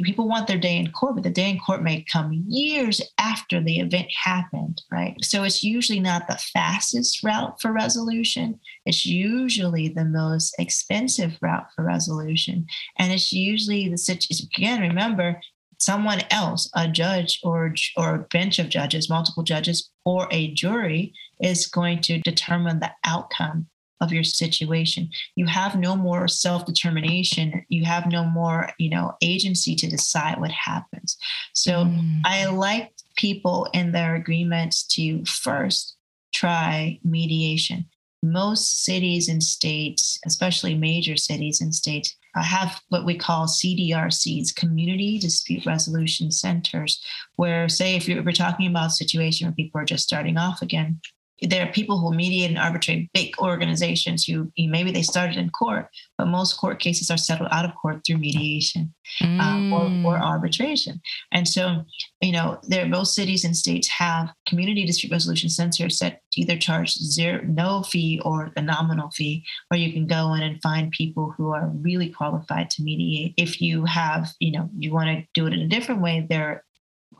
people 0.03 0.27
want 0.27 0.49
their 0.49 0.59
day 0.59 0.77
in 0.77 0.91
court, 0.91 1.15
but 1.15 1.23
the 1.23 1.31
day 1.31 1.49
in 1.49 1.59
court 1.61 1.83
may 1.83 2.05
come 2.11 2.33
years 2.49 3.01
after 3.19 3.63
the 3.63 3.79
event 3.79 4.09
happened, 4.25 4.83
right? 4.91 5.15
So 5.23 5.45
it's 5.45 5.63
usually 5.63 6.01
not 6.01 6.27
the 6.27 6.41
fastest 6.53 7.23
route 7.23 7.61
for 7.61 7.73
resolution. 7.73 8.59
It's 8.87 9.07
usually 9.07 9.89
the 9.89 10.05
most 10.05 10.55
expensive 10.59 11.39
route 11.41 11.67
for 11.77 11.85
resolution. 11.85 12.67
And 12.99 13.13
it's 13.13 13.33
usually 13.33 13.89
the 13.89 13.99
situation, 13.99 14.49
again, 14.53 14.81
remember, 14.81 15.41
someone 15.79 16.23
else, 16.31 16.71
a 16.75 16.89
judge 16.89 17.41
or, 17.45 17.75
or 17.97 18.15
a 18.15 18.27
bench 18.31 18.59
of 18.59 18.69
judges, 18.69 19.11
multiple 19.11 19.43
judges, 19.43 19.91
or 20.05 20.29
a 20.31 20.53
jury 20.55 21.13
is 21.41 21.67
going 21.67 22.01
to 22.01 22.19
determine 22.21 22.81
the 22.81 22.91
outcome 23.05 23.67
of 24.03 24.13
your 24.13 24.25
situation. 24.25 25.09
You 25.37 25.47
have 25.47 25.77
no 25.77 25.97
more 25.97 26.29
self 26.29 26.67
determination. 26.67 27.65
You 27.69 27.85
have 27.85 28.07
no 28.11 28.25
more, 28.25 28.71
you 28.79 28.91
know, 28.91 29.15
agency 29.23 29.75
to 29.77 29.89
decide 29.89 30.41
what 30.41 30.51
happens. 30.51 31.17
So 31.55 31.85
mm. 31.85 32.21
I 32.25 32.47
like 32.47 32.93
people 33.17 33.69
in 33.73 33.93
their 33.93 34.17
agreements 34.17 34.83
to 34.89 35.25
first 35.25 35.97
try 36.35 36.99
mediation. 37.05 37.87
Most 38.25 38.85
cities 38.85 39.29
and 39.29 39.43
states, 39.43 40.19
especially 40.27 40.75
major 40.75 41.17
cities 41.17 41.61
and 41.61 41.75
states, 41.75 42.17
uh, 42.35 42.43
have 42.43 42.81
what 42.89 43.05
we 43.05 43.17
call 43.17 43.47
CDRCs, 43.47 44.55
community 44.55 45.19
dispute 45.19 45.67
resolution 45.67 46.31
centers, 46.31 47.03
where, 47.37 47.69
say, 47.69 47.97
if 47.97 48.09
you're, 48.09 48.23
we're 48.23 48.33
talking 48.33 48.69
about 48.69 48.87
a 48.87 48.91
situation 48.91 49.47
where 49.47 49.55
people 49.55 49.81
are 49.81 49.85
just 49.85 50.05
starting 50.05 50.39
off 50.39 50.63
again, 50.63 51.01
there 51.49 51.67
are 51.67 51.73
people 51.73 51.99
who 51.99 52.15
mediate 52.15 52.51
and 52.51 52.59
arbitrate 52.59 53.11
big 53.13 53.37
organizations 53.39 54.25
who 54.25 54.51
maybe 54.57 54.93
they 54.93 55.03
started 55.03 55.37
in 55.37 55.51
court, 55.51 55.89
but 56.17 56.27
most 56.27 56.55
court 56.55 56.79
cases 56.79 57.11
are 57.11 57.17
settled 57.17 57.49
out 57.51 57.65
of 57.65 57.75
court 57.75 58.03
through 58.07 58.19
mediation 58.19 58.95
mm. 59.21 59.73
or, 59.73 59.85
or, 60.07 60.19
mm. 60.19 60.23
arbitration. 60.23 61.01
And 61.33 61.49
so, 61.49 61.85
you 62.21 62.33
know, 62.33 62.61
there 62.63 62.87
most 62.87 63.15
cities 63.15 63.45
and 63.45 63.57
states 63.57 63.89
have 63.89 64.33
community 64.49 64.85
dispute 64.87 65.13
resolution 65.13 65.49
centers 65.49 65.99
that 65.99 66.21
either 66.37 66.57
charge 66.57 66.93
zero, 66.93 67.43
no 67.45 67.83
fee 67.83 68.21
or 68.25 68.53
a 68.57 68.63
nominal 68.63 69.11
fee, 69.11 69.45
where 69.69 69.81
you 69.81 69.93
can 69.93 70.07
go 70.07 70.35
in 70.35 70.43
and 70.43 70.63
find 70.63 70.91
people 70.93 71.35
who 71.37 71.53
are 71.53 71.71
really 71.75 72.09
qualified 72.09 72.71
to 72.71 72.83
mediate. 72.83 73.35
If 73.37 73.61
you 73.61 73.85
have, 73.85 74.29
you 74.39 74.53
know, 74.53 74.71
you 74.79 74.93
want 74.93 75.09
to 75.09 75.27
do 75.35 75.47
it 75.47 75.53
in 75.53 75.61
a 75.61 75.69
different 75.69 76.03
way, 76.03 76.27
there 76.29 76.65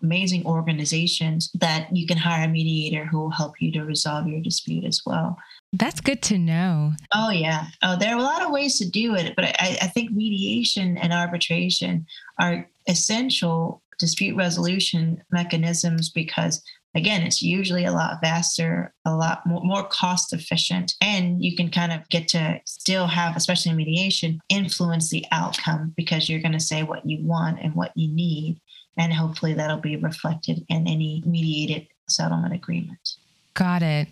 amazing 0.03 0.45
organizations 0.47 1.51
that 1.55 1.95
you 1.95 2.07
can 2.07 2.19
hire 2.19 2.45
a 2.45 2.49
mediator 2.49 3.05
who 3.05 3.21
will 3.21 3.31
help 3.31 3.55
you 3.61 3.73
to 3.73 3.85
resolve 3.85 4.27
your 4.27 4.41
dispute 4.41 4.85
as 4.85 5.03
well. 5.07 5.39
That's 5.73 6.01
good 6.01 6.21
to 6.23 6.39
know. 6.39 6.93
Oh, 7.15 7.31
yeah. 7.31 7.67
Oh, 7.83 7.97
there 7.97 8.15
are 8.15 8.19
a 8.19 8.23
lot 8.23 8.43
of 8.43 8.51
ways 8.51 8.79
to 8.79 8.89
do 8.89 9.15
it, 9.15 9.35
but 9.37 9.45
I, 9.45 9.79
I 9.81 9.87
think 9.87 10.11
mediation 10.11 10.99
and 10.99 11.13
arbitration 11.13 12.07
are 12.39 12.69
essential 12.87 13.83
dispute 13.99 14.37
resolution 14.37 15.23
mechanisms 15.31 16.11
because 16.11 16.61
again 16.97 17.23
it's 17.23 17.41
usually 17.41 17.85
a 17.85 17.93
lot 17.93 18.19
faster 18.21 18.93
a 19.05 19.15
lot 19.15 19.47
more, 19.47 19.63
more, 19.63 19.85
cost 19.85 20.33
efficient 20.33 20.95
and 21.01 21.43
you 21.43 21.57
can 21.57 21.71
kind 21.71 21.93
of 21.93 22.09
get 22.09 22.27
to 22.27 22.61
still 22.65 23.07
have 23.07 23.37
especially 23.37 23.71
in 23.71 23.77
mediation 23.77 24.41
influence 24.49 25.09
the 25.11 25.25
outcome 25.31 25.93
because 25.97 26.29
you're 26.29 26.41
going 26.41 26.51
to 26.51 26.59
say 26.59 26.83
what 26.83 27.07
you 27.07 27.25
want 27.25 27.61
and 27.63 27.75
what 27.75 27.93
you 27.95 28.13
need 28.13 28.61
and 28.97 29.13
hopefully 29.13 29.55
that'll 29.55 29.79
be 29.79 29.97
reflected 29.97 30.65
in 30.69 30.87
any 30.87 31.23
mediated 31.27 31.89
settlement 32.09 32.55
agreement. 32.55 33.17
Got 33.55 33.83
it. 33.83 34.09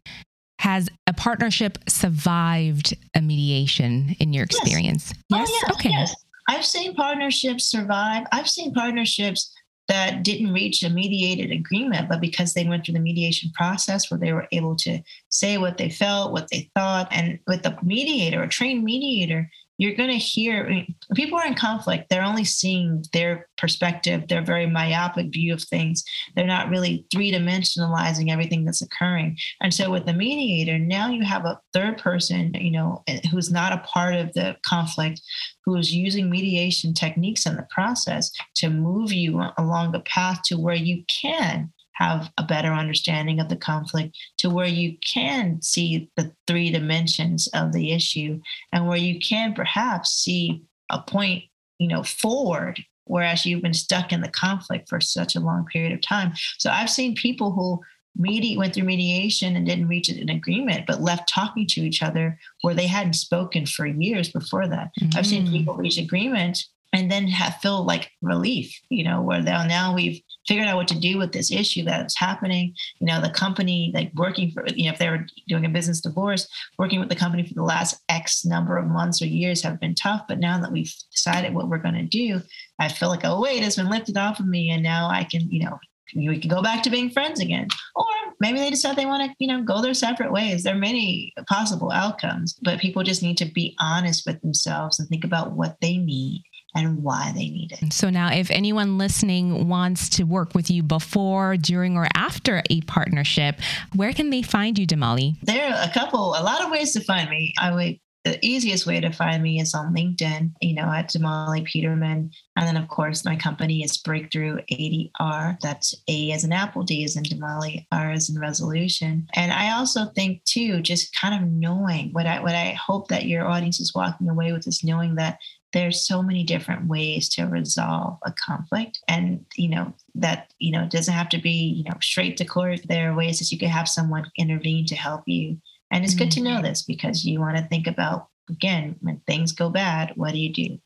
Has 0.59 0.89
a 1.07 1.15
partnership 1.15 1.79
survived 1.89 2.97
a 3.15 3.21
mediation 3.23 4.15
in 4.21 4.33
your 4.33 4.45
experience? 4.45 5.15
Yes. 5.31 5.49
Oh, 5.51 5.61
yes. 5.63 5.71
Okay. 5.73 5.91
Yes. 5.91 6.15
I've 6.49 6.65
seen 6.65 6.95
partnerships 6.95 7.65
survive. 7.65 8.27
I've 8.33 8.49
seen 8.49 8.75
partnerships 8.75 9.55
that 9.89 10.23
didn't 10.23 10.53
reach 10.53 10.83
a 10.83 10.91
mediated 10.91 11.51
agreement, 11.51 12.09
but 12.09 12.21
because 12.21 12.55
they 12.55 12.65
went 12.65 12.85
through 12.85 12.95
the 12.95 13.01
mediation 13.01 13.51
process 13.55 14.11
where 14.11 14.21
they 14.21 14.33
were 14.33 14.47
able 14.53 14.77
to 14.77 15.01
say 15.31 15.59
what 15.59 15.79
they 15.79 15.91
felt, 15.91 16.33
what 16.33 16.49
they 16.51 16.71
thought, 16.77 17.09
and 17.11 17.39
with 17.47 17.65
a 17.67 17.77
mediator, 17.83 18.43
a 18.43 18.49
trained 18.49 18.85
mediator, 18.85 19.51
you're 19.81 19.95
going 19.95 20.11
to 20.11 20.19
hear 20.19 20.85
people 21.15 21.39
are 21.39 21.47
in 21.47 21.55
conflict. 21.55 22.11
They're 22.11 22.23
only 22.23 22.45
seeing 22.45 23.03
their 23.15 23.49
perspective, 23.57 24.29
their 24.29 24.43
very 24.43 24.67
myopic 24.67 25.33
view 25.33 25.55
of 25.55 25.63
things. 25.63 26.05
They're 26.37 26.47
not 26.47 26.69
really 26.69 27.07
three 27.11 27.33
dimensionalizing 27.33 28.31
everything 28.31 28.67
that's 28.67 28.83
occurring. 28.83 29.39
And 29.63 29.73
so, 29.73 29.91
with 29.91 30.05
the 30.05 30.13
mediator, 30.13 30.79
now 30.79 31.09
you 31.09 31.25
have 31.25 31.47
a 31.47 31.59
third 31.73 31.97
person, 31.97 32.53
you 32.53 32.73
know, 32.73 33.03
eh, 33.07 33.21
who's 33.31 33.51
not 33.51 33.73
a 33.73 33.79
part 33.79 34.15
of 34.15 34.35
the 34.35 34.55
conflict, 34.67 35.23
who 35.65 35.77
is 35.77 35.95
using 35.95 36.29
mediation 36.29 36.93
techniques 36.93 37.47
in 37.47 37.57
the 37.57 37.67
process 37.71 38.31
to 38.57 38.69
move 38.69 39.15
you 39.15 39.43
along 39.57 39.93
the 39.93 40.01
path 40.01 40.43
to 40.45 40.59
where 40.59 40.75
you 40.75 41.05
can 41.09 41.73
have 42.01 42.31
a 42.39 42.43
better 42.43 42.73
understanding 42.73 43.39
of 43.39 43.49
the 43.49 43.57
conflict 43.57 44.17
to 44.39 44.51
where 44.51 44.67
you 44.67 44.97
can 45.07 45.61
see 45.63 46.11
the 46.17 46.33
three 46.47 46.71
dimensions 46.71 47.49
of 47.55 47.73
the 47.73 47.93
issue 47.93 48.41
and 48.73 48.89
where 48.89 48.99
you 48.99 49.21
can 49.21 49.55
perhaps 49.55 50.11
see 50.11 50.63
a 50.91 51.01
point 51.01 51.45
you 51.79 51.87
know 51.87 52.03
forward 52.03 52.83
whereas 53.05 53.45
you've 53.45 53.63
been 53.63 53.75
stuck 53.75 54.13
in 54.13 54.23
the 54.23 54.29
conflict 54.29 54.89
for 54.89 55.01
such 55.01 55.37
a 55.37 55.41
long 55.41 55.65
period 55.67 55.93
of 55.93 56.01
time 56.01 56.33
so 56.59 56.71
i've 56.71 56.91
seen 56.91 57.15
people 57.15 57.53
who 57.53 57.79
medi- 58.17 58.57
went 58.57 58.75
through 58.75 58.85
mediation 58.85 59.55
and 59.55 59.67
didn't 59.67 59.89
reach 59.89 60.09
an 60.09 60.29
agreement 60.31 60.87
but 60.87 61.03
left 61.03 61.33
talking 61.33 61.67
to 61.67 61.81
each 61.81 62.03
other 62.03 62.39
where 62.63 62.75
they 62.75 62.87
hadn't 62.87 63.13
spoken 63.13 63.67
for 63.67 63.87
years 63.87 64.31
before 64.31 64.67
that 64.67 64.91
mm-hmm. 65.01 65.17
i've 65.17 65.27
seen 65.27 65.47
mm. 65.47 65.53
people 65.53 65.75
reach 65.75 65.99
agreement 65.99 66.65
and 66.93 67.11
then 67.11 67.29
have 67.29 67.57
feel 67.61 67.85
like 67.85 68.11
relief, 68.21 68.81
you 68.89 69.05
know, 69.05 69.21
where 69.21 69.43
now 69.43 69.65
now 69.65 69.95
we've 69.95 70.21
figured 70.47 70.67
out 70.67 70.77
what 70.77 70.89
to 70.89 70.99
do 70.99 71.19
with 71.19 71.33
this 71.33 71.51
issue 71.53 71.85
that's 71.85 72.19
happening. 72.19 72.75
You 72.99 73.07
know, 73.07 73.21
the 73.21 73.31
company 73.31 73.91
like 73.95 74.11
working 74.15 74.51
for, 74.51 74.65
you 74.69 74.85
know, 74.85 74.93
if 74.93 74.99
they 74.99 75.09
were 75.09 75.27
doing 75.49 75.67
a 75.67 75.69
business 75.69 76.01
divorce, 76.01 76.49
working 76.79 77.01
with 77.01 77.09
the 77.09 77.17
company 77.17 77.47
for 77.47 77.55
the 77.55 77.63
last 77.63 78.03
X 78.09 78.45
number 78.45 78.77
of 78.77 78.87
months 78.87 79.21
or 79.21 79.27
years 79.27 79.63
have 79.63 79.81
been 79.81 79.95
tough. 79.95 80.23
But 80.29 80.39
now 80.39 80.61
that 80.61 80.73
we've 80.73 80.95
decided 81.13 81.55
what 81.55 81.69
we're 81.69 81.79
going 81.79 81.95
to 81.95 82.07
do, 82.07 82.41
I 82.79 82.89
feel 82.89 83.09
like, 83.09 83.25
oh, 83.25 83.41
weight 83.41 83.63
has 83.63 83.77
been 83.77 83.91
lifted 83.91 84.17
off 84.17 84.41
of 84.41 84.47
me. 84.47 84.71
And 84.71 84.83
now 84.83 85.09
I 85.09 85.25
can, 85.25 85.51
you 85.51 85.65
know, 85.65 85.79
we 86.15 86.41
can 86.41 86.51
go 86.51 86.63
back 86.63 86.83
to 86.83 86.91
being 86.91 87.11
friends 87.11 87.41
again. 87.41 87.69
Or 87.95 88.05
maybe 88.41 88.59
they 88.59 88.71
decide 88.71 88.97
they 88.97 89.07
want 89.07 89.31
to, 89.31 89.37
you 89.39 89.47
know, 89.47 89.63
go 89.63 89.81
their 89.81 89.95
separate 89.95 90.33
ways. 90.33 90.65
There 90.65 90.75
are 90.75 90.79
many 90.79 91.33
possible 91.49 91.93
outcomes, 91.93 92.55
but 92.63 92.81
people 92.81 93.03
just 93.03 93.23
need 93.23 93.37
to 93.39 93.45
be 93.45 93.77
honest 93.79 94.27
with 94.27 94.41
themselves 94.41 94.99
and 94.99 95.09
think 95.09 95.25
about 95.25 95.53
what 95.53 95.77
they 95.81 95.97
need 95.97 96.43
and 96.75 97.03
why 97.03 97.33
they 97.35 97.49
need 97.49 97.73
it. 97.73 97.93
So 97.93 98.11
now 98.11 98.33
if 98.33 98.51
anyone 98.51 98.99
listening 98.99 99.69
wants 99.69 100.09
to 100.11 100.25
work 100.25 100.55
with 100.55 100.71
you 100.71 100.83
before, 100.83 101.57
during 101.57 101.97
or 101.97 102.09
after 102.15 102.63
a 102.71 102.81
partnership, 102.83 103.61
where 103.95 104.13
can 104.13 104.31
they 104.31 104.43
find 104.43 104.79
you, 104.79 104.87
Damali? 104.87 105.41
There 105.43 105.73
are 105.73 105.83
a 105.83 105.93
couple, 105.93 106.31
a 106.31 106.43
lot 106.43 106.63
of 106.65 106.71
ways 106.71 106.93
to 106.93 107.01
find 107.01 107.29
me. 107.29 107.55
I 107.59 107.75
would 107.75 107.99
the 108.25 108.39
easiest 108.45 108.87
way 108.87 109.01
to 109.01 109.11
find 109.11 109.43
me 109.43 109.61
is 109.61 109.75
on 109.75 109.95
LinkedIn, 109.95 110.53
you 110.61 110.75
know, 110.75 110.91
at 110.93 111.09
Damali 111.09 111.65
Peterman. 111.65 112.31
And 112.57 112.67
then, 112.67 112.77
of 112.77 112.89
course, 112.89 113.25
my 113.25 113.35
company 113.35 113.83
is 113.83 113.97
Breakthrough 113.97 114.59
ADR. 114.71 115.59
That's 115.63 115.95
A 116.07 116.31
as 116.33 116.45
an 116.45 116.53
apple, 116.53 116.83
D 116.83 117.03
as 117.05 117.17
in 117.17 117.23
Damali, 117.23 117.87
R 117.91 118.11
as 118.11 118.29
in 118.29 118.39
resolution. 118.39 119.27
And 119.35 119.53
I 119.53 119.73
also 119.73 120.07
think, 120.15 120.45
too, 120.45 120.83
just 120.83 121.17
kind 121.19 121.35
of 121.43 121.51
knowing 121.51 122.11
what 122.13 122.27
I, 122.27 122.43
what 122.43 122.55
I 122.55 122.73
hope 122.73 123.09
that 123.09 123.25
your 123.25 123.47
audience 123.47 123.81
is 123.81 123.95
walking 123.95 124.29
away 124.29 124.53
with 124.53 124.67
is 124.67 124.85
knowing 124.85 125.15
that 125.15 125.39
there's 125.73 126.07
so 126.07 126.23
many 126.23 126.43
different 126.43 126.87
ways 126.87 127.29
to 127.29 127.45
resolve 127.45 128.19
a 128.25 128.33
conflict 128.33 128.99
and 129.09 129.45
you 129.57 129.69
know 129.69 129.93
that 130.15 130.53
you 130.59 130.73
know 130.73 130.83
it 130.83 130.91
doesn't 130.91 131.15
have 131.15 131.29
to 131.29 131.39
be 131.39 131.51
you 131.51 131.85
know 131.85 131.97
straight 132.01 132.37
to 132.37 132.45
court 132.45 132.81
there 132.89 133.11
are 133.11 133.17
ways 133.17 133.39
that 133.39 133.53
you 133.53 133.59
could 133.59 133.69
have 133.69 133.89
someone 133.89 134.31
intervene 134.37 134.85
to 134.87 134.97
help 134.97 135.23
you 135.27 135.57
and 135.91 136.05
it's 136.05 136.15
mm-hmm. 136.15 136.25
good 136.25 136.31
to 136.33 136.43
know 136.43 136.51
mm-hmm. 136.57 136.65
this 136.65 136.83
because 136.83 137.25
you 137.25 137.41
want 137.41 137.57
to 137.57 137.65
think 137.65 137.87
about, 137.87 138.29
again, 138.49 138.97
when 139.01 139.21
things 139.27 139.53
go 139.53 139.71
bad, 139.71 140.13
what 140.17 140.33
do 140.33 140.39
you 140.39 140.53
do? 140.53 140.79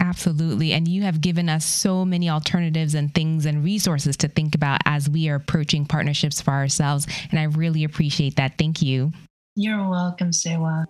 Absolutely. 0.00 0.72
And 0.72 0.88
you 0.88 1.02
have 1.02 1.20
given 1.20 1.48
us 1.48 1.64
so 1.64 2.04
many 2.04 2.28
alternatives 2.28 2.94
and 2.94 3.14
things 3.14 3.46
and 3.46 3.62
resources 3.62 4.16
to 4.18 4.28
think 4.28 4.54
about 4.54 4.80
as 4.84 5.08
we 5.08 5.28
are 5.28 5.36
approaching 5.36 5.86
partnerships 5.86 6.40
for 6.40 6.50
ourselves. 6.50 7.06
And 7.30 7.38
I 7.38 7.44
really 7.44 7.84
appreciate 7.84 8.36
that. 8.36 8.58
Thank 8.58 8.82
you. 8.82 9.12
You're 9.54 9.88
welcome, 9.88 10.32
Sewa. 10.32 10.86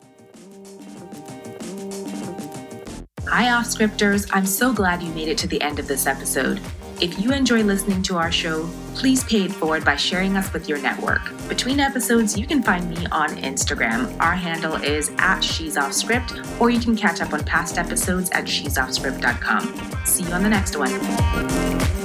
Hi, 3.28 3.50
off 3.50 3.66
scripters. 3.66 4.28
I'm 4.32 4.46
so 4.46 4.72
glad 4.72 5.02
you 5.02 5.12
made 5.12 5.26
it 5.26 5.36
to 5.38 5.48
the 5.48 5.60
end 5.60 5.80
of 5.80 5.88
this 5.88 6.06
episode. 6.06 6.60
If 7.00 7.18
you 7.18 7.32
enjoy 7.32 7.64
listening 7.64 8.02
to 8.04 8.16
our 8.16 8.30
show, 8.30 8.70
please 8.94 9.24
pay 9.24 9.42
it 9.42 9.52
forward 9.52 9.84
by 9.84 9.96
sharing 9.96 10.36
us 10.36 10.52
with 10.52 10.68
your 10.68 10.78
network. 10.78 11.20
Between 11.48 11.80
episodes, 11.80 12.38
you 12.38 12.46
can 12.46 12.62
find 12.62 12.88
me 12.88 13.04
on 13.10 13.30
Instagram. 13.30 14.16
Our 14.20 14.36
handle 14.36 14.76
is 14.76 15.10
at 15.18 15.40
She's 15.40 15.76
Off 15.76 15.92
Script, 15.92 16.34
or 16.60 16.70
you 16.70 16.78
can 16.78 16.96
catch 16.96 17.20
up 17.20 17.32
on 17.32 17.42
past 17.42 17.78
episodes 17.78 18.30
at 18.30 18.48
she'soffscript.com. 18.48 20.06
See 20.06 20.22
you 20.22 20.30
on 20.30 20.44
the 20.44 20.48
next 20.48 20.76
one. 20.76 21.95